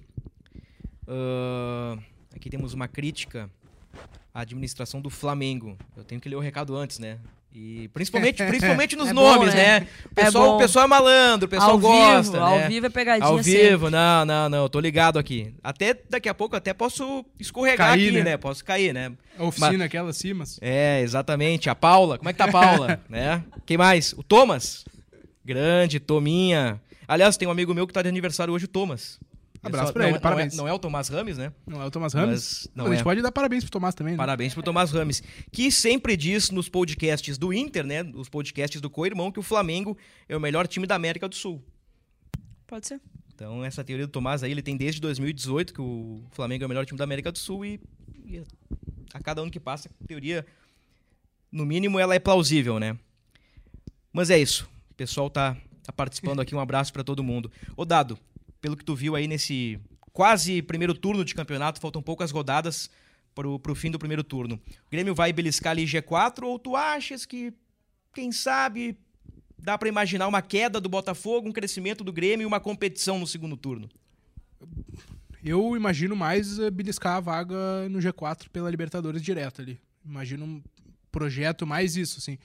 Uh, 1.06 2.02
aqui 2.34 2.48
temos 2.48 2.72
uma 2.72 2.88
crítica 2.88 3.50
à 4.32 4.40
administração 4.40 4.98
do 4.98 5.10
Flamengo. 5.10 5.76
Eu 5.94 6.04
tenho 6.04 6.22
que 6.22 6.26
ler 6.26 6.36
o 6.36 6.40
recado 6.40 6.74
antes, 6.74 6.98
né? 6.98 7.18
E 7.52 7.88
principalmente, 7.88 8.38
principalmente 8.48 8.96
nos 8.96 9.10
é 9.10 9.12
nomes, 9.12 9.50
bom, 9.50 9.54
né? 9.54 9.80
né? 9.80 9.88
O 10.06 10.14
pessoal, 10.14 10.46
é 10.46 10.48
o 10.54 10.58
pessoal 10.58 10.84
é 10.86 10.88
malandro, 10.88 11.44
o 11.44 11.50
pessoal 11.50 11.70
ao 11.72 11.78
gosta. 11.78 12.32
Vivo, 12.32 12.32
né? 12.32 12.62
Ao 12.62 12.68
vivo 12.70 12.86
é 12.86 12.88
pegadinha. 12.88 13.28
Ao 13.28 13.38
vivo, 13.38 13.90
não, 13.90 14.24
não, 14.24 14.48
não. 14.48 14.68
Tô 14.70 14.80
ligado 14.80 15.18
aqui. 15.18 15.54
Até 15.62 15.94
daqui 16.08 16.30
a 16.30 16.34
pouco 16.34 16.56
até 16.56 16.72
posso 16.72 17.26
escorregar 17.38 17.88
cair, 17.90 18.08
aqui, 18.08 18.16
né? 18.16 18.24
né? 18.24 18.36
Posso 18.38 18.64
cair, 18.64 18.94
né? 18.94 19.12
A 19.38 19.44
oficina, 19.44 19.72
Mas, 19.72 19.82
aquela 19.82 20.14
Simas. 20.14 20.58
É, 20.62 21.02
exatamente. 21.02 21.68
A 21.68 21.74
Paula. 21.74 22.16
Como 22.16 22.30
é 22.30 22.32
que 22.32 22.38
tá 22.38 22.46
a 22.46 22.50
Paula? 22.50 22.98
né? 23.06 23.44
Quem 23.66 23.76
mais? 23.76 24.14
O 24.14 24.22
Thomas. 24.22 24.86
Grande, 25.44 25.98
Tominha. 25.98 26.80
Aliás, 27.06 27.36
tem 27.36 27.48
um 27.48 27.50
amigo 27.50 27.74
meu 27.74 27.86
que 27.86 27.92
tá 27.92 28.02
de 28.02 28.08
aniversário 28.08 28.54
hoje, 28.54 28.64
o 28.66 28.68
Thomas. 28.68 29.18
Abraço 29.62 29.88
só, 29.88 29.92
pra 29.92 30.04
ele, 30.04 30.14
não, 30.14 30.20
parabéns. 30.20 30.56
Não 30.56 30.64
é, 30.64 30.66
não 30.66 30.74
é, 30.74 30.76
o 30.76 30.78
Tomás 30.78 31.08
Rames, 31.08 31.38
né? 31.38 31.52
Não 31.64 31.80
é 31.80 31.86
o 31.86 31.90
Tomás 31.90 32.12
Rames. 32.12 32.68
Não, 32.74 32.86
a 32.86 32.90
gente 32.90 33.00
é. 33.00 33.04
pode 33.04 33.22
dar 33.22 33.30
parabéns 33.30 33.62
pro 33.62 33.70
Tomás 33.70 33.94
também, 33.94 34.14
né? 34.14 34.16
Parabéns 34.16 34.54
pro 34.54 34.62
Tomás 34.62 34.90
Rames, 34.90 35.22
que 35.52 35.70
sempre 35.70 36.16
diz 36.16 36.50
nos 36.50 36.68
podcasts 36.68 37.38
do 37.38 37.52
Inter, 37.52 37.86
né? 37.86 38.02
Nos 38.02 38.28
podcasts 38.28 38.80
do 38.80 38.90
Co-Irmão, 38.90 39.30
que 39.30 39.38
o 39.38 39.42
Flamengo 39.42 39.96
é 40.28 40.36
o 40.36 40.40
melhor 40.40 40.66
time 40.66 40.84
da 40.84 40.96
América 40.96 41.28
do 41.28 41.36
Sul. 41.36 41.62
Pode 42.66 42.88
ser. 42.88 43.00
Então, 43.32 43.64
essa 43.64 43.84
teoria 43.84 44.06
do 44.06 44.10
Tomás 44.10 44.42
aí, 44.42 44.50
ele 44.50 44.62
tem 44.62 44.76
desde 44.76 45.00
2018 45.00 45.72
que 45.72 45.80
o 45.80 46.24
Flamengo 46.32 46.64
é 46.64 46.66
o 46.66 46.68
melhor 46.68 46.84
time 46.84 46.98
da 46.98 47.04
América 47.04 47.30
do 47.30 47.38
Sul 47.38 47.64
e, 47.64 47.80
e 48.26 48.42
a 49.14 49.20
cada 49.20 49.42
ano 49.42 49.50
que 49.50 49.60
passa, 49.60 49.88
a 50.02 50.06
teoria, 50.06 50.44
no 51.52 51.64
mínimo, 51.64 52.00
ela 52.00 52.16
é 52.16 52.18
plausível, 52.18 52.80
né? 52.80 52.98
Mas 54.12 54.28
é 54.28 54.38
isso. 54.38 54.68
O 54.92 54.94
pessoal 54.94 55.30
tá, 55.30 55.56
tá 55.82 55.92
participando 55.92 56.40
aqui. 56.40 56.54
Um 56.54 56.60
abraço 56.60 56.92
para 56.92 57.02
todo 57.02 57.24
mundo. 57.24 57.50
Ô, 57.76 57.84
Dado, 57.84 58.18
pelo 58.60 58.76
que 58.76 58.84
tu 58.84 58.94
viu 58.94 59.16
aí 59.16 59.26
nesse 59.26 59.80
quase 60.12 60.60
primeiro 60.60 60.94
turno 60.94 61.24
de 61.24 61.34
campeonato, 61.34 61.80
faltam 61.80 62.02
poucas 62.02 62.30
rodadas 62.30 62.90
pro, 63.34 63.58
pro 63.58 63.74
fim 63.74 63.90
do 63.90 63.98
primeiro 63.98 64.22
turno. 64.22 64.60
O 64.86 64.90
Grêmio 64.90 65.14
vai 65.14 65.32
beliscar 65.32 65.70
ali 65.70 65.84
G4 65.84 66.44
ou 66.44 66.58
tu 66.58 66.76
achas 66.76 67.24
que, 67.24 67.54
quem 68.14 68.30
sabe, 68.30 68.98
dá 69.58 69.78
para 69.78 69.88
imaginar 69.88 70.28
uma 70.28 70.42
queda 70.42 70.78
do 70.78 70.90
Botafogo, 70.90 71.48
um 71.48 71.52
crescimento 71.52 72.04
do 72.04 72.12
Grêmio 72.12 72.44
e 72.44 72.46
uma 72.46 72.60
competição 72.60 73.18
no 73.18 73.26
segundo 73.26 73.56
turno? 73.56 73.88
Eu 75.42 75.74
imagino 75.74 76.14
mais 76.14 76.58
eh, 76.58 76.70
beliscar 76.70 77.16
a 77.16 77.20
vaga 77.20 77.88
no 77.88 77.98
G4 77.98 78.48
pela 78.50 78.70
Libertadores 78.70 79.22
direto 79.22 79.62
ali. 79.62 79.80
Imagino 80.04 80.44
um 80.44 80.62
projeto 81.10 81.66
mais 81.66 81.96
isso, 81.96 82.18
assim. 82.18 82.38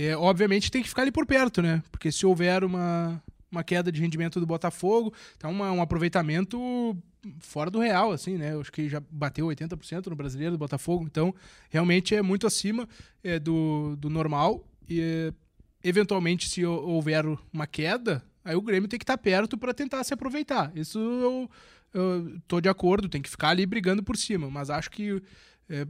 É, 0.00 0.16
obviamente 0.16 0.70
tem 0.70 0.80
que 0.80 0.88
ficar 0.88 1.02
ali 1.02 1.10
por 1.10 1.26
perto, 1.26 1.60
né? 1.60 1.82
Porque 1.90 2.12
se 2.12 2.24
houver 2.24 2.62
uma, 2.62 3.20
uma 3.50 3.64
queda 3.64 3.90
de 3.90 4.00
rendimento 4.00 4.38
do 4.38 4.46
Botafogo, 4.46 5.12
tá 5.36 5.48
uma, 5.48 5.72
um 5.72 5.82
aproveitamento 5.82 6.96
fora 7.40 7.68
do 7.68 7.80
real, 7.80 8.12
assim, 8.12 8.38
né? 8.38 8.52
Eu 8.52 8.60
acho 8.60 8.70
que 8.70 8.88
já 8.88 9.02
bateu 9.10 9.48
80% 9.48 10.06
no 10.06 10.14
brasileiro 10.14 10.52
do 10.52 10.58
Botafogo, 10.58 11.04
então 11.04 11.34
realmente 11.68 12.14
é 12.14 12.22
muito 12.22 12.46
acima 12.46 12.88
é, 13.24 13.40
do, 13.40 13.96
do 13.96 14.08
normal. 14.08 14.64
E 14.88 15.34
eventualmente, 15.82 16.48
se 16.48 16.64
houver 16.64 17.24
uma 17.52 17.66
queda, 17.66 18.22
aí 18.44 18.54
o 18.54 18.62
Grêmio 18.62 18.88
tem 18.88 19.00
que 19.00 19.02
estar 19.02 19.16
tá 19.16 19.22
perto 19.22 19.58
para 19.58 19.74
tentar 19.74 20.04
se 20.04 20.14
aproveitar. 20.14 20.70
Isso 20.76 20.96
eu, 20.96 21.50
eu 21.92 22.40
tô 22.46 22.60
de 22.60 22.68
acordo, 22.68 23.08
tem 23.08 23.20
que 23.20 23.28
ficar 23.28 23.48
ali 23.48 23.66
brigando 23.66 24.04
por 24.04 24.16
cima, 24.16 24.48
mas 24.48 24.70
acho 24.70 24.92
que 24.92 25.20
é, 25.68 25.88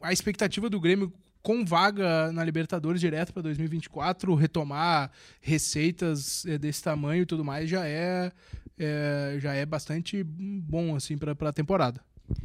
a 0.00 0.14
expectativa 0.14 0.70
do 0.70 0.80
Grêmio 0.80 1.12
com 1.42 1.64
vaga 1.64 2.30
na 2.32 2.44
Libertadores 2.44 3.00
direto 3.00 3.32
para 3.32 3.42
2024, 3.42 4.34
retomar 4.34 5.10
receitas 5.40 6.46
eh, 6.46 6.56
desse 6.56 6.82
tamanho 6.82 7.22
e 7.22 7.26
tudo 7.26 7.44
mais 7.44 7.68
já 7.68 7.86
é, 7.86 8.30
é 8.78 9.36
já 9.40 9.52
é 9.52 9.66
bastante 9.66 10.22
bom 10.22 10.94
assim 10.94 11.18
para 11.18 11.32
a 11.32 11.52
temporada. 11.52 12.00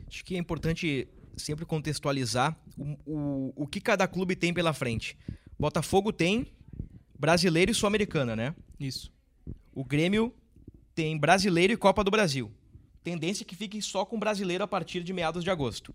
Acho 0.07 0.25
que 0.25 0.35
é 0.35 0.39
importante 0.39 1.07
sempre 1.37 1.65
contextualizar 1.65 2.57
o, 2.77 2.97
o, 3.05 3.53
o 3.55 3.67
que 3.67 3.79
cada 3.79 4.07
clube 4.07 4.35
tem 4.35 4.53
pela 4.53 4.73
frente. 4.73 5.17
Botafogo 5.59 6.11
tem 6.11 6.47
brasileiro 7.17 7.71
e 7.71 7.75
sul-americana, 7.75 8.35
né? 8.35 8.55
Isso. 8.79 9.11
O 9.73 9.83
Grêmio 9.83 10.33
tem 10.95 11.17
brasileiro 11.17 11.73
e 11.73 11.77
Copa 11.77 12.03
do 12.03 12.11
Brasil. 12.11 12.51
Tendência 13.03 13.45
que 13.45 13.55
fique 13.55 13.81
só 13.81 14.03
com 14.05 14.19
brasileiro 14.19 14.63
a 14.63 14.67
partir 14.67 15.03
de 15.03 15.13
meados 15.13 15.43
de 15.43 15.49
agosto. 15.49 15.93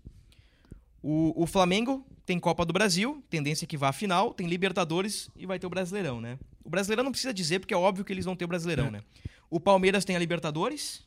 O, 1.03 1.43
o 1.43 1.45
Flamengo 1.45 2.05
tem 2.25 2.39
Copa 2.39 2.65
do 2.65 2.71
Brasil, 2.71 3.21
tendência 3.29 3.67
que 3.67 3.75
vá 3.77 3.89
à 3.89 3.93
final, 3.93 4.33
tem 4.33 4.47
Libertadores 4.47 5.29
e 5.35 5.45
vai 5.45 5.59
ter 5.59 5.67
o 5.67 5.69
Brasileirão, 5.69 6.21
né? 6.21 6.39
O 6.63 6.69
Brasileirão 6.69 7.03
não 7.03 7.11
precisa 7.11 7.33
dizer, 7.33 7.59
porque 7.59 7.73
é 7.73 7.77
óbvio 7.77 8.05
que 8.05 8.13
eles 8.13 8.23
vão 8.23 8.35
ter 8.35 8.45
o 8.45 8.47
Brasileirão, 8.47 8.87
é. 8.87 8.91
né? 8.91 9.03
O 9.49 9.59
Palmeiras 9.59 10.05
tem 10.05 10.15
a 10.15 10.19
Libertadores. 10.19 11.05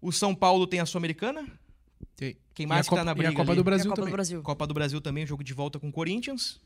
O 0.00 0.12
São 0.12 0.34
Paulo 0.34 0.66
tem 0.66 0.78
a 0.78 0.86
Sul-Americana. 0.86 1.46
Quem 2.54 2.66
mais 2.66 2.86
está 2.86 3.04
na 3.04 3.14
briga? 3.14 3.30
E 3.30 3.34
a 3.34 3.36
Copa 3.36 3.52
ali? 3.52 3.58
do 3.58 3.64
Brasil 3.64 3.90
Copa 3.90 3.96
também. 3.96 4.10
Do 4.10 4.14
Brasil. 4.14 4.42
Copa 4.42 4.66
do 4.66 4.74
Brasil 4.74 5.00
também, 5.00 5.26
jogo 5.26 5.42
de 5.42 5.54
volta 5.54 5.78
com 5.78 5.88
o 5.88 5.92
Corinthians. 5.92 6.60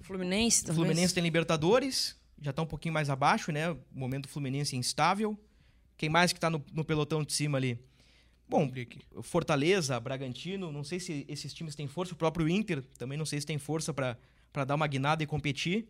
Fluminense 0.00 0.64
também. 0.64 0.82
Fluminense 0.82 1.14
tem 1.14 1.22
Libertadores, 1.22 2.16
já 2.40 2.50
está 2.50 2.62
um 2.62 2.66
pouquinho 2.66 2.92
mais 2.92 3.08
abaixo, 3.08 3.52
né? 3.52 3.70
O 3.70 3.78
momento 3.92 4.24
do 4.24 4.28
Fluminense 4.28 4.74
é 4.74 4.78
instável. 4.78 5.38
Quem 5.96 6.08
mais 6.08 6.32
que 6.32 6.38
está 6.38 6.50
no, 6.50 6.64
no 6.72 6.84
pelotão 6.84 7.22
de 7.22 7.32
cima 7.32 7.58
ali? 7.58 7.78
Bom, 8.48 8.70
Fortaleza, 9.22 10.00
Bragantino, 10.00 10.72
não 10.72 10.82
sei 10.82 10.98
se 10.98 11.26
esses 11.28 11.52
times 11.52 11.74
têm 11.74 11.86
força. 11.86 12.14
O 12.14 12.16
próprio 12.16 12.48
Inter 12.48 12.82
também 12.96 13.18
não 13.18 13.26
sei 13.26 13.40
se 13.40 13.46
tem 13.46 13.58
força 13.58 13.92
para 13.92 14.64
dar 14.64 14.74
uma 14.74 14.86
guinada 14.86 15.22
e 15.22 15.26
competir. 15.26 15.86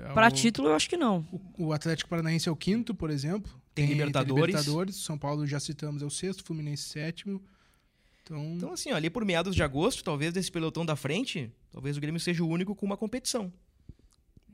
É, 0.00 0.12
para 0.12 0.30
título, 0.30 0.68
eu 0.68 0.74
acho 0.74 0.88
que 0.88 0.96
não. 0.96 1.26
O, 1.32 1.66
o, 1.66 1.72
Atlético 1.72 2.08
Paranaense 2.08 2.48
é 2.48 2.52
o 2.52 2.56
quinto, 2.56 2.94
por 2.94 3.10
exemplo. 3.10 3.50
Tem, 3.74 3.86
tem 3.86 3.96
Libertadores. 3.96 4.36
Tem 4.36 4.46
Libertadores. 4.46 4.96
São 4.96 5.18
Paulo, 5.18 5.44
já 5.46 5.58
citamos, 5.58 6.02
é 6.02 6.06
o 6.06 6.10
sexto. 6.10 6.44
Fluminense, 6.44 6.84
sétimo. 6.84 7.42
Então... 8.22 8.54
então, 8.54 8.72
assim, 8.72 8.92
ó, 8.92 8.96
ali 8.96 9.10
por 9.10 9.24
meados 9.24 9.56
de 9.56 9.62
agosto, 9.62 10.04
talvez 10.04 10.32
desse 10.32 10.52
pelotão 10.52 10.86
da 10.86 10.94
frente, 10.94 11.50
talvez 11.72 11.96
o 11.96 12.00
Grêmio 12.00 12.20
seja 12.20 12.44
o 12.44 12.48
único 12.48 12.76
com 12.76 12.86
uma 12.86 12.96
competição. 12.96 13.52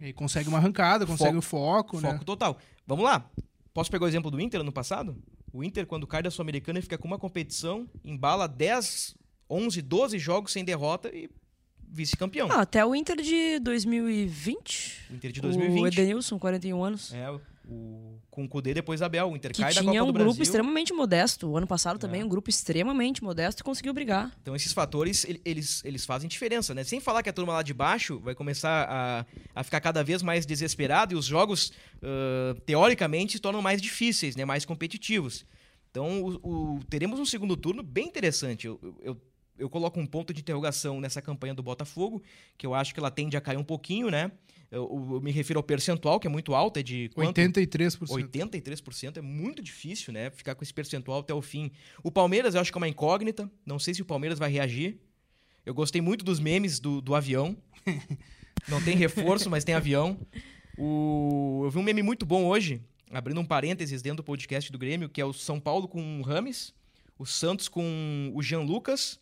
E 0.01 0.15
consegue 0.15 0.49
uma 0.49 0.57
arrancada, 0.57 1.05
consegue 1.07 1.41
foco, 1.43 1.99
o 1.99 2.01
foco, 2.01 2.01
foco 2.01 2.15
né? 2.15 2.21
total. 2.25 2.59
Vamos 2.87 3.05
lá. 3.05 3.31
Posso 3.75 3.91
pegar 3.91 4.07
o 4.07 4.09
exemplo 4.09 4.31
do 4.31 4.41
Inter 4.41 4.61
ano 4.61 4.73
passado? 4.73 5.15
O 5.57 5.65
Inter, 5.65 5.87
quando 5.87 6.07
cai 6.07 6.23
da 6.23 6.31
Sul-Americana, 6.31 6.83
fica 6.83 6.99
com 6.99 7.09
uma 7.09 7.19
competição, 7.19 7.89
embala 8.05 8.47
10, 8.47 9.17
11, 9.49 9.81
12 9.81 10.19
jogos 10.19 10.53
sem 10.53 10.63
derrota 10.63 11.09
e 11.09 11.31
vice-campeão. 11.89 12.49
Ah, 12.53 12.61
até 12.61 12.85
o 12.85 12.95
Inter 12.95 13.17
de 13.17 13.59
2020. 13.61 15.07
O 15.11 15.15
Inter 15.15 15.33
de 15.33 15.41
2020. 15.41 15.83
O 15.83 15.87
Edenilson, 15.87 16.39
41 16.39 16.85
anos. 16.85 17.15
É, 17.15 17.41
o, 17.67 18.19
com 18.31 18.45
o 18.45 18.49
Cudê 18.49 18.73
depois 18.73 19.03
Abel. 19.03 19.31
O 19.31 19.37
Inter 19.37 19.53
que 19.53 19.61
cai 19.61 19.75
da 19.75 19.83
Copa 19.83 19.91
um 19.91 20.07
do 20.07 20.13
Brasil. 20.13 20.29
grupo 20.29 20.43
extremamente 20.43 20.93
modesto. 20.93 21.49
O 21.49 21.57
ano 21.57 21.67
passado 21.67 21.99
também, 21.99 22.21
é. 22.21 22.25
um 22.25 22.29
grupo 22.29 22.49
extremamente 22.49 23.23
modesto 23.23 23.63
e 23.63 23.65
conseguiu 23.65 23.93
brigar. 23.93 24.33
Então 24.41 24.55
esses 24.55 24.73
fatores, 24.73 25.27
eles, 25.45 25.85
eles 25.85 26.05
fazem 26.05 26.29
diferença, 26.29 26.75
né? 26.75 26.85
Sem 26.85 27.01
falar 27.01 27.23
que 27.23 27.29
a 27.29 27.33
turma 27.33 27.53
lá 27.53 27.63
de 27.63 27.75
baixo 27.75 28.21
vai 28.21 28.35
começar 28.35 28.87
a, 28.89 29.27
a 29.55 29.65
ficar 29.65 29.81
cada 29.81 30.03
vez 30.05 30.23
mais 30.23 30.47
desesperada 30.47 31.13
e 31.13 31.17
os 31.17 31.25
jogos, 31.25 31.73
uh, 31.97 32.59
teoricamente, 32.61 33.33
se 33.33 33.41
tornam 33.41 33.61
mais 33.61 33.83
difíceis, 33.83 34.37
né? 34.37 34.45
Mais 34.45 34.65
competitivos. 34.65 35.45
Então 35.91 36.23
o, 36.23 36.77
o, 36.77 36.81
teremos 36.89 37.19
um 37.19 37.25
segundo 37.25 37.57
turno 37.57 37.83
bem 37.83 38.07
interessante. 38.07 38.67
eu, 38.67 38.79
eu 39.03 39.21
eu 39.59 39.71
coloco 39.71 39.99
um 39.99 40.07
ponto 40.07 40.33
de 40.33 40.41
interrogação 40.41 41.01
nessa 41.01 41.23
campanha 41.23 41.55
do 41.55 41.63
Botafogo, 41.63 42.23
que 42.59 42.67
eu 42.67 42.75
acho 42.75 42.93
que 42.93 43.01
ela 43.01 43.11
tende 43.11 43.37
a 43.37 43.41
cair 43.41 43.57
um 43.57 43.65
pouquinho, 43.65 44.11
né? 44.11 44.31
Eu, 44.71 45.09
eu, 45.13 45.21
me 45.21 45.31
refiro 45.31 45.59
ao 45.59 45.63
percentual, 45.63 46.19
que 46.19 46.27
é 46.27 46.31
muito 46.31 46.55
alto, 46.55 46.79
é 46.79 46.83
de 46.83 47.09
quanto? 47.15 47.41
83%. 47.41 47.99
83% 48.07 49.17
é 49.17 49.21
muito 49.21 49.63
difícil, 49.63 50.13
né? 50.13 50.31
Ficar 50.31 50.55
com 50.55 50.65
esse 50.65 50.75
percentual 50.75 51.21
até 51.21 51.33
o 51.33 51.41
fim. 51.41 51.71
O 52.03 52.11
Palmeiras 52.11 52.55
eu 52.55 52.61
acho 52.61 52.73
que 52.73 52.79
é 52.79 52.81
uma 52.81 52.89
incógnita. 52.89 53.51
Não 53.65 53.79
sei 53.79 53.95
se 53.95 54.03
o 54.03 54.05
Palmeiras 54.05 54.39
vai 54.39 54.51
reagir. 54.51 54.99
Eu 55.65 55.75
gostei 55.75 56.01
muito 56.01 56.25
dos 56.25 56.41
memes 56.41 56.81
do, 56.81 57.01
do 57.01 57.15
avião. 57.15 57.57
Não 58.69 58.83
tem 58.83 58.97
reforço, 58.97 59.49
mas 59.49 59.63
tem 59.63 59.75
avião. 59.75 60.19
O... 60.77 61.63
Eu 61.65 61.71
vi 61.71 61.79
um 61.79 61.83
meme 61.83 62.03
muito 62.03 62.27
bom 62.27 62.45
hoje, 62.45 62.83
abrindo 63.11 63.41
um 63.41 63.45
parênteses 63.45 64.03
dentro 64.03 64.19
do 64.19 64.25
podcast 64.25 64.71
do 64.73 64.79
Grêmio, 64.79 65.09
que 65.09 65.21
é 65.21 65.25
o 65.25 65.33
São 65.33 65.61
Paulo 65.61 65.87
com 65.87 66.21
o 66.21 66.23
Rames, 66.23 66.75
o 67.19 67.25
Santos 67.25 67.69
com 67.69 68.33
o 68.35 68.43
Jean 68.43 68.61
Lucas, 68.61 69.21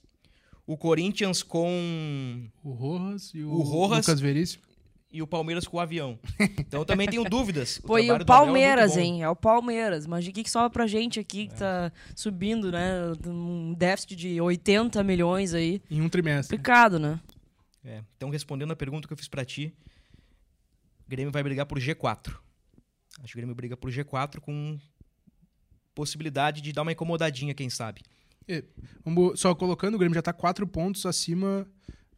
o 0.66 0.76
Corinthians 0.78 1.42
com 1.42 2.48
o 2.62 2.72
Rojas 2.72 3.32
e 3.34 3.42
o, 3.42 3.50
o 3.50 3.62
Rojas, 3.62 4.06
Lucas 4.06 4.20
Veríssimo 4.20 4.73
e 5.14 5.22
o 5.22 5.28
Palmeiras 5.28 5.64
com 5.68 5.76
o 5.76 5.80
avião. 5.80 6.18
Então 6.58 6.80
eu 6.80 6.84
também 6.84 7.08
tenho 7.08 7.22
dúvidas. 7.22 7.78
Pô, 7.78 7.96
e 8.00 8.10
o 8.10 8.14
Abel 8.14 8.22
é 8.22 8.24
Palmeiras, 8.24 8.94
bom. 8.94 9.00
hein? 9.00 9.22
É 9.22 9.28
o 9.28 9.36
Palmeiras. 9.36 10.06
Imagina 10.06 10.32
o 10.32 10.34
que, 10.34 10.42
que 10.42 10.50
sobra 10.50 10.68
pra 10.68 10.88
gente 10.88 11.20
aqui 11.20 11.46
que 11.46 11.54
tá 11.54 11.92
subindo, 12.16 12.72
né? 12.72 13.12
Um 13.24 13.72
déficit 13.74 14.16
de 14.16 14.40
80 14.40 15.04
milhões 15.04 15.54
aí. 15.54 15.80
Em 15.88 16.00
um 16.02 16.08
trimestre. 16.08 16.56
Complicado, 16.56 16.98
né? 16.98 17.20
É, 17.84 18.02
então, 18.16 18.28
respondendo 18.28 18.72
a 18.72 18.76
pergunta 18.76 19.06
que 19.06 19.12
eu 19.12 19.16
fiz 19.16 19.28
pra 19.28 19.44
ti, 19.44 19.72
o 21.06 21.10
Grêmio 21.10 21.30
vai 21.30 21.44
brigar 21.44 21.64
por 21.64 21.78
G4. 21.78 22.34
Acho 23.20 23.32
que 23.32 23.34
o 23.34 23.36
Grêmio 23.36 23.54
briga 23.54 23.76
por 23.76 23.92
G4 23.92 24.40
com 24.40 24.76
possibilidade 25.94 26.60
de 26.60 26.72
dar 26.72 26.82
uma 26.82 26.90
incomodadinha, 26.90 27.54
quem 27.54 27.70
sabe. 27.70 28.02
Só 29.36 29.54
colocando, 29.54 29.94
o 29.94 29.98
Grêmio 29.98 30.16
já 30.16 30.22
tá 30.22 30.32
quatro 30.32 30.66
pontos 30.66 31.06
acima 31.06 31.64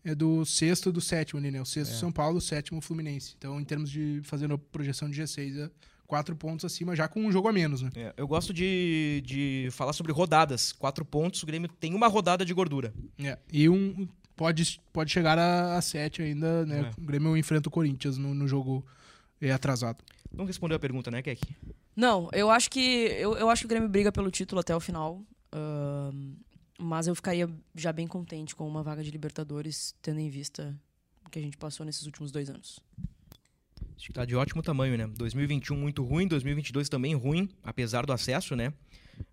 é, 0.07 0.15
do 0.15 0.45
sexto 0.47 0.93
do 0.93 1.01
sétimo 1.01 1.41
ali, 1.41 1.51
né? 1.51 1.61
O 1.61 1.67
sexto 1.67 1.95
São 1.95 2.13
Paulo, 2.13 2.39
o 2.39 2.41
sétimo 2.41 2.81
Fluminense. 2.81 3.35
Então, 3.37 3.61
em 3.61 3.65
termos 3.65 3.91
de 3.91 4.21
fazendo 4.23 4.55
a 4.55 4.59
projeção 4.59 5.11
de 5.11 5.21
G6, 5.21 5.59
é 5.59 5.71
quatro 6.07 6.37
pontos 6.37 6.65
acima, 6.65 6.95
já 6.95 7.09
com 7.09 7.21
um 7.27 7.33
jogo 7.33 7.49
a 7.49 7.53
menos, 7.53 7.83
né? 7.83 7.91
É, 7.97 8.15
eu 8.17 8.29
gosto 8.29 8.55
de, 8.55 9.21
de 9.27 9.69
falar 9.73 9.93
sobre 9.93 10.13
rodadas. 10.13 10.73
Quatro 10.73 11.05
pontos, 11.05 11.43
o 11.43 11.47
Grêmio 11.47 11.69
tem 11.69 11.93
uma 11.93 12.07
rodada 12.07 12.45
de 12.45 12.55
gordura. 12.55 12.95
É, 13.19 13.37
E 13.53 13.69
um 13.69 14.07
pode, 14.37 14.81
pode 14.93 15.11
chegar 15.11 15.37
a, 15.39 15.77
a 15.77 15.83
sete 15.83 16.23
ainda, 16.23 16.65
né? 16.65 16.93
É. 16.97 17.01
O 17.01 17.05
Grêmio 17.05 17.37
enfrenta 17.37 17.69
o 17.69 17.73
Corinthians 17.73 18.17
no, 18.17 18.33
no 18.33 18.47
jogo 18.47 18.87
é, 19.41 19.51
atrasado. 19.51 20.05
Não 20.33 20.45
respondeu 20.45 20.77
a 20.77 20.81
pergunta, 20.81 21.11
né, 21.11 21.21
Keck? 21.21 21.43
Não, 21.97 22.29
eu 22.33 22.49
acho 22.51 22.71
que 22.71 22.81
eu, 23.19 23.37
eu 23.37 23.51
acho 23.51 23.63
que 23.63 23.67
o 23.67 23.69
Grêmio 23.69 23.89
briga 23.89 24.13
pelo 24.13 24.31
título 24.31 24.61
até 24.61 24.77
o 24.77 24.79
final. 24.81 25.21
ahn, 25.53 26.35
mas 26.79 27.07
eu 27.07 27.15
ficaria 27.15 27.49
já 27.75 27.93
bem 27.93 28.07
contente 28.07 28.55
com 28.55 28.67
uma 28.67 28.83
vaga 28.83 29.03
de 29.03 29.11
Libertadores, 29.11 29.95
tendo 30.03 30.21
em 30.21 30.29
vista 30.29 30.79
o 31.25 31.31
que 31.31 31.39
a 31.39 31.43
gente 31.43 31.57
passou 31.57 31.85
nesses 31.85 32.07
últimos 32.07 32.31
dois 32.31 32.51
anos. 32.51 32.81
Acho 33.97 34.07
que 34.07 34.13
tá 34.13 34.25
de 34.25 34.37
ótimo 34.37 34.63
tamanho, 34.63 34.97
né? 34.97 35.07
2021 35.07 35.77
muito 35.77 36.05
ruim, 36.05 36.29
2022 36.29 36.89
também 36.89 37.15
ruim, 37.15 37.49
apesar 37.63 38.05
do 38.05 38.13
acesso, 38.13 38.55
né? 38.55 38.73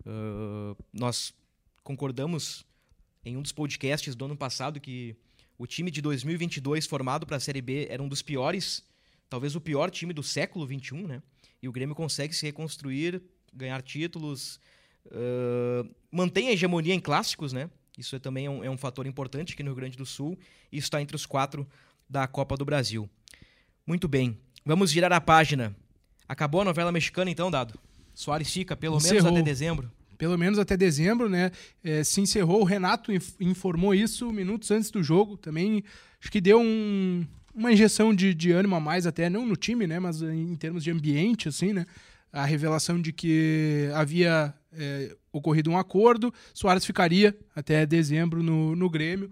Ah, 0.06 0.74
nós 0.92 1.34
concordamos 1.82 2.64
em 3.24 3.36
um 3.36 3.42
dos 3.42 3.52
podcasts 3.52 4.14
do 4.14 4.24
ano 4.24 4.36
passado 4.36 4.80
que 4.80 5.16
o 5.58 5.66
time 5.66 5.90
de 5.90 6.00
2022 6.00 6.86
formado 6.86 7.26
para 7.26 7.36
a 7.36 7.40
Série 7.40 7.62
B 7.62 7.86
era 7.88 8.02
um 8.02 8.08
dos 8.08 8.22
piores, 8.22 8.82
talvez 9.28 9.54
o 9.54 9.60
pior 9.60 9.90
time 9.90 10.12
do 10.12 10.22
século 10.22 10.66
21, 10.66 11.06
né? 11.06 11.22
E 11.62 11.68
o 11.68 11.72
Grêmio 11.72 11.94
consegue 11.94 12.34
se 12.34 12.44
reconstruir, 12.44 13.22
ganhar 13.52 13.80
títulos, 13.82 14.60
ah, 15.12 15.84
mantém 16.10 16.48
a 16.48 16.52
hegemonia 16.52 16.94
em 16.94 17.00
clássicos, 17.00 17.52
né? 17.52 17.68
Isso 17.96 18.16
é 18.16 18.18
também 18.18 18.46
é 18.46 18.50
um, 18.50 18.64
é 18.64 18.70
um 18.70 18.76
fator 18.76 19.06
importante 19.06 19.52
aqui 19.54 19.62
no 19.62 19.70
Rio 19.70 19.76
Grande 19.76 19.96
do 19.96 20.04
Sul 20.06 20.36
e 20.72 20.78
está 20.78 21.00
entre 21.00 21.14
os 21.14 21.26
quatro 21.26 21.66
da 22.08 22.26
Copa 22.26 22.56
do 22.56 22.64
Brasil. 22.64 23.08
Muito 23.86 24.08
bem. 24.08 24.36
Vamos 24.64 24.90
girar 24.90 25.12
a 25.12 25.20
página. 25.20 25.74
Acabou 26.28 26.62
a 26.62 26.64
novela 26.64 26.90
mexicana 26.90 27.30
então, 27.30 27.50
Dado? 27.50 27.78
Soares 28.14 28.50
fica 28.52 28.76
pelo 28.76 28.96
menos 28.96 29.10
Encerrou. 29.10 29.32
até 29.32 29.42
dezembro. 29.42 29.90
Pelo 30.16 30.38
menos 30.38 30.58
até 30.58 30.76
dezembro, 30.76 31.28
né? 31.28 31.50
É, 31.82 32.02
se 32.02 32.20
encerrou. 32.20 32.60
O 32.62 32.64
Renato 32.64 33.12
inf- 33.12 33.34
informou 33.40 33.94
isso 33.94 34.32
minutos 34.32 34.70
antes 34.70 34.90
do 34.90 35.02
jogo. 35.02 35.36
Também 35.36 35.84
acho 36.20 36.30
que 36.32 36.40
deu 36.40 36.60
um- 36.60 37.26
uma 37.54 37.72
injeção 37.72 38.14
de, 38.14 38.32
de 38.34 38.50
ânimo 38.52 38.74
a 38.76 38.80
mais, 38.80 39.06
até 39.06 39.28
não 39.28 39.44
no 39.46 39.56
time, 39.56 39.86
né? 39.86 39.98
Mas 40.00 40.22
em 40.22 40.54
termos 40.56 40.82
de 40.82 40.90
ambiente, 40.90 41.48
assim, 41.48 41.72
né? 41.72 41.84
A 42.32 42.44
revelação 42.44 43.00
de 43.00 43.12
que 43.12 43.88
havia 43.94 44.54
é, 44.76 45.16
ocorrido 45.32 45.70
um 45.70 45.78
acordo, 45.78 46.32
Soares 46.52 46.84
ficaria 46.84 47.36
até 47.54 47.84
dezembro 47.86 48.42
no, 48.42 48.74
no 48.74 48.88
Grêmio. 48.90 49.30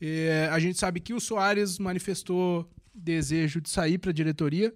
É, 0.00 0.48
a 0.50 0.58
gente 0.58 0.78
sabe 0.78 1.00
que 1.00 1.14
o 1.14 1.20
Soares 1.20 1.78
manifestou 1.78 2.68
desejo 2.94 3.60
de 3.60 3.68
sair 3.68 3.98
para 3.98 4.10
a 4.10 4.14
diretoria, 4.14 4.72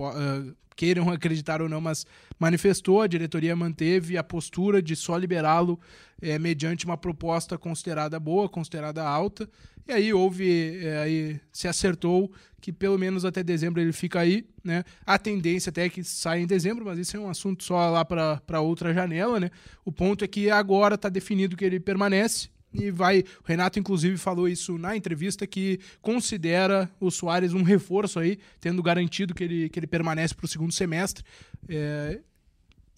ah, 0.00 0.54
queiram 0.78 1.10
acreditar 1.10 1.60
ou 1.60 1.68
não, 1.68 1.80
mas 1.80 2.06
manifestou, 2.38 3.02
a 3.02 3.08
diretoria 3.08 3.56
manteve 3.56 4.16
a 4.16 4.22
postura 4.22 4.80
de 4.80 4.94
só 4.94 5.16
liberá-lo 5.16 5.78
eh, 6.22 6.38
mediante 6.38 6.84
uma 6.84 6.96
proposta 6.96 7.58
considerada 7.58 8.20
boa, 8.20 8.48
considerada 8.48 9.02
alta, 9.02 9.50
e 9.88 9.92
aí 9.92 10.12
houve, 10.12 10.78
eh, 10.80 11.02
aí 11.02 11.40
se 11.52 11.66
acertou 11.66 12.30
que 12.60 12.72
pelo 12.72 12.96
menos 12.96 13.24
até 13.24 13.42
dezembro 13.42 13.80
ele 13.80 13.92
fica 13.92 14.20
aí, 14.20 14.46
né? 14.62 14.84
A 15.04 15.18
tendência 15.18 15.70
até 15.70 15.86
é 15.86 15.88
que 15.88 16.04
saia 16.04 16.40
em 16.40 16.46
dezembro, 16.46 16.84
mas 16.84 16.96
isso 16.96 17.16
é 17.16 17.20
um 17.20 17.28
assunto 17.28 17.64
só 17.64 17.90
lá 17.90 18.04
para 18.04 18.60
outra 18.60 18.94
janela, 18.94 19.40
né? 19.40 19.50
O 19.84 19.90
ponto 19.90 20.24
é 20.24 20.28
que 20.28 20.48
agora 20.48 20.94
está 20.94 21.08
definido 21.08 21.56
que 21.56 21.64
ele 21.64 21.80
permanece, 21.80 22.50
e 22.72 22.90
vai. 22.90 23.20
O 23.20 23.46
Renato, 23.46 23.78
inclusive, 23.78 24.16
falou 24.16 24.48
isso 24.48 24.76
na 24.78 24.96
entrevista 24.96 25.46
que 25.46 25.80
considera 26.00 26.90
o 27.00 27.10
Soares 27.10 27.54
um 27.54 27.62
reforço 27.62 28.18
aí, 28.18 28.38
tendo 28.60 28.82
garantido 28.82 29.34
que 29.34 29.44
ele, 29.44 29.68
que 29.68 29.78
ele 29.78 29.86
permanece 29.86 30.34
para 30.34 30.44
o 30.44 30.48
segundo 30.48 30.72
semestre. 30.72 31.24
É, 31.68 32.20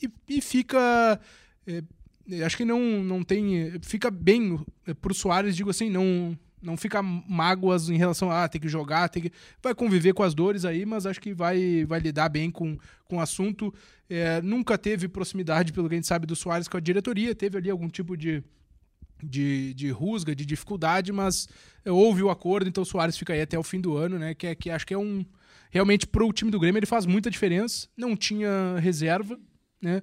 e, 0.03 0.11
e 0.29 0.41
fica. 0.41 1.21
é, 1.67 1.83
acho 2.45 2.57
que 2.57 2.65
não, 2.65 2.81
não 3.03 3.23
tem. 3.23 3.79
Fica 3.83 4.11
bem 4.11 4.59
para 5.01 5.13
o 5.13 5.15
Soares, 5.15 5.57
digo 5.57 5.71
assim, 5.71 5.91
não. 5.91 6.37
Não 6.63 6.77
fica 6.77 7.03
mágoas 7.03 7.89
em 7.89 7.97
relação 7.97 8.31
a 8.31 8.45
ah, 8.45 8.49
ter 8.49 8.59
que 8.59 8.69
jogar, 8.69 9.09
ter 9.09 9.23
que. 9.23 9.33
Vai 9.63 9.75
conviver 9.75 10.13
com 10.13 10.23
as 10.23 10.35
dores 10.35 10.67
aí, 10.67 10.85
mas 10.85 11.07
acho 11.07 11.19
que 11.19 11.33
vai, 11.33 11.87
vai 11.87 12.01
lidar 12.01 12.29
bem 12.29 12.51
com, 12.51 12.77
com 13.07 13.17
o 13.17 13.21
assunto. 13.21 13.73
É, 14.11 14.43
nunca 14.43 14.77
teve 14.77 15.09
proximidade, 15.09 15.73
pelo 15.73 15.89
que 15.89 15.95
a 15.95 15.97
gente 15.97 16.07
sabe, 16.07 16.27
do 16.27 16.37
Soares 16.37 16.69
com 16.69 16.77
a 16.77 16.81
diretoria, 16.81 17.35
teve 17.35 17.57
ali 17.57 17.71
algum 17.71 17.89
tipo 17.89 18.15
de, 18.15 18.45
de, 19.23 19.75
de 19.75 19.91
rusga, 19.91 20.35
de 20.35 20.45
dificuldade, 20.45 21.13
mas 21.13 21.49
houve 21.87 22.23
o 22.23 22.31
acordo, 22.31 22.69
então 22.69 22.83
o 22.83 22.87
Soares 22.87 23.17
fica 23.17 23.33
aí 23.33 23.41
até 23.41 23.59
o 23.59 23.63
fim 23.63 23.81
do 23.81 23.97
ano, 23.97 24.19
né? 24.19 24.35
Que, 24.35 24.49
é, 24.49 24.55
que 24.55 24.71
acho 24.71 24.87
que 24.87 24.95
é 24.95 24.99
um. 24.99 25.25
Realmente, 25.71 26.07
pro 26.07 26.33
time 26.33 26.51
do 26.51 26.59
Grêmio, 26.59 26.79
ele 26.79 26.87
faz 26.87 27.07
muita 27.07 27.31
diferença. 27.31 27.89
Não 27.97 28.17
tinha 28.17 28.77
reserva, 28.81 29.39
né? 29.81 30.03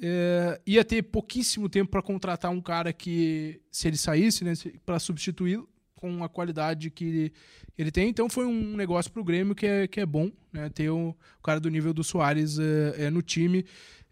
É, 0.00 0.60
ia 0.66 0.84
ter 0.84 1.02
pouquíssimo 1.02 1.68
tempo 1.68 1.90
para 1.90 2.02
contratar 2.02 2.50
um 2.50 2.60
cara 2.60 2.92
que, 2.92 3.60
se 3.70 3.88
ele 3.88 3.96
saísse, 3.96 4.44
né, 4.44 4.52
para 4.84 4.98
substituí-lo 4.98 5.66
com 5.94 6.22
a 6.22 6.28
qualidade 6.28 6.90
que 6.90 7.32
ele 7.76 7.90
tem. 7.90 8.08
Então 8.08 8.28
foi 8.28 8.44
um 8.44 8.76
negócio 8.76 9.10
pro 9.10 9.24
Grêmio 9.24 9.54
que 9.54 9.66
é, 9.66 9.88
que 9.88 9.98
é 9.98 10.06
bom, 10.06 10.30
né? 10.52 10.68
Ter 10.68 10.90
o, 10.90 11.16
o 11.38 11.42
cara 11.42 11.58
do 11.58 11.70
nível 11.70 11.92
do 11.92 12.04
Soares 12.04 12.58
é, 12.58 13.06
é, 13.06 13.10
no 13.10 13.22
time. 13.22 13.64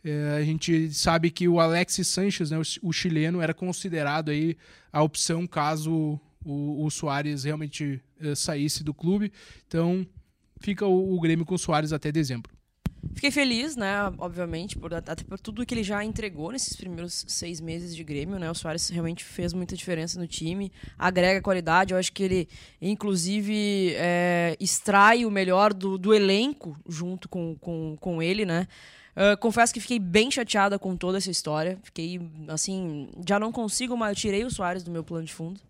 É, 0.05 0.36
a 0.36 0.44
gente 0.44 0.92
sabe 0.92 1.30
que 1.30 1.48
o 1.48 1.59
Alexis 1.59 2.09
Sanches, 2.09 2.50
né, 2.50 2.59
o, 2.59 2.88
o 2.88 2.92
chileno, 2.92 3.40
era 3.40 3.55
considerado 3.55 4.30
aí 4.30 4.57
a 4.92 5.02
opção 5.02 5.46
caso 5.46 6.20
o, 6.44 6.84
o 6.84 6.90
Soares 6.90 7.44
realmente 7.44 8.02
é, 8.20 8.34
saísse 8.34 8.84
do 8.84 8.92
clube. 8.92 9.32
Então 9.66 10.07
fica 10.61 10.86
o, 10.86 11.14
o 11.14 11.20
Grêmio 11.20 11.46
com 11.46 11.55
o 11.55 11.59
Soares 11.59 11.92
até 11.92 12.12
dezembro. 12.12 12.52
Fiquei 13.12 13.30
feliz, 13.30 13.76
né? 13.76 13.94
Obviamente, 14.18 14.78
por, 14.78 14.92
até 14.94 15.14
por 15.24 15.38
tudo 15.38 15.64
que 15.64 15.74
ele 15.74 15.82
já 15.82 16.05
entregou 16.05 16.50
nesses 16.50 16.74
primeiros 16.74 17.24
seis 17.28 17.61
meses 17.61 17.94
de 17.94 18.02
Grêmio, 18.02 18.38
né? 18.38 18.50
O 18.50 18.55
Soares 18.55 18.88
realmente 18.88 19.24
fez 19.24 19.52
muita 19.52 19.76
diferença 19.76 20.18
no 20.18 20.26
time, 20.26 20.72
agrega 20.98 21.42
qualidade. 21.42 21.92
Eu 21.92 21.98
acho 21.98 22.12
que 22.12 22.22
ele, 22.22 22.48
inclusive, 22.80 23.94
é, 23.96 24.57
extrai 24.59 25.24
o 25.24 25.30
melhor 25.30 25.72
do, 25.72 25.98
do 25.98 26.14
elenco 26.14 26.76
junto 26.88 27.28
com, 27.28 27.57
com, 27.57 27.96
com 28.00 28.22
ele, 28.22 28.44
né? 28.44 28.66
Ah, 29.17 29.37
confesso 29.37 29.73
que 29.73 29.81
fiquei 29.81 29.99
bem 29.99 30.31
chateada 30.31 30.79
com 30.79 30.97
toda 30.97 31.19
essa 31.19 31.31
história. 31.31 31.79
Fiquei, 31.83 32.21
assim, 32.49 33.09
já 33.27 33.39
não 33.39 33.53
consigo 33.53 33.97
mais. 33.97 34.17
Eu 34.17 34.21
tirei 34.21 34.45
o 34.45 34.51
Soares 34.51 34.83
do 34.83 34.91
meu 34.91 35.05
plano 35.05 35.25
de 35.25 35.33
fundo. 35.33 35.61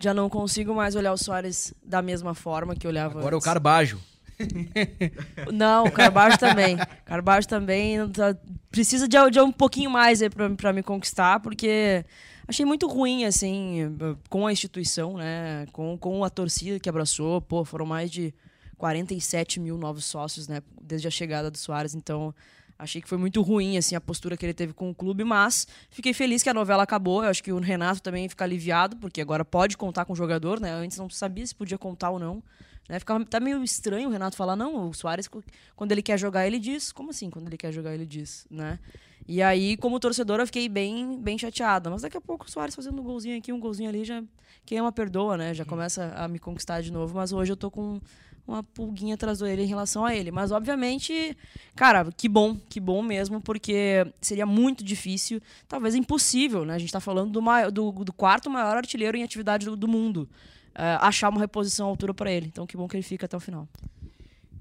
Já 0.00 0.12
não 0.14 0.28
consigo 0.28 0.74
mais 0.74 0.96
olhar 0.96 1.12
o 1.12 1.16
Soares 1.18 1.72
da 1.84 2.02
mesma 2.02 2.34
forma 2.34 2.74
que 2.74 2.86
eu 2.86 2.90
olhava 2.90 3.18
Agora 3.18 3.34
é 3.34 3.36
o 3.36 3.36
antes. 3.36 3.44
Carbajo. 3.44 4.00
Não, 5.52 5.84
o 5.84 5.92
Carbajo 5.92 6.38
também. 6.38 6.76
Carbajo 7.04 7.46
também 7.46 8.08
tá- 8.08 8.34
precisa 8.70 9.06
de, 9.06 9.16
de 9.30 9.38
um 9.40 9.52
pouquinho 9.52 9.90
mais 9.90 10.22
aí 10.22 10.30
pra, 10.30 10.48
pra 10.50 10.72
me 10.72 10.82
conquistar, 10.82 11.40
porque 11.40 12.04
achei 12.48 12.64
muito 12.64 12.88
ruim, 12.88 13.24
assim, 13.26 13.96
com 14.30 14.46
a 14.46 14.52
instituição, 14.52 15.18
né? 15.18 15.66
Com, 15.72 15.96
com 15.98 16.24
a 16.24 16.30
torcida 16.30 16.80
que 16.80 16.88
abraçou. 16.88 17.40
Pô, 17.42 17.64
foram 17.64 17.84
mais 17.86 18.10
de 18.10 18.34
47 18.78 19.60
mil 19.60 19.76
novos 19.76 20.04
sócios, 20.06 20.48
né? 20.48 20.62
Desde 20.80 21.06
a 21.06 21.10
chegada 21.10 21.50
do 21.50 21.58
Soares, 21.58 21.94
então. 21.94 22.34
Achei 22.80 23.02
que 23.02 23.08
foi 23.08 23.18
muito 23.18 23.42
ruim 23.42 23.76
assim 23.76 23.94
a 23.94 24.00
postura 24.00 24.38
que 24.38 24.46
ele 24.46 24.54
teve 24.54 24.72
com 24.72 24.88
o 24.88 24.94
clube, 24.94 25.22
mas 25.22 25.66
fiquei 25.90 26.14
feliz 26.14 26.42
que 26.42 26.48
a 26.48 26.54
novela 26.54 26.82
acabou. 26.82 27.22
Eu 27.22 27.28
acho 27.28 27.44
que 27.44 27.52
o 27.52 27.58
Renato 27.58 28.00
também 28.00 28.26
fica 28.26 28.42
aliviado, 28.42 28.96
porque 28.96 29.20
agora 29.20 29.44
pode 29.44 29.76
contar 29.76 30.06
com 30.06 30.14
o 30.14 30.16
jogador, 30.16 30.58
né? 30.58 30.72
Antes 30.72 30.96
não 30.96 31.10
sabia 31.10 31.46
se 31.46 31.54
podia 31.54 31.76
contar 31.76 32.08
ou 32.08 32.18
não. 32.18 32.42
Né? 32.90 32.98
Ficava 32.98 33.24
tá 33.24 33.38
meio 33.38 33.62
estranho 33.62 34.08
o 34.08 34.12
Renato 34.12 34.36
falar, 34.36 34.56
não, 34.56 34.88
o 34.88 34.92
Soares, 34.92 35.30
quando 35.76 35.92
ele 35.92 36.02
quer 36.02 36.18
jogar, 36.18 36.44
ele 36.44 36.58
diz. 36.58 36.90
Como 36.90 37.10
assim, 37.10 37.30
quando 37.30 37.46
ele 37.46 37.56
quer 37.56 37.72
jogar, 37.72 37.94
ele 37.94 38.04
diz, 38.04 38.48
né? 38.50 38.80
E 39.28 39.40
aí, 39.40 39.76
como 39.76 40.00
torcedor, 40.00 40.40
eu 40.40 40.46
fiquei 40.46 40.68
bem, 40.68 41.16
bem 41.22 41.38
chateada. 41.38 41.88
Mas 41.88 42.02
daqui 42.02 42.16
a 42.16 42.20
pouco 42.20 42.46
o 42.46 42.50
Soares 42.50 42.74
fazendo 42.74 43.00
um 43.00 43.04
golzinho 43.04 43.38
aqui, 43.38 43.52
um 43.52 43.60
golzinho 43.60 43.88
ali, 43.88 44.04
já 44.04 44.24
quem 44.66 44.78
ama 44.78 44.90
perdoa, 44.90 45.36
né? 45.36 45.54
Já 45.54 45.64
começa 45.64 46.12
a 46.16 46.26
me 46.26 46.40
conquistar 46.40 46.80
de 46.80 46.90
novo. 46.90 47.14
Mas 47.14 47.32
hoje 47.32 47.52
eu 47.52 47.56
tô 47.56 47.70
com 47.70 48.00
uma 48.44 48.64
pulguinha 48.64 49.14
atrás 49.14 49.38
do 49.38 49.46
ele 49.46 49.62
em 49.62 49.66
relação 49.66 50.04
a 50.04 50.12
ele. 50.12 50.32
Mas, 50.32 50.50
obviamente, 50.50 51.36
cara, 51.76 52.10
que 52.16 52.28
bom, 52.28 52.56
que 52.68 52.80
bom 52.80 53.02
mesmo, 53.02 53.40
porque 53.40 54.04
seria 54.20 54.46
muito 54.46 54.82
difícil, 54.82 55.40
talvez 55.68 55.94
impossível, 55.94 56.64
né? 56.64 56.74
A 56.74 56.78
gente 56.78 56.92
tá 56.92 56.98
falando 56.98 57.30
do, 57.30 57.40
maior, 57.40 57.70
do, 57.70 57.92
do 57.92 58.12
quarto 58.12 58.50
maior 58.50 58.76
artilheiro 58.76 59.16
em 59.16 59.22
atividade 59.22 59.64
do, 59.64 59.76
do 59.76 59.86
mundo. 59.86 60.28
Eh, 60.74 60.98
achar 61.00 61.28
uma 61.28 61.40
reposição 61.40 61.86
à 61.86 61.90
altura 61.90 62.14
para 62.14 62.30
ele. 62.30 62.46
Então, 62.46 62.66
que 62.66 62.76
bom 62.76 62.88
que 62.88 62.96
ele 62.96 63.02
fica 63.02 63.26
até 63.26 63.36
o 63.36 63.40
final. 63.40 63.68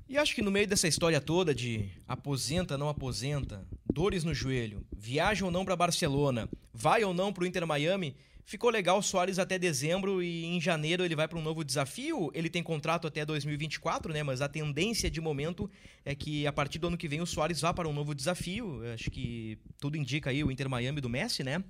E 0.07 0.17
acho 0.17 0.33
que 0.33 0.41
no 0.41 0.49
meio 0.49 0.67
dessa 0.67 0.87
história 0.87 1.21
toda 1.21 1.53
de 1.53 1.87
aposenta, 2.07 2.77
não 2.77 2.89
aposenta, 2.89 3.63
dores 3.93 4.23
no 4.23 4.33
joelho, 4.33 4.83
viaja 4.91 5.45
ou 5.45 5.51
não 5.51 5.63
para 5.63 5.75
Barcelona, 5.75 6.49
vai 6.73 7.03
ou 7.03 7.13
não 7.13 7.31
para 7.31 7.43
o 7.43 7.47
Inter 7.47 7.67
Miami, 7.67 8.15
ficou 8.43 8.71
legal 8.71 8.97
o 8.97 9.03
Soares 9.03 9.37
até 9.37 9.59
dezembro 9.59 10.23
e 10.23 10.45
em 10.45 10.59
janeiro 10.59 11.05
ele 11.05 11.15
vai 11.15 11.27
para 11.27 11.37
um 11.37 11.43
novo 11.43 11.63
desafio. 11.63 12.31
Ele 12.33 12.49
tem 12.49 12.63
contrato 12.63 13.05
até 13.05 13.23
2024, 13.23 14.11
né? 14.11 14.23
Mas 14.23 14.41
a 14.41 14.49
tendência 14.49 15.11
de 15.11 15.21
momento 15.21 15.69
é 16.03 16.15
que 16.15 16.47
a 16.47 16.51
partir 16.51 16.79
do 16.79 16.87
ano 16.87 16.97
que 16.97 17.07
vem 17.07 17.21
o 17.21 17.27
Soares 17.27 17.61
vá 17.61 17.71
para 17.71 17.87
um 17.87 17.93
novo 17.93 18.15
desafio. 18.15 18.81
Acho 18.91 19.11
que 19.11 19.59
tudo 19.79 19.95
indica 19.95 20.31
aí 20.31 20.43
o 20.43 20.49
Inter 20.49 20.67
Miami 20.67 20.99
do 20.99 21.07
Messi, 21.07 21.43
né? 21.43 21.63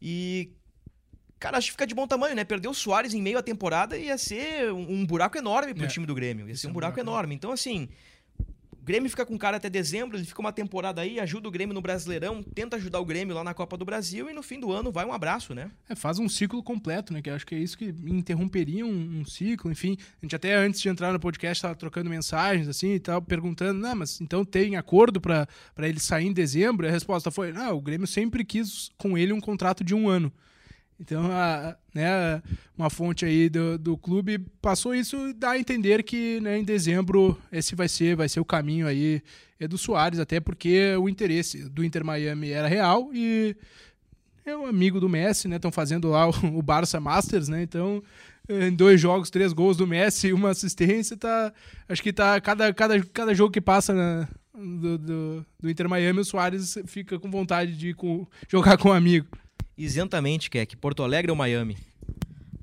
E 0.00 0.50
Cara, 1.38 1.58
acho 1.58 1.66
que 1.68 1.72
fica 1.72 1.86
de 1.86 1.94
bom 1.94 2.06
tamanho, 2.06 2.34
né? 2.34 2.44
Perder 2.44 2.68
o 2.68 2.74
Soares 2.74 3.12
em 3.12 3.20
meio 3.20 3.36
à 3.38 3.42
temporada 3.42 3.96
ia 3.96 4.16
ser 4.16 4.72
um, 4.72 4.90
um 5.00 5.06
buraco 5.06 5.36
enorme 5.36 5.74
pro 5.74 5.84
É. 5.84 5.88
time 5.88 6.06
do 6.06 6.14
Grêmio. 6.14 6.48
Ia 6.48 6.56
ser 6.56 6.66
é 6.66 6.68
um 6.68 6.70
um 6.70 6.74
buraco 6.74 6.94
buraco 6.94 7.10
enorme. 7.10 7.34
Então, 7.34 7.52
assim, 7.52 7.88
o 8.72 8.82
Grêmio 8.86 9.10
fica 9.10 9.26
com 9.26 9.34
o 9.34 9.38
cara 9.38 9.58
até 9.58 9.68
dezembro, 9.68 10.16
ele 10.16 10.24
fica 10.24 10.40
uma 10.40 10.52
temporada 10.52 11.02
aí, 11.02 11.20
ajuda 11.20 11.46
o 11.46 11.50
Grêmio 11.50 11.74
no 11.74 11.82
Brasileirão, 11.82 12.42
tenta 12.42 12.76
ajudar 12.76 13.00
o 13.00 13.04
Grêmio 13.04 13.34
lá 13.34 13.44
na 13.44 13.52
Copa 13.52 13.76
do 13.76 13.84
Brasil 13.84 14.30
e 14.30 14.32
no 14.32 14.42
fim 14.42 14.58
do 14.58 14.72
ano 14.72 14.90
vai 14.90 15.04
um 15.04 15.12
abraço, 15.12 15.54
né? 15.54 15.70
É, 15.90 15.94
faz 15.94 16.18
um 16.18 16.26
ciclo 16.28 16.62
completo, 16.62 17.12
né? 17.12 17.20
Que 17.20 17.28
acho 17.28 17.44
que 17.46 17.54
é 17.54 17.58
isso 17.58 17.76
que 17.76 17.86
interromperia 18.06 18.86
um, 18.86 19.20
um 19.20 19.24
ciclo, 19.26 19.70
enfim. 19.70 19.98
A 20.22 20.24
gente 20.24 20.34
até 20.36 20.54
antes 20.54 20.80
de 20.80 20.88
entrar 20.88 21.12
no 21.12 21.20
podcast 21.20 21.58
estava 21.58 21.74
trocando 21.74 22.08
mensagens, 22.08 22.66
assim, 22.66 22.92
e 22.94 23.00
tal, 23.00 23.20
perguntando, 23.20 23.78
não, 23.78 23.94
mas 23.96 24.20
então 24.22 24.42
tem 24.42 24.76
acordo 24.76 25.20
para 25.20 25.46
ele 25.78 26.00
sair 26.00 26.26
em 26.28 26.32
dezembro? 26.32 26.86
E 26.86 26.88
a 26.88 26.92
resposta 26.92 27.30
foi, 27.30 27.52
não, 27.52 27.76
o 27.76 27.80
Grêmio 27.82 28.06
sempre 28.06 28.42
quis 28.42 28.90
com 28.96 29.18
ele 29.18 29.34
um 29.34 29.40
contrato 29.40 29.84
de 29.84 29.94
um 29.94 30.08
ano. 30.08 30.32
Então, 30.98 31.30
a, 31.30 31.76
né, 31.94 32.42
uma 32.76 32.88
fonte 32.88 33.24
aí 33.26 33.50
do, 33.50 33.76
do 33.78 33.98
clube 33.98 34.38
passou 34.62 34.94
isso 34.94 35.34
dá 35.34 35.50
a 35.50 35.58
entender 35.58 36.02
que 36.02 36.40
né, 36.40 36.58
em 36.58 36.64
dezembro 36.64 37.38
esse 37.52 37.74
vai 37.74 37.86
ser, 37.86 38.16
vai 38.16 38.28
ser 38.30 38.40
o 38.40 38.44
caminho 38.46 38.86
aí 38.86 39.22
é 39.60 39.68
do 39.68 39.76
Soares, 39.76 40.18
até 40.18 40.40
porque 40.40 40.94
o 40.96 41.08
interesse 41.08 41.68
do 41.68 41.84
Inter 41.84 42.04
Miami 42.04 42.50
era 42.50 42.66
real 42.66 43.10
e 43.12 43.54
é 44.44 44.56
um 44.56 44.66
amigo 44.66 45.00
do 45.00 45.08
Messi, 45.08 45.48
né? 45.48 45.56
Estão 45.56 45.72
fazendo 45.72 46.08
lá 46.08 46.28
o, 46.28 46.30
o 46.58 46.62
Barça 46.62 47.00
Masters, 47.00 47.48
né? 47.48 47.62
Então, 47.62 48.02
em 48.48 48.72
dois 48.72 49.00
jogos, 49.00 49.28
três 49.28 49.52
gols 49.52 49.76
do 49.76 49.86
Messi, 49.86 50.32
uma 50.32 50.50
assistência, 50.50 51.16
tá. 51.16 51.52
Acho 51.88 52.02
que 52.02 52.12
tá. 52.12 52.40
Cada, 52.40 52.72
cada, 52.72 53.02
cada 53.06 53.34
jogo 53.34 53.52
que 53.52 53.60
passa 53.60 53.92
na- 53.92 54.28
do, 54.54 54.96
do, 54.98 55.46
do 55.60 55.70
Inter 55.70 55.88
Miami, 55.88 56.20
o 56.20 56.24
Soares 56.24 56.78
fica 56.86 57.18
com 57.18 57.30
vontade 57.30 57.76
de 57.76 57.92
com- 57.92 58.26
jogar 58.48 58.78
com 58.78 58.90
um 58.90 58.92
amigo. 58.92 59.26
Isentamente, 59.76 60.48
que 60.50 60.58
é 60.58 60.66
que 60.66 60.76
Porto 60.76 61.02
Alegre 61.02 61.30
ou 61.30 61.36
Miami? 61.36 61.76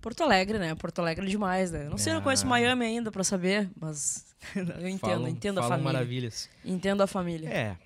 Porto 0.01 0.21
Alegre, 0.23 0.57
né? 0.59 0.75
Porto 0.75 0.99
Alegre 0.99 1.25
é 1.25 1.29
demais, 1.29 1.71
né? 1.71 1.85
Não 1.89 1.97
sei, 1.97 2.11
eu 2.11 2.15
não 2.15 2.21
conheço 2.23 2.45
Ah. 2.45 2.49
Miami 2.49 2.85
ainda 2.85 3.11
pra 3.11 3.23
saber, 3.23 3.69
mas 3.79 4.25
eu 4.55 4.87
entendo, 4.87 4.99
Falam- 4.99 5.27
entendo 5.29 5.57
a 5.59 5.61
falam 5.61 5.77
família. 5.77 5.93
maravilhas. 5.93 6.49
Entendo 6.65 7.01
a 7.03 7.07
família. 7.07 7.49
É. 7.49 7.77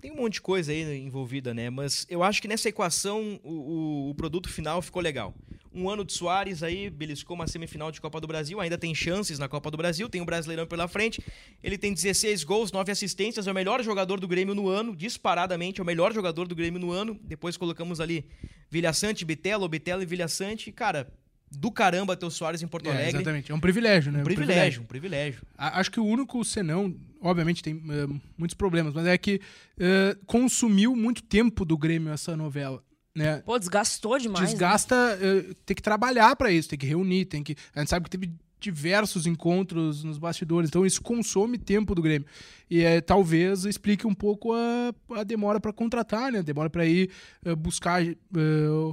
Tem 0.00 0.12
um 0.12 0.16
monte 0.16 0.34
de 0.34 0.40
coisa 0.42 0.70
aí 0.70 1.00
envolvida, 1.00 1.52
né? 1.52 1.70
Mas 1.70 2.06
eu 2.08 2.22
acho 2.22 2.40
que 2.40 2.46
nessa 2.46 2.68
equação 2.68 3.40
o, 3.42 3.50
o- 3.50 4.10
o 4.10 4.14
produto 4.14 4.48
final 4.48 4.80
ficou 4.80 5.02
legal. 5.02 5.34
Um 5.72 5.88
ano 5.90 6.04
de 6.04 6.12
Soares 6.12 6.62
aí, 6.62 6.88
beliscou 6.90 7.34
uma 7.36 7.46
semifinal 7.46 7.90
de 7.92 8.00
Copa 8.00 8.20
do 8.20 8.26
Brasil, 8.26 8.60
ainda 8.60 8.78
tem 8.78 8.94
chances 8.94 9.38
na 9.38 9.48
Copa 9.48 9.70
do 9.70 9.76
Brasil, 9.76 10.08
tem 10.08 10.20
o 10.20 10.24
Brasileirão 10.24 10.66
pela 10.66 10.88
frente. 10.88 11.22
Ele 11.62 11.76
tem 11.76 11.92
16 11.92 12.42
gols, 12.44 12.72
9 12.72 12.90
assistências, 12.90 13.46
é 13.46 13.50
o 13.50 13.54
melhor 13.54 13.82
jogador 13.82 14.18
do 14.18 14.26
Grêmio 14.26 14.54
no 14.54 14.68
ano, 14.68 14.96
disparadamente, 14.96 15.80
é 15.80 15.82
o 15.82 15.86
melhor 15.86 16.12
jogador 16.12 16.48
do 16.48 16.54
Grêmio 16.54 16.80
no 16.80 16.90
ano. 16.90 17.18
Depois 17.22 17.56
colocamos 17.56 18.00
ali 18.00 18.24
Vilhaçante, 18.70 19.24
Bitelo, 19.24 19.68
Bitelo 19.68 20.02
e 20.02 20.06
Vilhaçante. 20.06 20.72
Cara, 20.72 21.12
do 21.50 21.70
caramba 21.70 22.16
ter 22.16 22.26
o 22.26 22.30
Soares 22.30 22.62
em 22.62 22.68
Porto 22.68 22.88
É, 22.88 22.92
Alegre. 22.92 23.16
exatamente. 23.16 23.52
É 23.52 23.54
um 23.54 23.60
privilégio, 23.60 24.12
né? 24.12 24.20
Um 24.20 24.24
privilégio, 24.24 24.82
um 24.82 24.86
privilégio. 24.86 25.42
Acho 25.56 25.90
que 25.90 26.00
o 26.00 26.04
único 26.04 26.44
senão, 26.44 26.94
obviamente 27.22 27.62
tem 27.62 27.82
eh, 27.88 28.06
muitos 28.36 28.54
problemas, 28.54 28.92
mas 28.92 29.06
é 29.06 29.16
que 29.16 29.40
eh, 29.78 30.16
consumiu 30.26 30.94
muito 30.94 31.22
tempo 31.22 31.64
do 31.64 31.76
Grêmio 31.78 32.12
essa 32.12 32.36
novela. 32.36 32.82
Né? 33.18 33.42
Pô, 33.44 33.58
desgastou 33.58 34.18
demais. 34.18 34.40
né? 34.44 34.50
Desgasta, 34.50 34.94
eh, 35.20 35.54
tem 35.66 35.74
que 35.74 35.82
trabalhar 35.82 36.34
pra 36.36 36.50
isso, 36.52 36.68
tem 36.68 36.78
que 36.78 36.86
reunir, 36.86 37.24
tem 37.24 37.42
que. 37.42 37.56
A 37.74 37.80
gente 37.80 37.90
sabe 37.90 38.04
que 38.04 38.10
teve 38.10 38.32
diversos 38.60 39.26
encontros 39.26 40.02
nos 40.02 40.18
bastidores, 40.18 40.68
então 40.68 40.84
isso 40.84 41.00
consome 41.00 41.58
tempo 41.58 41.94
do 41.94 42.02
Grêmio. 42.02 42.26
E 42.68 42.82
eh, 42.82 43.00
talvez 43.00 43.64
explique 43.64 44.06
um 44.06 44.14
pouco 44.14 44.52
a, 44.52 44.92
a 45.16 45.24
demora 45.24 45.60
pra 45.60 45.72
contratar, 45.72 46.30
né? 46.32 46.40
A 46.40 46.42
demora 46.42 46.68
pra 46.68 46.84
ir 46.84 47.10
eh, 47.44 47.54
buscar 47.54 48.04
eh, 48.04 48.16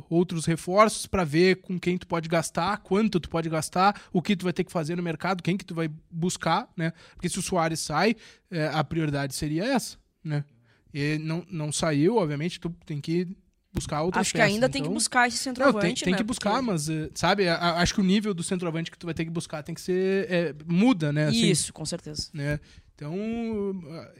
outros 0.09 0.45
reforços 0.45 1.07
pra 1.07 1.23
ver 1.23 1.57
com 1.61 1.79
quem 1.79 1.97
tu 1.97 2.07
pode 2.07 2.29
gastar, 2.29 2.77
quanto 2.79 3.19
tu 3.19 3.29
pode 3.29 3.49
gastar, 3.49 3.99
o 4.13 4.21
que 4.21 4.35
tu 4.35 4.43
vai 4.43 4.53
ter 4.53 4.63
que 4.63 4.71
fazer 4.71 4.95
no 4.95 5.03
mercado, 5.03 5.41
quem 5.43 5.57
que 5.57 5.65
tu 5.65 5.73
vai 5.75 5.89
buscar, 6.11 6.69
né? 6.77 6.93
Porque 7.13 7.27
se 7.27 7.39
o 7.39 7.41
Soares 7.41 7.79
sai, 7.79 8.15
eh, 8.51 8.69
a 8.71 8.83
prioridade 8.83 9.33
seria 9.35 9.65
essa, 9.65 9.97
né? 10.23 10.45
E 10.93 11.17
não, 11.17 11.45
não 11.51 11.71
saiu, 11.73 12.15
obviamente, 12.17 12.59
tu 12.59 12.69
tem 12.85 13.01
que 13.01 13.27
buscar 13.75 14.01
outras 14.01 14.21
Acho 14.21 14.31
que 14.33 14.37
peças, 14.39 14.53
ainda 14.53 14.67
tem 14.69 14.81
que 14.81 14.87
então- 14.87 14.93
buscar 14.93 15.27
esse 15.27 15.37
não, 15.37 15.43
centroavante, 15.43 15.83
tem, 16.03 16.05
tem 16.05 16.11
né? 16.13 16.17
que 16.17 16.23
buscar, 16.23 16.51
Porque- 16.51 16.65
mas, 16.65 16.89
eh, 16.89 17.09
sabe, 17.13 17.47
a- 17.47 17.55
a- 17.55 17.81
acho 17.81 17.93
que 17.93 18.01
o 18.01 18.03
nível 18.03 18.33
do 18.33 18.41
centroavante 18.41 18.89
que 18.89 18.97
tu 18.97 19.05
vai 19.05 19.13
ter 19.13 19.25
que 19.25 19.31
buscar 19.31 19.61
tem 19.61 19.75
que 19.75 19.81
ser. 19.81 20.25
eh, 20.31 20.55
muda, 20.65 21.11
né? 21.13 21.27
assim, 21.27 21.45
Isso, 21.49 21.71
com 21.73 21.85
certeza. 21.85 22.29
né? 22.33 22.59
Então, 22.95 23.13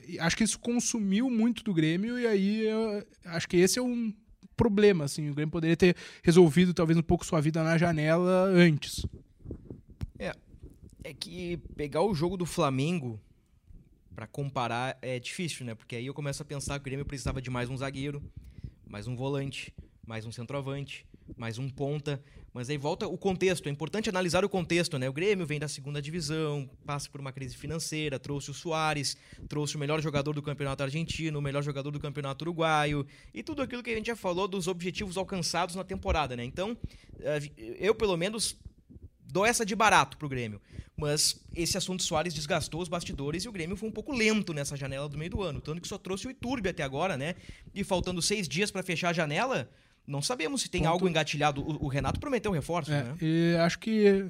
eh, 0.10 0.18
acho 0.20 0.36
que 0.38 0.43
isso 0.43 0.60
consumiu 0.60 1.30
muito 1.30 1.64
do 1.64 1.74
Grêmio 1.74 2.20
e 2.20 2.28
aí 2.28 2.66
acho 3.26 3.47
que 3.47 3.58
esse 3.58 3.80
é 3.80 3.82
um 3.82 4.14
problema, 4.58 5.06
assim. 5.06 5.30
O 5.30 5.34
Grêmio 5.34 5.51
poderia 5.51 5.76
ter 5.78 5.95
resolvido 6.24 6.74
talvez 6.74 6.97
um 6.99 7.01
pouco 7.01 7.26
sua 7.26 7.39
vida 7.41 7.64
na 7.64 7.78
janela 7.78 8.45
antes. 8.53 9.06
É 11.03 11.14
que 11.14 11.58
pegar 11.76 12.01
o 12.01 12.16
jogo 12.16 12.36
do 12.36 12.47
Flamengo 12.47 13.22
pra 14.16 14.26
comparar 14.26 14.97
é 15.03 15.20
difícil, 15.20 15.64
né? 15.64 15.76
Porque 15.76 15.95
aí 15.95 16.08
eu 16.08 16.16
começo 16.16 16.41
a 16.41 16.45
pensar 16.45 16.76
que 16.80 16.82
o 16.82 16.84
Grêmio 16.86 17.06
precisava 17.06 17.39
de 17.39 17.49
mais 17.51 17.70
um 17.70 17.78
zagueiro, 17.78 18.24
mais 18.88 19.07
um 19.07 19.15
volante, 19.15 19.73
mais 20.05 20.25
um 20.25 20.31
centroavante, 20.31 21.05
mais 21.36 21.57
um 21.57 21.69
ponta. 21.69 22.21
Mas 22.53 22.69
aí 22.69 22.77
volta 22.77 23.05
o 23.05 23.17
contexto. 23.17 23.67
É 23.67 23.71
importante 23.71 24.09
analisar 24.09 24.45
o 24.45 24.49
contexto, 24.49 24.97
né? 24.97 25.09
O 25.09 25.13
Grêmio 25.13 25.45
vem 25.45 25.59
da 25.59 25.67
segunda 25.67 26.01
divisão, 26.01 26.69
passa 26.86 27.09
por 27.09 27.19
uma 27.19 27.33
crise 27.33 27.57
financeira, 27.57 28.17
trouxe 28.17 28.49
o 28.49 28.53
Soares, 28.53 29.17
trouxe 29.49 29.75
o 29.75 29.79
melhor 29.79 30.01
jogador 30.01 30.33
do 30.33 30.41
campeonato 30.41 30.81
argentino, 30.81 31.39
o 31.39 31.41
melhor 31.41 31.63
jogador 31.63 31.91
do 31.91 31.99
campeonato 31.99 32.45
uruguaio 32.45 33.05
e 33.33 33.43
tudo 33.43 33.61
aquilo 33.61 33.83
que 33.83 33.89
a 33.89 33.95
gente 33.95 34.07
já 34.07 34.15
falou 34.15 34.47
dos 34.47 34.67
objetivos 34.67 35.17
alcançados 35.17 35.75
na 35.75 35.83
temporada, 35.83 36.36
né? 36.38 36.45
Então, 36.45 36.77
eh, 37.19 37.51
eu 37.57 37.93
pelo 37.93 38.15
menos 38.15 38.57
dou 39.36 39.45
essa 39.45 39.65
de 39.65 39.75
barato 39.75 40.17
pro 40.17 40.29
Grêmio. 40.29 40.61
Mas 40.97 41.39
esse 41.53 41.77
assunto 41.77 42.01
Soares 42.03 42.33
desgastou 42.33 42.81
os 42.81 42.88
bastidores 42.88 43.43
e 43.43 43.49
o 43.49 43.51
Grêmio 43.51 43.75
foi 43.75 43.89
um 43.89 43.91
pouco 43.91 44.13
lento 44.15 44.53
nessa 44.53 44.77
janela 44.77 45.09
do 45.09 45.17
meio 45.17 45.29
do 45.31 45.41
ano. 45.43 45.59
Tanto 45.59 45.81
que 45.81 45.88
só 45.89 45.97
trouxe 45.97 46.25
o 46.27 46.31
Iturbe 46.31 46.69
até 46.69 46.83
agora, 46.83 47.17
né? 47.17 47.36
E 47.73 47.83
faltando 47.83 48.21
seis 48.21 48.47
dias 48.47 48.71
pra 48.71 48.81
fechar 48.81 49.09
a 49.09 49.13
janela, 49.13 49.69
não 50.07 50.21
sabemos 50.21 50.61
se 50.61 50.69
tem 50.69 50.81
Ponto. 50.83 50.91
algo 50.91 51.09
engatilhado. 51.09 51.61
O, 51.61 51.83
o 51.86 51.88
Renato 51.89 52.17
prometeu 52.19 52.51
reforço, 52.51 52.91
É, 52.93 53.03
né? 53.03 53.17
e 53.21 53.57
acho 53.59 53.77
que 53.79 54.25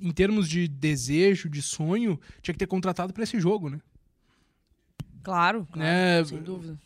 em 0.00 0.10
termos 0.12 0.48
de 0.48 0.66
desejo, 0.66 1.48
de 1.50 1.60
sonho, 1.60 2.18
tinha 2.40 2.54
que 2.54 2.58
ter 2.58 2.66
contratado 2.66 3.12
pra 3.12 3.22
esse 3.22 3.38
jogo, 3.38 3.68
né? 3.68 3.80
Claro, 5.22 5.66
claro 5.70 5.78
Né? 5.88 6.24
sem 6.24 6.42
dúvida. 6.42 6.78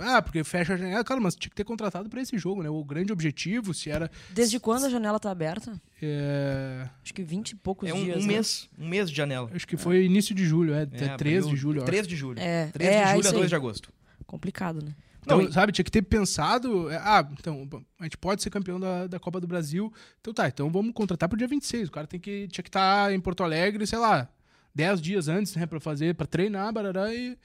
Ah, 0.00 0.20
porque 0.22 0.44
fecha 0.44 0.74
a 0.74 0.76
janela, 0.76 1.02
cara, 1.04 1.20
mas 1.20 1.34
tinha 1.34 1.50
que 1.50 1.56
ter 1.56 1.64
contratado 1.64 2.08
pra 2.08 2.20
esse 2.20 2.36
jogo, 2.38 2.62
né? 2.62 2.68
O 2.70 2.84
grande 2.84 3.12
objetivo, 3.12 3.72
se 3.74 3.90
era. 3.90 4.10
Desde 4.30 4.60
quando 4.60 4.84
a 4.86 4.90
janela 4.90 5.18
tá 5.18 5.30
aberta? 5.30 5.80
é, 6.02 6.86
Acho 7.02 7.14
que 7.14 7.22
20 7.22 7.50
e 7.50 7.56
poucos 7.56 7.88
É 7.88 7.94
um, 7.94 8.04
dias. 8.04 8.16
um 8.18 8.20
né? 8.20 8.26
mês, 8.26 8.68
um 8.78 8.88
mês 8.88 9.10
de 9.10 9.16
janela. 9.16 9.50
Acho 9.54 9.66
que 9.66 9.76
foi 9.76 10.04
início 10.04 10.34
de 10.34 10.44
julho, 10.46 10.74
é, 10.74 10.88
É, 10.92 11.04
é 11.04 11.16
13 11.16 11.48
de 11.50 11.56
julho. 11.56 11.78
eu 11.78 11.82
acho. 11.82 11.90
13 11.92 12.08
de 12.08 12.16
julho. 12.16 12.38
É, 12.40 12.66
13 12.68 12.90
é, 12.90 12.92
de 12.92 13.02
é 13.10 13.14
julho 13.16 13.28
a 13.28 13.32
2 13.32 13.42
aí. 13.44 13.48
de 13.48 13.54
agosto. 13.54 13.92
Complicado, 14.26 14.82
né? 14.84 14.94
Então, 15.22 15.38
Não, 15.38 15.48
e- 15.48 15.52
sabe, 15.52 15.70
tinha 15.72 15.84
que 15.84 15.90
ter 15.90 16.02
pensado. 16.02 16.90
é, 16.90 16.96
Ah, 16.96 17.28
então, 17.38 17.68
a 17.98 18.04
gente 18.04 18.16
pode 18.16 18.42
ser 18.42 18.48
campeão 18.50 18.80
da, 18.80 19.06
da 19.06 19.18
Copa 19.20 19.38
do 19.40 19.46
Brasil. 19.46 19.92
Então 20.20 20.32
tá, 20.32 20.48
então 20.48 20.70
vamos 20.70 20.92
contratar 20.94 21.28
pro 21.28 21.36
dia 21.36 21.46
26. 21.48 21.88
O 21.88 21.92
cara 21.92 22.06
tem 22.06 22.18
que, 22.18 22.48
tinha 22.48 22.62
que 22.62 22.68
estar 22.70 23.12
em 23.12 23.20
Porto 23.20 23.42
Alegre, 23.42 23.86
sei 23.86 23.98
lá, 23.98 24.28
10 24.74 25.00
dias 25.00 25.28
antes, 25.28 25.54
né, 25.56 25.66
pra 25.66 25.78
fazer, 25.78 26.14
pra 26.14 26.26
treinar, 26.26 26.72
barará, 26.72 27.12
e, 27.14 27.36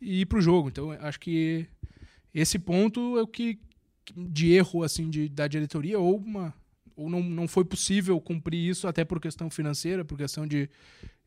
e 0.00 0.20
ir 0.20 0.26
pro 0.26 0.42
jogo. 0.42 0.68
Então, 0.68 0.90
acho 1.00 1.18
que 1.18 1.66
esse 2.34 2.58
ponto 2.58 3.18
é 3.18 3.22
o 3.22 3.26
que 3.26 3.58
de 4.16 4.52
erro, 4.52 4.82
assim, 4.82 5.08
de, 5.08 5.28
da 5.28 5.46
diretoria, 5.46 5.98
ou 5.98 6.16
uma. 6.16 6.54
Ou 6.94 7.08
não, 7.08 7.22
não 7.22 7.48
foi 7.48 7.64
possível 7.64 8.20
cumprir 8.20 8.68
isso, 8.68 8.86
até 8.86 9.04
por 9.04 9.18
questão 9.20 9.48
financeira, 9.48 10.04
por 10.04 10.18
questão 10.18 10.46
de, 10.46 10.68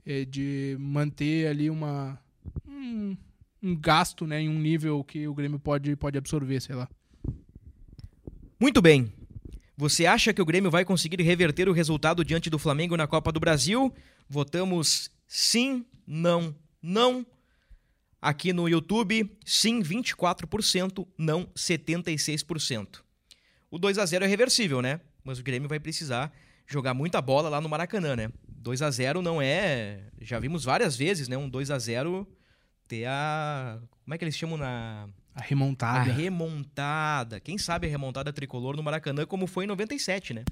eh, 0.05 0.25
de 0.25 0.75
manter 0.79 1.47
ali 1.47 1.69
uma. 1.69 2.19
um- 2.67 3.15
um 3.63 3.75
gasto, 3.75 4.27
né, 4.27 4.41
em 4.41 4.47
um 4.49 4.59
nível 4.59 5.03
que 5.03 5.27
o 5.27 5.33
Grêmio 5.33 5.57
pode, 5.57 5.95
pode 5.95 6.17
absorver, 6.19 6.59
sei 6.61 6.75
lá. 6.75 6.87
Muito 8.59 8.79
bem. 8.81 9.11
Você 9.75 10.05
acha 10.05 10.33
que 10.33 10.41
o 10.41 10.45
Grêmio 10.45 10.69
vai 10.69 10.85
conseguir 10.85 11.21
reverter 11.23 11.67
o 11.67 11.73
resultado 11.73 12.23
diante 12.23 12.49
do 12.49 12.59
Flamengo 12.59 12.95
na 12.95 13.07
Copa 13.07 13.31
do 13.31 13.39
Brasil? 13.39 13.91
Votamos 14.29 15.09
sim, 15.27 15.83
não, 16.05 16.55
não. 16.81 17.25
Aqui 18.27 18.51
no 18.51 18.67
YouTube, 18.67 19.29
sim 19.45 19.81
24%, 19.83 21.05
não 21.15 21.45
76%. 21.55 23.01
O 23.69 23.77
2 23.77 23.97
a 23.99 24.05
0 24.05 24.25
é 24.25 24.27
reversível, 24.27 24.81
né? 24.81 24.99
Mas 25.23 25.37
o 25.39 25.43
Grêmio 25.43 25.69
vai 25.69 25.79
precisar 25.79 26.33
jogar 26.65 26.93
muita 26.95 27.21
bola 27.21 27.49
lá 27.49 27.61
no 27.61 27.69
Maracanã, 27.69 28.15
né? 28.15 28.31
2 28.47 28.81
a 28.81 28.89
0 28.89 29.21
não 29.21 29.39
é. 29.41 29.99
Já 30.21 30.39
vimos 30.39 30.63
várias 30.63 30.95
vezes, 30.95 31.27
né? 31.27 31.37
Um 31.37 31.47
2 31.47 31.69
a 31.69 31.77
0 31.77 32.27
ter 32.87 33.05
a. 33.05 33.79
Como 34.03 34.13
é 34.13 34.17
que 34.17 34.23
eles 34.23 34.35
chamam 34.35 34.57
na. 34.57 35.07
A 35.35 35.41
remontada. 35.41 35.99
A 35.99 36.13
remontada. 36.13 37.39
Quem 37.39 37.57
sabe 37.59 37.85
a 37.85 37.89
remontada 37.89 38.33
tricolor 38.33 38.75
no 38.75 38.81
Maracanã, 38.81 39.25
como 39.25 39.45
foi 39.45 39.65
em 39.65 39.67
97, 39.67 40.33
né? 40.33 40.43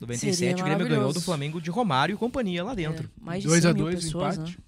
97, 0.00 0.36
Seria 0.36 0.62
o 0.62 0.64
Grêmio 0.64 0.86
ganhou 0.88 1.12
do 1.12 1.20
Flamengo 1.20 1.60
de 1.60 1.70
Romário 1.70 2.14
e 2.14 2.16
companhia 2.16 2.62
lá 2.62 2.72
É, 2.72 2.76
dentro. 2.76 3.10
mais 3.20 3.42
de 3.42 3.48
2 3.48 3.64
a 3.66 3.68
100 3.70 3.74
mil 3.74 3.84
2 3.86 4.04
pessoas, 4.04 4.36
empate. 4.36 4.56
né? 4.56 4.64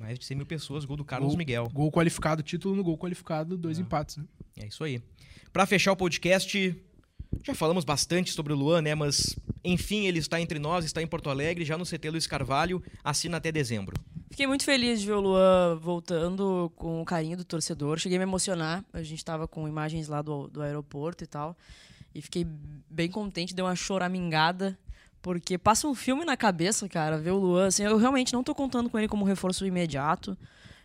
Mais 0.00 0.18
de 0.18 0.24
100 0.24 0.36
mil 0.38 0.46
pessoas, 0.46 0.84
gol 0.86 0.96
do 0.96 1.04
Carlos 1.04 1.28
Gol- 1.28 1.36
Miguel. 1.38 1.68
Gol 1.72 1.92
qualificado, 1.92 2.42
título 2.42 2.74
no 2.74 2.82
gol 2.82 2.96
qualificado, 2.96 3.56
dois 3.56 3.78
Ah. 3.78 3.82
empates. 3.82 4.16
Né? 4.16 4.24
É 4.58 4.66
isso 4.66 4.82
aí. 4.82 5.00
Pra 5.52 5.66
fechar 5.66 5.92
o 5.92 5.96
podcast, 5.96 6.74
já 7.44 7.54
falamos 7.54 7.84
bastante 7.84 8.32
sobre 8.32 8.52
o 8.52 8.56
Luan, 8.56 8.80
né? 8.80 8.94
Mas, 8.94 9.36
enfim, 9.62 10.06
ele 10.06 10.18
está 10.18 10.40
entre 10.40 10.58
nós, 10.58 10.84
está 10.86 11.02
em 11.02 11.06
Porto 11.06 11.28
Alegre, 11.28 11.64
já 11.66 11.76
no 11.76 11.84
CT 11.84 12.08
Luiz 12.10 12.26
Carvalho, 12.26 12.82
assina 13.04 13.36
até 13.36 13.52
dezembro. 13.52 13.94
Fiquei 14.30 14.46
muito 14.46 14.64
feliz 14.64 15.00
de 15.00 15.06
ver 15.06 15.12
o 15.14 15.20
Luan 15.20 15.76
voltando 15.76 16.72
com 16.76 17.02
o 17.02 17.04
carinho 17.04 17.36
do 17.36 17.44
torcedor. 17.44 17.98
Cheguei 17.98 18.16
a 18.16 18.20
me 18.20 18.24
emocionar. 18.24 18.82
A 18.92 19.02
gente 19.02 19.22
tava 19.24 19.46
com 19.46 19.68
imagens 19.68 20.08
lá 20.08 20.22
do, 20.22 20.46
do 20.48 20.62
aeroporto 20.62 21.24
e 21.24 21.26
tal. 21.26 21.54
E 22.14 22.22
fiquei 22.22 22.46
bem 22.88 23.10
contente, 23.10 23.54
deu 23.54 23.66
uma 23.66 23.76
choramingada. 23.76 24.78
Porque 25.22 25.58
passa 25.58 25.86
um 25.86 25.94
filme 25.94 26.24
na 26.24 26.36
cabeça, 26.36 26.88
cara, 26.88 27.18
ver 27.18 27.30
o 27.32 27.38
Luan. 27.38 27.66
Assim, 27.66 27.82
eu 27.82 27.96
realmente 27.98 28.32
não 28.32 28.42
tô 28.42 28.54
contando 28.54 28.88
com 28.88 28.98
ele 28.98 29.08
como 29.08 29.24
reforço 29.24 29.66
imediato. 29.66 30.36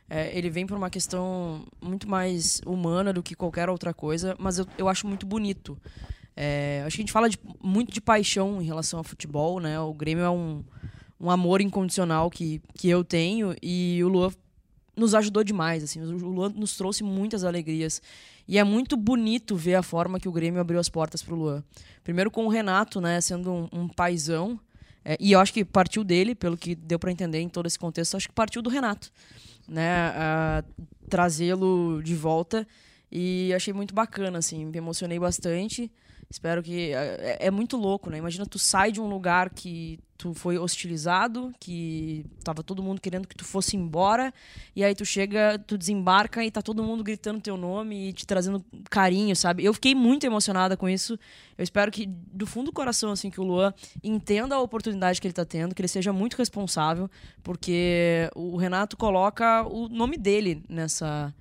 É, 0.09 0.38
ele 0.38 0.49
vem 0.49 0.67
por 0.67 0.77
uma 0.77 0.89
questão 0.89 1.65
muito 1.81 2.07
mais 2.07 2.61
humana 2.65 3.11
do 3.11 3.23
que 3.23 3.33
qualquer 3.33 3.69
outra 3.69 3.93
coisa, 3.93 4.36
mas 4.38 4.59
eu, 4.59 4.67
eu 4.77 4.88
acho 4.89 5.07
muito 5.07 5.25
bonito. 5.25 5.77
É, 6.36 6.83
acho 6.86 6.97
que 6.97 7.01
a 7.01 7.03
gente 7.03 7.11
fala 7.11 7.29
de- 7.29 7.39
muito 7.63 7.91
de 7.91 8.01
paixão 8.01 8.61
em 8.61 8.65
relação 8.65 8.99
ao 8.99 9.03
futebol, 9.03 9.59
né? 9.59 9.79
O 9.79 9.93
Grêmio 9.93 10.23
é 10.23 10.29
um, 10.29 10.63
um 11.19 11.31
amor 11.31 11.61
incondicional 11.61 12.29
que, 12.29 12.61
que 12.75 12.89
eu 12.89 13.03
tenho 13.03 13.55
e 13.63 14.01
o 14.03 14.09
Luan 14.09 14.31
nos 14.97 15.15
ajudou 15.15 15.43
demais, 15.43 15.83
assim, 15.83 16.01
o 16.01 16.11
Luan 16.29 16.49
nos 16.55 16.77
trouxe 16.77 17.03
muitas 17.03 17.43
alegrias. 17.43 18.01
E 18.48 18.58
é 18.58 18.64
muito 18.64 18.96
bonito 18.96 19.56
ver 19.56 19.76
a 19.76 19.84
forma 19.84 20.20
que 20.20 20.30
o 20.30 20.32
Grêmio 20.32 20.62
abriu 20.62 20.80
as 20.80 20.89
portas 20.89 21.24
pro 21.24 21.36
Luan. 21.36 21.64
Primeiro 22.04 22.30
com 22.30 22.46
o 22.46 22.50
Renato, 22.50 23.02
né, 23.02 23.20
sendo 23.22 23.52
um, 23.52 23.70
um 23.72 23.88
paizão, 23.88 24.60
é, 25.04 25.18
e 25.20 25.32
eu 25.32 25.39
acho 25.39 25.54
que 25.54 25.66
partiu 25.66 26.04
dele, 26.04 26.36
pelo 26.36 26.58
que 26.58 26.76
deu 26.76 27.00
para 27.00 27.12
entender 27.12 27.39
em 27.39 27.50
todo 27.50 27.66
esse 27.66 27.78
contexto, 27.78 28.18
acho 28.18 28.28
que 28.28 28.34
partiu 28.34 28.62
do 28.62 28.70
Renato, 28.70 29.12
né, 29.68 30.14
trazê-lo 31.10 32.02
de 32.04 32.16
volta 32.16 32.68
e 33.12 33.54
achei 33.54 33.74
muito 33.74 33.93
bacana, 33.93 34.39
assim, 34.39 34.66
me 34.66 34.78
emocionei 34.78 35.18
bastante. 35.20 35.91
Espero 36.30 36.62
que 36.62 36.91
é, 36.91 37.38
é 37.39 37.52
muito 37.52 37.78
louco, 37.78 38.10
né? 38.10 38.18
Imagina 38.18 38.46
tu 38.46 38.58
sai 38.58 38.91
de 38.91 39.00
um 39.00 39.08
lugar 39.08 39.52
que 39.52 40.00
tu 40.18 40.34
foi 40.34 40.57
hostilizado, 40.57 41.53
que 41.59 42.26
tava 42.43 42.63
todo 42.63 42.82
mundo 42.82 43.01
querendo 43.01 43.28
que 43.28 43.36
tu 43.36 43.43
fosse 43.43 43.76
embora, 43.76 44.34
e 44.76 44.84
aí 44.84 44.95
tu 44.95 45.05
chega, 45.05 45.59
tu 45.59 45.78
desembarca 45.78 46.43
e 46.43 46.49
tá 46.49 46.61
todo 46.61 46.84
mundo 46.84 47.03
gritando 47.03 47.41
teu 47.41 47.57
nome 47.57 48.09
e 48.09 48.13
te 48.13 48.26
trazendo 48.26 48.63
carinho, 48.89 49.36
sabe? 49.36 49.63
Eu 49.63 49.74
fiquei 49.74 49.93
muito 49.93 50.26
emocionada 50.26 50.78
com 50.78 50.88
isso. 50.88 51.20
Eu 51.57 51.63
espero 51.63 51.91
que 51.91 52.05
do 52.05 52.47
fundo 52.47 52.68
do 52.68 52.72
coração 52.72 53.11
assim 53.11 53.30
que 53.30 53.41
o 53.41 53.43
Luan 53.43 53.74
entenda 54.03 54.55
a 54.55 54.59
oportunidade 54.59 55.20
que 55.20 55.28
ele 55.28 55.34
tá 55.34 55.45
tendo, 55.45 55.76
que 55.76 55.82
ele 55.82 55.88
seja 55.88 56.13
muito 56.13 56.36
responsável, 56.38 57.09
porque 57.43 58.30
o 58.36 58.55
Renato 58.55 58.95
coloca 58.95 59.63
o 59.68 59.89
nome 59.89 60.18
dele 60.18 60.63
nessa 60.70 61.34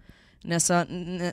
nessa 0.45 0.87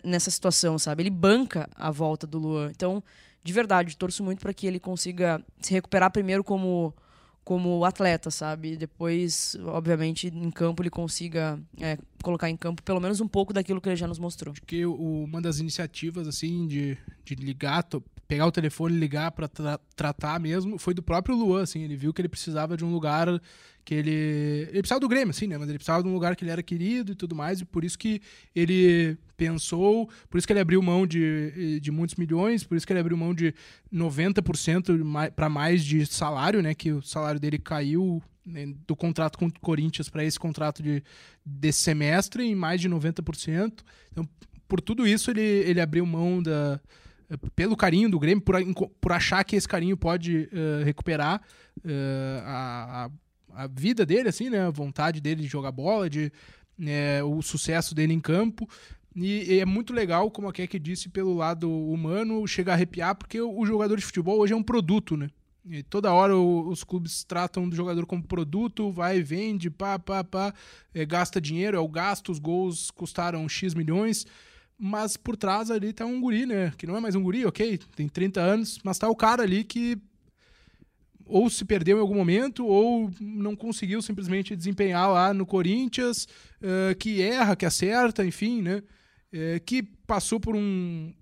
nessa 0.03 0.29
situação, 0.31 0.77
sabe? 0.77 1.03
Ele 1.03 1.09
banca 1.09 1.67
a 1.75 1.89
volta 1.91 2.27
do 2.27 2.37
Luan. 2.37 2.69
Então, 2.69 3.03
de 3.43 3.51
verdade, 3.51 3.97
torço 3.97 4.23
muito 4.23 4.39
para 4.39 4.53
que 4.53 4.67
ele 4.67 4.79
consiga 4.79 5.43
se 5.59 5.73
recuperar 5.73 6.11
primeiro 6.11 6.43
como 6.43 6.93
como 7.51 7.83
atleta, 7.83 8.31
sabe? 8.31 8.77
Depois, 8.77 9.57
obviamente, 9.65 10.27
em 10.27 10.49
campo 10.49 10.81
ele 10.81 10.89
consiga 10.89 11.59
é, 11.81 11.97
colocar 12.23 12.49
em 12.49 12.55
campo 12.55 12.81
pelo 12.81 13.01
menos 13.01 13.19
um 13.19 13.27
pouco 13.27 13.51
daquilo 13.51 13.81
que 13.81 13.89
ele 13.89 13.97
já 13.97 14.07
nos 14.07 14.17
mostrou. 14.19 14.53
Porque 14.53 14.85
o- 14.85 15.23
uma 15.25 15.41
das 15.41 15.59
iniciativas, 15.59 16.29
assim, 16.29 16.65
de, 16.65 16.97
de 17.25 17.35
ligar, 17.35 17.85
pegar 18.25 18.45
o 18.45 18.51
telefone 18.53 18.95
e 18.95 18.99
ligar 18.99 19.31
pra 19.31 19.49
tra- 19.49 19.77
tratar 19.97 20.39
mesmo, 20.39 20.77
foi 20.77 20.93
do 20.93 21.03
próprio 21.03 21.35
Luan, 21.35 21.63
assim. 21.63 21.81
Ele 21.83 21.97
viu 21.97 22.13
que 22.13 22.21
ele 22.21 22.29
precisava 22.29 22.77
de 22.77 22.85
um 22.85 22.89
lugar 22.93 23.27
que 23.83 23.93
ele... 23.93 24.11
Ele 24.69 24.79
precisava 24.79 24.99
do 24.99 25.07
Grêmio, 25.07 25.29
assim, 25.31 25.47
né? 25.47 25.57
Mas 25.57 25.69
ele 25.69 25.77
precisava 25.77 26.03
de 26.03 26.09
um 26.09 26.13
lugar 26.13 26.35
que 26.35 26.43
ele 26.43 26.51
era 26.51 26.63
querido 26.63 27.11
e 27.11 27.15
tudo 27.15 27.35
mais, 27.35 27.61
e 27.61 27.65
por 27.65 27.83
isso 27.83 27.97
que 27.97 28.21
ele 28.55 29.17
pensou, 29.35 30.09
por 30.29 30.37
isso 30.37 30.45
que 30.45 30.53
ele 30.53 30.59
abriu 30.59 30.81
mão 30.81 31.07
de, 31.07 31.79
de 31.79 31.91
muitos 31.91 32.15
milhões, 32.15 32.63
por 32.63 32.77
isso 32.77 32.85
que 32.85 32.93
ele 32.93 32.99
abriu 32.99 33.17
mão 33.17 33.33
de 33.33 33.53
90% 33.91 35.31
para 35.35 35.49
mais 35.49 35.83
de 35.83 36.05
salário, 36.05 36.61
né? 36.61 36.75
Que 36.75 36.91
o 36.91 37.01
salário 37.01 37.39
dele 37.39 37.57
caiu 37.57 38.21
né, 38.45 38.73
do 38.87 38.95
contrato 38.95 39.37
com 39.37 39.47
o 39.47 39.59
Corinthians 39.59 40.09
para 40.09 40.23
esse 40.23 40.39
contrato 40.39 40.81
de, 40.81 41.03
desse 41.45 41.81
semestre 41.81 42.43
em 42.43 42.55
mais 42.55 42.81
de 42.81 42.89
90%. 42.89 43.83
Então, 44.11 44.27
por 44.67 44.81
tudo 44.81 45.07
isso, 45.07 45.31
ele, 45.31 45.41
ele 45.41 45.81
abriu 45.81 46.05
mão 46.05 46.41
da. 46.41 46.79
Pelo 47.55 47.77
carinho 47.77 48.09
do 48.09 48.19
Grêmio, 48.19 48.43
por, 48.43 48.55
por 48.99 49.11
achar 49.13 49.43
que 49.45 49.55
esse 49.55 49.67
carinho 49.67 49.95
pode 49.95 50.49
eh, 50.51 50.83
recuperar 50.83 51.41
a, 52.45 53.05
a, 53.05 53.09
a 53.55 53.67
vida 53.67 54.05
dele, 54.05 54.29
assim, 54.29 54.49
né? 54.49 54.61
A 54.61 54.69
vontade 54.69 55.19
dele 55.21 55.41
de 55.43 55.47
jogar 55.47 55.71
bola, 55.71 56.09
de, 56.09 56.31
né, 56.77 57.23
o 57.23 57.41
sucesso 57.41 57.93
dele 57.95 58.13
em 58.13 58.19
campo. 58.19 58.67
E, 59.15 59.55
e 59.55 59.59
é 59.59 59.65
muito 59.65 59.93
legal, 59.93 60.31
como 60.31 60.47
a 60.47 60.53
Keke 60.53 60.79
disse, 60.79 61.09
pelo 61.09 61.33
lado 61.35 61.69
humano, 61.69 62.47
chega 62.47 62.71
a 62.71 62.75
arrepiar, 62.75 63.15
porque 63.15 63.39
o, 63.41 63.59
o 63.59 63.65
jogador 63.65 63.97
de 63.97 64.05
futebol 64.05 64.39
hoje 64.39 64.53
é 64.53 64.55
um 64.55 64.63
produto, 64.63 65.17
né? 65.17 65.29
E 65.69 65.83
toda 65.83 66.11
hora 66.11 66.35
o- 66.35 66.69
os 66.69 66.83
clubes 66.83 67.23
tratam 67.23 67.69
do 67.69 67.75
jogador 67.75 68.05
como 68.05 68.23
produto, 68.23 68.89
vai 68.91 69.21
vende, 69.21 69.69
pá, 69.69 69.99
pá, 69.99 70.23
pá, 70.23 70.53
é, 70.93 71.05
gasta 71.05 71.39
dinheiro, 71.41 71.77
é 71.77 71.79
o 71.79 71.87
gasto, 71.87 72.31
os 72.31 72.39
gols 72.39 72.89
custaram 72.89 73.47
X 73.47 73.73
milhões, 73.75 74.25
mas 74.77 75.15
por 75.17 75.37
trás 75.37 75.69
ali 75.69 75.93
tá 75.93 76.05
um 76.05 76.19
guri, 76.19 76.45
né? 76.47 76.71
Que 76.77 76.87
não 76.87 76.95
é 76.95 76.99
mais 76.99 77.13
um 77.15 77.21
guri, 77.21 77.45
ok, 77.45 77.77
tem 77.95 78.07
30 78.07 78.41
anos, 78.41 78.79
mas 78.83 78.97
tá 78.97 79.07
o 79.09 79.15
cara 79.15 79.43
ali 79.43 79.63
que 79.63 79.97
ou 81.25 81.49
se 81.49 81.63
perdeu 81.65 81.97
em 81.97 82.01
algum 82.01 82.15
momento, 82.15 82.65
ou 82.65 83.11
não 83.19 83.55
conseguiu 83.55 84.01
simplesmente 84.01 84.55
desempenhar 84.55 85.09
lá 85.11 85.33
no 85.33 85.45
Corinthians, 85.45 86.27
eh, 86.61 86.95
que 86.95 87.21
erra, 87.21 87.55
que 87.55 87.65
acerta, 87.65 88.25
enfim, 88.25 88.61
né? 88.61 88.81
Eh, 89.33 89.59
que 89.65 89.83
passou 90.05 90.39
por 90.39 90.55
um, 90.55 91.13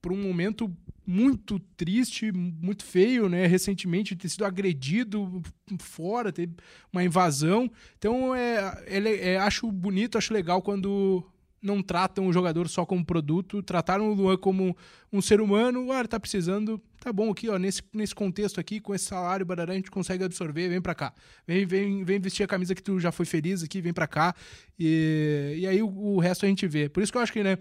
por 0.00 0.12
um 0.12 0.22
momento 0.22 0.74
muito 1.06 1.58
triste, 1.76 2.30
muito 2.32 2.84
feio, 2.84 3.28
né? 3.28 3.46
Recentemente 3.46 4.14
ter 4.14 4.28
sido 4.28 4.44
agredido 4.44 5.42
fora, 5.80 6.30
teve 6.32 6.52
uma 6.92 7.02
invasão. 7.02 7.70
Então, 7.96 8.34
é, 8.34 8.84
ele- 8.86 9.16
é, 9.16 9.38
acho 9.38 9.70
bonito, 9.72 10.18
acho 10.18 10.32
legal 10.34 10.60
quando 10.62 11.24
não 11.60 11.82
tratam 11.82 12.26
o 12.26 12.32
jogador 12.32 12.68
só 12.68 12.86
como 12.86 13.04
produto, 13.04 13.62
trataram 13.62 14.10
o 14.10 14.14
Luan 14.14 14.36
como 14.36 14.76
um 15.12 15.20
ser 15.20 15.40
humano, 15.40 15.90
ah, 15.92 15.98
ele 15.98 16.08
tá 16.08 16.18
precisando, 16.18 16.80
tá 17.00 17.12
bom 17.12 17.30
aqui, 17.30 17.48
ó, 17.48 17.58
nesse, 17.58 17.82
nesse 17.92 18.14
contexto 18.14 18.60
aqui, 18.60 18.80
com 18.80 18.94
esse 18.94 19.06
salário, 19.06 19.44
barará, 19.44 19.72
a 19.72 19.76
gente 19.76 19.90
consegue 19.90 20.22
absorver, 20.22 20.68
vem 20.68 20.80
pra 20.80 20.94
cá. 20.94 21.12
Vem, 21.46 21.66
vem, 21.66 22.04
vem 22.04 22.20
vestir 22.20 22.44
a 22.44 22.46
camisa 22.46 22.74
que 22.74 22.82
tu 22.82 23.00
já 23.00 23.10
foi 23.10 23.26
feliz 23.26 23.62
aqui, 23.62 23.80
vem 23.80 23.92
pra 23.92 24.06
cá. 24.06 24.34
E, 24.78 25.56
e 25.58 25.66
aí 25.66 25.82
o, 25.82 25.88
o 25.88 26.18
resto 26.18 26.46
a 26.46 26.48
gente 26.48 26.66
vê. 26.66 26.88
Por 26.88 27.02
isso 27.02 27.10
que 27.10 27.18
eu 27.18 27.22
acho 27.22 27.32
que, 27.32 27.42
né, 27.42 27.58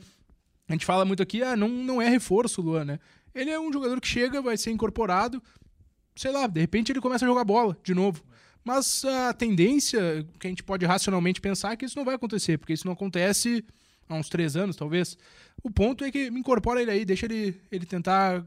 a 0.67 0.73
gente 0.73 0.85
fala 0.85 1.05
muito 1.05 1.23
aqui, 1.23 1.41
ah, 1.41 1.55
não, 1.55 1.69
não 1.69 2.01
é 2.01 2.09
reforço 2.09 2.61
o 2.61 2.63
Luan, 2.63 2.85
né? 2.85 2.99
Ele 3.33 3.49
é 3.49 3.59
um 3.59 3.71
jogador 3.71 3.99
que 4.01 4.07
chega, 4.07 4.41
vai 4.41 4.57
ser 4.57 4.71
incorporado, 4.71 5.41
sei 6.15 6.31
lá, 6.31 6.47
de 6.47 6.59
repente 6.59 6.91
ele 6.91 7.01
começa 7.01 7.25
a 7.25 7.27
jogar 7.27 7.43
bola 7.43 7.77
de 7.83 7.93
novo. 7.93 8.23
Mas 8.63 9.05
a 9.05 9.33
tendência 9.33 10.27
que 10.39 10.45
a 10.45 10.49
gente 10.49 10.61
pode 10.61 10.85
racionalmente 10.85 11.39
pensar 11.39 11.71
é 11.71 11.77
que 11.77 11.85
isso 11.85 11.97
não 11.97 12.03
vai 12.03 12.15
acontecer, 12.15 12.57
porque 12.57 12.73
isso 12.73 12.85
não 12.85 12.93
acontece 12.93 13.63
há 14.07 14.15
uns 14.15 14.29
três 14.29 14.55
anos, 14.55 14.75
talvez. 14.75 15.17
O 15.63 15.71
ponto 15.71 16.03
é 16.03 16.11
que 16.11 16.27
incorpora 16.27 16.81
ele 16.81 16.91
aí, 16.91 17.05
deixa 17.05 17.25
ele, 17.25 17.59
ele 17.71 17.85
tentar 17.85 18.45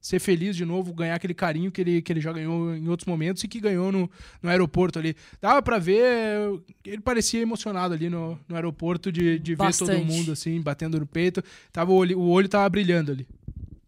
ser 0.00 0.18
feliz 0.18 0.56
de 0.56 0.64
novo, 0.64 0.92
ganhar 0.92 1.14
aquele 1.14 1.34
carinho 1.34 1.70
que 1.70 1.80
ele, 1.80 2.00
que 2.00 2.12
ele 2.12 2.20
já 2.20 2.32
ganhou 2.32 2.74
em 2.74 2.88
outros 2.88 3.06
momentos 3.06 3.42
e 3.44 3.48
que 3.48 3.60
ganhou 3.60 3.90
no, 3.92 4.10
no 4.42 4.48
aeroporto 4.48 4.98
ali. 4.98 5.14
Dava 5.40 5.60
pra 5.60 5.78
ver, 5.78 6.60
ele 6.84 7.02
parecia 7.02 7.40
emocionado 7.40 7.94
ali 7.94 8.08
no, 8.08 8.38
no 8.48 8.54
aeroporto 8.54 9.10
de, 9.10 9.38
de 9.38 9.54
ver 9.54 9.76
todo 9.76 9.98
mundo 10.04 10.32
assim, 10.32 10.60
batendo 10.60 10.98
no 10.98 11.06
peito. 11.06 11.42
Tava, 11.72 11.92
o, 11.92 11.94
olho, 11.94 12.18
o 12.18 12.28
olho 12.30 12.48
tava 12.48 12.68
brilhando 12.68 13.12
ali. 13.12 13.26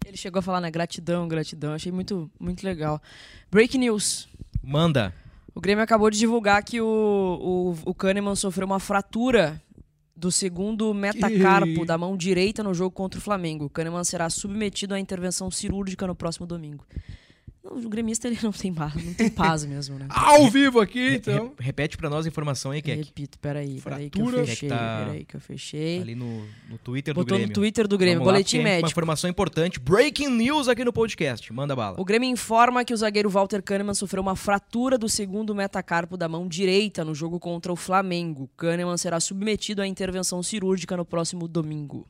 Ele 0.04 0.16
chegou 0.16 0.40
a 0.40 0.42
falar, 0.42 0.60
né, 0.60 0.70
gratidão, 0.70 1.28
gratidão. 1.28 1.72
Achei 1.72 1.92
muito, 1.92 2.30
muito 2.38 2.64
legal. 2.64 3.00
Break 3.50 3.78
news. 3.78 4.28
Manda. 4.62 5.14
O 5.54 5.60
Grêmio 5.60 5.82
acabou 5.82 6.10
de 6.10 6.18
divulgar 6.18 6.62
que 6.64 6.80
o, 6.80 6.86
o, 7.84 7.90
o 7.90 7.94
Kahneman 7.94 8.34
sofreu 8.34 8.66
uma 8.66 8.80
fratura 8.80 9.60
do 10.20 10.30
segundo 10.30 10.92
metacarpo 10.92 11.86
da 11.86 11.96
mão 11.96 12.14
direita 12.14 12.62
no 12.62 12.74
jogo 12.74 12.90
contra 12.90 13.18
o 13.18 13.22
Flamengo. 13.22 13.70
Kahneman 13.70 14.04
será 14.04 14.28
submetido 14.28 14.92
à 14.92 15.00
intervenção 15.00 15.50
cirúrgica 15.50 16.06
no 16.06 16.14
próximo 16.14 16.46
domingo. 16.46 16.84
Não, 17.62 17.76
o 17.76 17.88
gremista 17.90 18.26
ele 18.26 18.38
não 18.42 18.52
tem 18.52 18.72
paz, 18.72 18.94
não 18.94 19.12
tem 19.12 19.28
paz 19.30 19.66
mesmo, 19.66 19.98
né? 19.98 20.06
Ao 20.08 20.48
vivo 20.50 20.80
aqui, 20.80 21.16
então. 21.16 21.48
Re- 21.58 21.66
repete 21.66 21.96
pra 21.98 22.08
nós 22.08 22.24
a 22.24 22.28
informação 22.28 22.70
aí, 22.70 22.80
Keck. 22.80 23.04
Repito, 23.04 23.38
peraí, 23.38 23.78
peraí 23.82 24.08
que 24.08 24.18
eu 24.18 24.24
Fratura. 24.26 24.46
fechei, 24.46 24.68
tá 24.70 25.02
peraí 25.04 25.24
que 25.26 25.36
eu 25.36 25.40
fechei. 25.40 26.00
Ali 26.00 26.14
no, 26.14 26.42
no 26.70 26.78
Twitter 26.78 27.12
do 27.12 27.20
Botou 27.20 27.36
Grêmio. 27.36 27.48
no 27.48 27.52
Twitter 27.52 27.86
do 27.86 27.98
Grêmio, 27.98 28.20
Vamos 28.20 28.26
lá, 28.28 28.32
boletim 28.32 28.56
porque 28.56 28.68
é 28.68 28.70
Uma 28.70 28.76
médico. 28.76 28.90
informação 28.90 29.28
importante. 29.28 29.78
Breaking 29.78 30.28
news 30.30 30.68
aqui 30.68 30.82
no 30.86 30.92
podcast. 30.92 31.52
Manda 31.52 31.76
bala. 31.76 32.00
O 32.00 32.04
Grêmio 32.04 32.30
informa 32.30 32.82
que 32.82 32.94
o 32.94 32.96
zagueiro 32.96 33.28
Walter 33.28 33.62
Kahneman 33.62 33.92
sofreu 33.92 34.22
uma 34.22 34.34
fratura 34.36 34.96
do 34.96 35.08
segundo 35.08 35.54
metacarpo 35.54 36.16
da 36.16 36.26
mão 36.28 36.48
direita 36.48 37.04
no 37.04 37.14
jogo 37.14 37.38
contra 37.38 37.70
o 37.70 37.76
Flamengo. 37.76 38.48
Kahneman 38.56 38.96
será 38.96 39.20
submetido 39.20 39.82
à 39.82 39.86
intervenção 39.86 40.42
cirúrgica 40.42 40.96
no 40.96 41.04
próximo 41.04 41.46
domingo. 41.46 42.08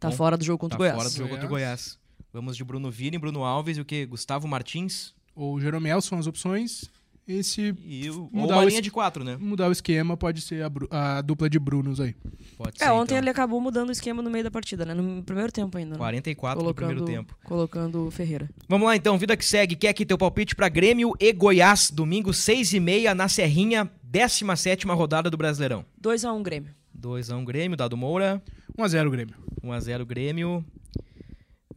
Tá 0.00 0.08
Bom, 0.08 0.16
fora 0.16 0.36
do 0.36 0.42
jogo 0.42 0.58
contra 0.58 0.76
Tá 0.76 0.82
o 0.82 0.86
Goiás. 0.86 0.96
fora 0.96 1.08
do 1.10 1.14
jogo 1.16 1.28
contra 1.28 1.46
o 1.46 1.48
Goiás. 1.48 1.99
Vamos 2.32 2.56
de 2.56 2.64
Bruno 2.64 2.90
Vini, 2.90 3.18
Bruno 3.18 3.44
Alves 3.44 3.76
e 3.76 3.80
o 3.80 3.84
que? 3.84 4.06
Gustavo 4.06 4.46
Martins 4.46 5.12
Ou 5.34 5.60
Jeromel 5.60 6.00
são 6.00 6.18
as 6.18 6.26
opções. 6.26 6.84
E 7.28 7.44
se 7.44 7.74
e 7.84 8.10
o, 8.10 8.22
ou 8.22 8.30
Mudar 8.32 8.56
uma 8.56 8.64
o 8.64 8.68
linha 8.68 8.82
de 8.82 8.90
quatro, 8.90 9.22
né? 9.22 9.36
mudar 9.38 9.68
o 9.68 9.72
esquema, 9.72 10.16
pode 10.16 10.40
ser 10.40 10.64
a, 10.64 11.18
a 11.18 11.20
dupla 11.20 11.48
de 11.48 11.58
Brunos 11.60 12.00
aí. 12.00 12.14
Pode 12.56 12.76
É, 12.80 12.86
ser, 12.86 12.90
ontem 12.90 13.14
então. 13.14 13.18
ele 13.18 13.30
acabou 13.30 13.60
mudando 13.60 13.90
o 13.90 13.92
esquema 13.92 14.20
no 14.20 14.28
meio 14.30 14.42
da 14.42 14.50
partida, 14.50 14.84
né? 14.84 14.94
No 14.94 15.22
primeiro 15.22 15.52
tempo 15.52 15.78
ainda. 15.78 15.92
Né? 15.92 15.98
44 15.98 16.64
do 16.64 16.74
primeiro 16.74 17.04
tempo. 17.04 17.36
Colocando 17.44 18.06
o 18.06 18.10
Ferreira. 18.10 18.50
Vamos 18.68 18.86
lá 18.86 18.96
então, 18.96 19.16
vida 19.16 19.36
que 19.36 19.44
segue. 19.44 19.76
Quer 19.76 19.90
aqui 19.90 20.04
teu 20.04 20.18
palpite 20.18 20.56
pra 20.56 20.68
Grêmio 20.68 21.12
e 21.20 21.32
Goiás, 21.32 21.90
domingo 21.90 22.32
6 22.34 22.72
e 22.74 22.80
meia 22.80 23.14
na 23.14 23.28
Serrinha, 23.28 23.88
17ª 24.10 24.92
rodada 24.96 25.30
do 25.30 25.36
Brasileirão. 25.36 25.84
2x1 26.02 26.42
Grêmio. 26.42 26.74
2x1 26.98 27.44
Grêmio, 27.44 27.76
Dado 27.76 27.96
Moura. 27.96 28.42
1x0 28.76 29.08
Grêmio. 29.08 29.34
1x0 29.62 30.04
Grêmio. 30.04 30.64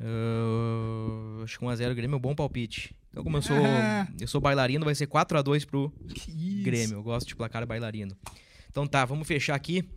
Ah, 0.06 1.44
acho 1.44 1.58
que 1.58 1.66
1x0 1.66 1.94
Grêmio 1.96 2.16
é 2.16 2.18
um 2.18 2.22
bom 2.22 2.36
palpite. 2.36 2.94
Então, 3.10 3.24
como 3.24 3.38
eu 3.38 3.42
sou, 3.42 3.56
Ah. 3.58 4.08
eu 4.20 4.28
sou 4.28 4.42
bailarino, 4.42 4.84
vai 4.84 4.96
ser 4.96 5.08
4x2 5.08 5.66
pro. 5.66 5.94
Grêmio. 6.64 6.98
Eu 6.98 7.04
gosto 7.04 7.28
de 7.28 7.36
placar 7.36 7.66
bailarino. 7.66 8.16
Então 8.70 8.86
tá, 8.88 9.06
vamos 9.06 9.28
fechar 9.28 9.56
aqui, 9.56 9.88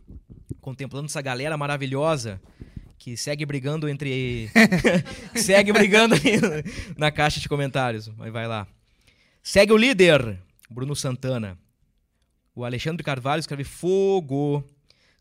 contemplando 0.61 1.07
essa 1.07 1.21
galera 1.21 1.57
maravilhosa 1.57 2.39
que 2.97 3.17
segue 3.17 3.45
brigando 3.45 3.89
entre. 3.89 4.49
segue 5.35 5.73
brigando 5.73 6.15
na 6.95 7.11
caixa 7.11 7.39
de 7.39 7.49
comentários. 7.49 8.07
Mas 8.15 8.31
vai 8.31 8.47
lá. 8.47 8.67
Segue 9.41 9.73
o 9.73 9.77
líder, 9.77 10.39
Bruno 10.69 10.95
Santana. 10.95 11.57
O 12.55 12.63
Alexandre 12.63 13.03
Carvalho 13.03 13.39
escreve 13.39 13.63
fogo. 13.63 14.63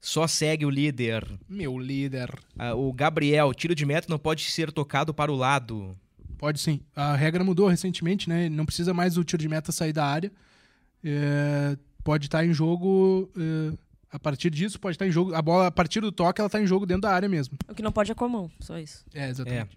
Só 0.07 0.29
segue 0.29 0.65
o 0.65 0.71
líder. 0.71 1.27
Meu 1.49 1.77
líder. 1.77 2.33
Ah, 2.57 2.77
o 2.77 2.93
Gabriel, 2.93 3.53
tiro 3.53 3.75
de 3.75 3.85
meta 3.85 4.07
não 4.09 4.21
pode 4.21 4.45
ser 4.45 4.71
tocado 4.71 5.13
para 5.13 5.33
o 5.33 5.35
lado. 5.35 5.97
Pode 6.39 6.61
sim. 6.61 6.81
A 6.95 7.17
regra 7.17 7.43
mudou 7.43 7.67
recentemente, 7.67 8.29
né? 8.29 8.49
Não 8.49 8.65
precisa 8.65 8.95
mais 8.95 9.19
o 9.19 9.25
tiro 9.25 9.43
de 9.43 9.49
meta 9.49 9.73
sair 9.73 9.93
da 9.93 10.07
área. 10.07 10.31
É, 11.03 11.77
pode 12.05 12.27
estar 12.27 12.47
em 12.47 12.53
jogo. 12.53 13.29
é, 13.37 13.77
a 14.13 14.17
partir 14.17 14.49
disso, 14.49 14.79
pode 14.79 14.95
estar 14.95 15.09
em 15.09 15.11
jogo. 15.11 15.35
A 15.35 15.43
bola, 15.43 15.67
a 15.67 15.73
partir 15.73 16.01
do 16.01 16.13
toque, 16.13 16.41
ela 16.41 16.49
tá 16.49 16.63
em 16.63 16.69
jogo 16.69 16.87
dentro 16.87 17.03
da 17.03 17.11
área 17.11 17.29
mesmo. 17.29 17.59
O 17.69 17.75
que 17.75 17.83
não 17.83 17.91
pode 17.91 18.13
é 18.13 18.15
com 18.15 18.27
a 18.27 18.29
mão, 18.29 18.49
só 18.61 18.79
isso. 18.79 19.05
É, 19.13 19.29
exatamente. 19.29 19.77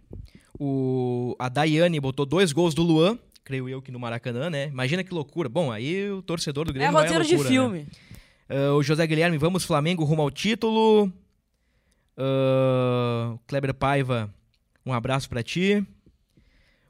O, 0.60 1.36
a 1.40 1.50
Daiane 1.50 2.00
botou 2.00 2.28
dois 2.28 2.52
gols 2.52 2.76
do 2.76 2.84
Luan, 2.84 3.18
creio 3.44 3.68
eu 3.68 3.82
que 3.82 3.92
no 3.92 4.00
Maracanã, 4.00 4.48
né? 4.48 4.68
Imagina 4.68 5.04
que 5.04 5.12
loucura. 5.12 5.50
Bom, 5.50 5.72
aí 5.72 6.08
o 6.12 6.22
torcedor 6.22 6.66
do 6.66 6.70
É 6.70 6.74
Grêmio 6.76 6.94
vai 6.94 7.02
à 7.02 7.06
roteiro 7.06 7.26
de 7.26 7.36
loucura, 7.36 7.50
né? 7.50 7.56
filme. 7.56 7.88
Ah, 8.50 8.74
o 8.74 8.82
José 8.84 9.06
Guilherme, 9.06 9.38
vamos 9.38 9.64
Flamengo 9.64 10.04
rumo 10.04 10.22
ao 10.22 10.32
título. 10.32 11.12
O 12.18 13.40
Kleber 13.48 13.74
Paiva, 13.74 14.34
um 14.86 14.94
abraço 14.94 15.30
pra 15.30 15.42
ti. 15.44 15.86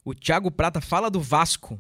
O 0.03 0.14
Thiago 0.16 0.49
Prata 0.49 0.82
fala 0.82 1.10
do 1.10 1.22
Vasco. 1.22 1.80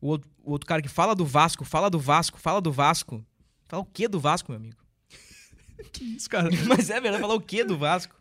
O 0.00 0.08
outro, 0.08 0.30
o 0.44 0.52
outro 0.52 0.66
cara 0.66 0.80
que 0.80 0.88
fala 0.88 1.14
do 1.14 1.24
Vasco, 1.26 1.64
fala 1.64 1.90
do 1.90 1.98
Vasco, 1.98 2.38
fala 2.38 2.60
do 2.60 2.70
Vasco. 2.70 3.24
Fala 3.66 3.82
o 3.82 3.86
que 3.86 4.06
do 4.06 4.20
Vasco, 4.20 4.52
meu 4.52 4.60
amigo? 4.60 4.76
Que 5.92 6.04
isso, 6.04 6.28
cara. 6.28 6.48
Mas 6.68 6.90
é 6.90 7.00
verdade, 7.00 7.20
falar 7.22 7.34
o 7.34 7.40
que 7.40 7.62
do 7.64 7.76
Vasco? 7.78 8.14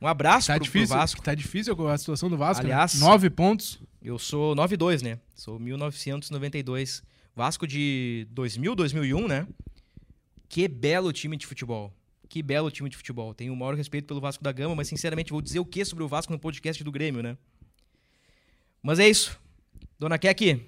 Um 0.00 0.06
abraço 0.06 0.46
Tá 0.48 0.54
pro, 0.54 0.60
pro 0.60 0.72
difícil, 0.72 0.96
Vasco. 0.96 1.22
tá 1.22 1.34
difícil 1.34 1.88
a 1.90 1.98
situação 1.98 2.28
do 2.30 2.36
Vasco. 2.36 2.64
né? 2.64 2.72
Aliás- 2.72 2.98
Nove 3.00 3.28
pontos. 3.30 3.80
Eu 4.00 4.16
sou 4.18 4.54
92, 4.54 5.02
né? 5.02 5.18
Sou 5.34 5.58
1992. 5.58 7.02
Vasco 7.38 7.68
de 7.68 8.26
2000, 8.32 8.74
2001, 8.74 9.28
né? 9.28 9.46
Que 10.48 10.66
belo 10.66 11.12
time 11.12 11.36
de 11.36 11.46
futebol. 11.46 11.94
Que 12.28 12.42
belo 12.42 12.68
time 12.68 12.90
de 12.90 12.96
futebol. 12.96 13.32
Tenho 13.32 13.52
o 13.52 13.56
maior 13.56 13.76
respeito 13.76 14.08
pelo 14.08 14.20
Vasco 14.20 14.42
da 14.42 14.50
Gama, 14.50 14.74
mas 14.74 14.88
sinceramente 14.88 15.30
vou 15.30 15.40
dizer 15.40 15.60
o 15.60 15.64
que 15.64 15.84
sobre 15.84 16.02
o 16.02 16.08
Vasco 16.08 16.32
no 16.32 16.38
podcast 16.40 16.82
do 16.82 16.90
Grêmio, 16.90 17.22
né? 17.22 17.38
Mas 18.82 18.98
é 18.98 19.08
isso. 19.08 19.38
Dona 20.00 20.18
Kek, 20.18 20.66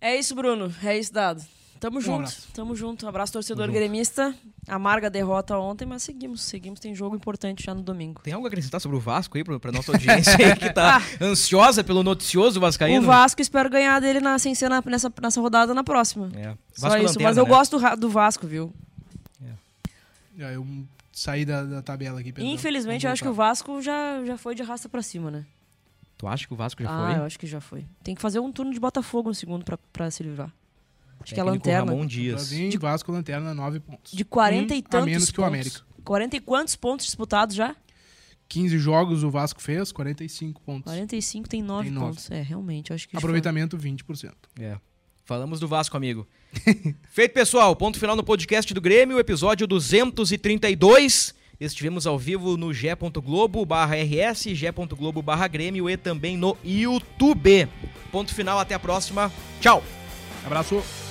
É 0.00 0.18
isso, 0.18 0.34
Bruno. 0.34 0.74
É 0.82 0.98
isso, 0.98 1.12
Dado. 1.12 1.44
Tamo 1.80 2.00
junto, 2.00 2.14
abraço. 2.14 2.48
tamo 2.54 2.74
junto. 2.76 3.06
Abraço, 3.06 3.32
torcedor 3.34 3.66
junto. 3.66 3.74
gremista. 3.74 4.34
Amarga 4.66 5.10
derrota 5.10 5.58
ontem, 5.58 5.84
mas 5.84 6.02
seguimos, 6.02 6.40
seguimos. 6.40 6.80
Tem 6.80 6.94
jogo 6.94 7.14
importante 7.14 7.62
já 7.64 7.74
no 7.74 7.82
domingo. 7.82 8.22
tem 8.22 8.32
algo 8.32 8.46
a 8.46 8.48
acrescentar 8.48 8.80
sobre 8.80 8.96
o 8.96 9.00
Vasco 9.00 9.36
aí 9.36 9.44
pra, 9.44 9.60
pra 9.60 9.70
nossa 9.70 9.92
audiência 9.92 10.34
aí 10.34 10.56
que 10.56 10.72
tá 10.72 11.02
ansiosa 11.20 11.84
pelo 11.84 12.02
noticioso 12.02 12.58
vascaíno? 12.58 13.02
O 13.02 13.06
Vasco, 13.06 13.42
espero 13.42 13.68
ganhar 13.68 14.00
dele 14.00 14.20
na, 14.20 14.38
sem 14.38 14.54
ser 14.54 14.70
na- 14.70 14.82
nessa, 14.86 15.12
nessa 15.20 15.40
rodada 15.40 15.74
na 15.74 15.84
próxima. 15.84 16.30
É. 16.34 16.56
Só 16.72 16.88
Vasco 16.88 17.04
isso. 17.04 17.06
lanterna, 17.06 17.28
mas 17.28 17.36
eu 17.36 17.44
né? 17.44 17.50
gosto 17.50 17.78
do, 17.78 17.96
do 17.96 18.08
Vasco, 18.08 18.46
viu? 18.46 18.72
É, 20.38 20.54
Eu 20.54 20.66
saí 21.12 21.44
da, 21.44 21.62
da 21.64 21.82
tabela 21.82 22.20
aqui. 22.20 22.32
perdão. 22.32 22.50
Infelizmente, 22.50 23.06
eu 23.06 23.12
acho 23.12 23.22
que 23.22 23.28
o. 23.28 23.34
Vasco 23.34 23.82
já, 23.82 24.24
já 24.24 24.38
foi 24.38 24.54
de 24.54 24.62
raça 24.62 24.88
pra 24.88 25.02
cima, 25.02 25.30
né? 25.30 25.44
Tu 26.16 26.26
acha 26.26 26.46
que 26.46 26.52
o 26.54 26.56
Vasco 26.56 26.82
já 26.82 26.88
ah, 26.90 27.10
foi? 27.10 27.20
eu 27.20 27.24
acho 27.24 27.38
que 27.38 27.46
já 27.46 27.60
foi. 27.60 27.84
Tem 28.02 28.14
que 28.14 28.22
fazer 28.22 28.40
um 28.40 28.50
turno 28.50 28.72
de 28.72 28.80
Botafogo 28.80 29.28
no 29.28 29.34
segundo 29.34 29.64
pra, 29.64 29.76
pra 29.92 30.10
se 30.10 30.22
livrar. 30.22 30.50
Acho 31.24 31.34
que 31.34 31.40
é 31.40 31.42
a 31.42 31.46
lanterna. 31.46 31.90
Ramon 31.90 32.06
Dias. 32.06 32.50
vir, 32.50 32.78
Vasco 32.78 33.10
Lanterna, 33.10 33.52
nove 33.54 33.80
pontos. 33.80 34.12
De 34.12 34.24
40 34.24 34.74
e 34.74 34.78
Um 34.78 34.82
tantos 34.82 35.02
a 35.02 35.10
menos 35.10 35.30
que 35.30 35.40
o 35.40 35.42
pontos. 35.42 35.54
América. 35.54 35.80
40 36.04 36.36
e 36.36 36.40
quantos 36.40 36.76
pontos 36.76 37.06
disputados 37.06 37.56
já? 37.56 37.74
15 38.48 38.78
jogos 38.78 39.24
o 39.24 39.30
Vasco 39.30 39.60
fez, 39.60 39.90
45 39.90 40.60
pontos. 40.60 40.84
45 40.92 41.48
tem 41.48 41.62
9 41.62 41.84
Tem 41.84 41.92
nove. 41.92 42.06
pontos. 42.08 42.30
É, 42.30 42.42
realmente, 42.42 42.92
acho 42.92 43.08
que 43.08 43.14
já 43.14 43.20
foi. 43.20 43.26
Aproveitamento 43.26 43.76
20%. 43.78 44.32
É. 44.60 44.76
Falamos 45.24 45.58
do 45.58 45.66
Vasco, 45.66 45.96
amigo. 45.96 46.28
Feito, 47.10 47.32
pessoal. 47.32 47.74
Ponto 47.74 47.98
final 47.98 48.14
no 48.14 48.22
podcast 48.22 48.72
do 48.74 48.80
Grêmio, 48.80 49.18
episódio 49.18 49.66
232. 49.66 51.34
Estivemos 51.58 52.06
ao 52.06 52.18
vivo 52.18 52.56
no 52.58 52.74
g.globo 52.74 53.64
barra 53.64 53.96
rs, 53.96 54.42
g.globo 54.42 55.22
barra 55.22 55.48
Grêmio 55.48 55.88
e 55.88 55.96
também 55.96 56.36
no 56.36 56.56
YouTube. 56.62 57.66
Ponto 58.12 58.34
final, 58.34 58.58
até 58.58 58.74
a 58.74 58.78
próxima. 58.78 59.32
Tchau! 59.60 59.82
Abraço. 60.44 61.03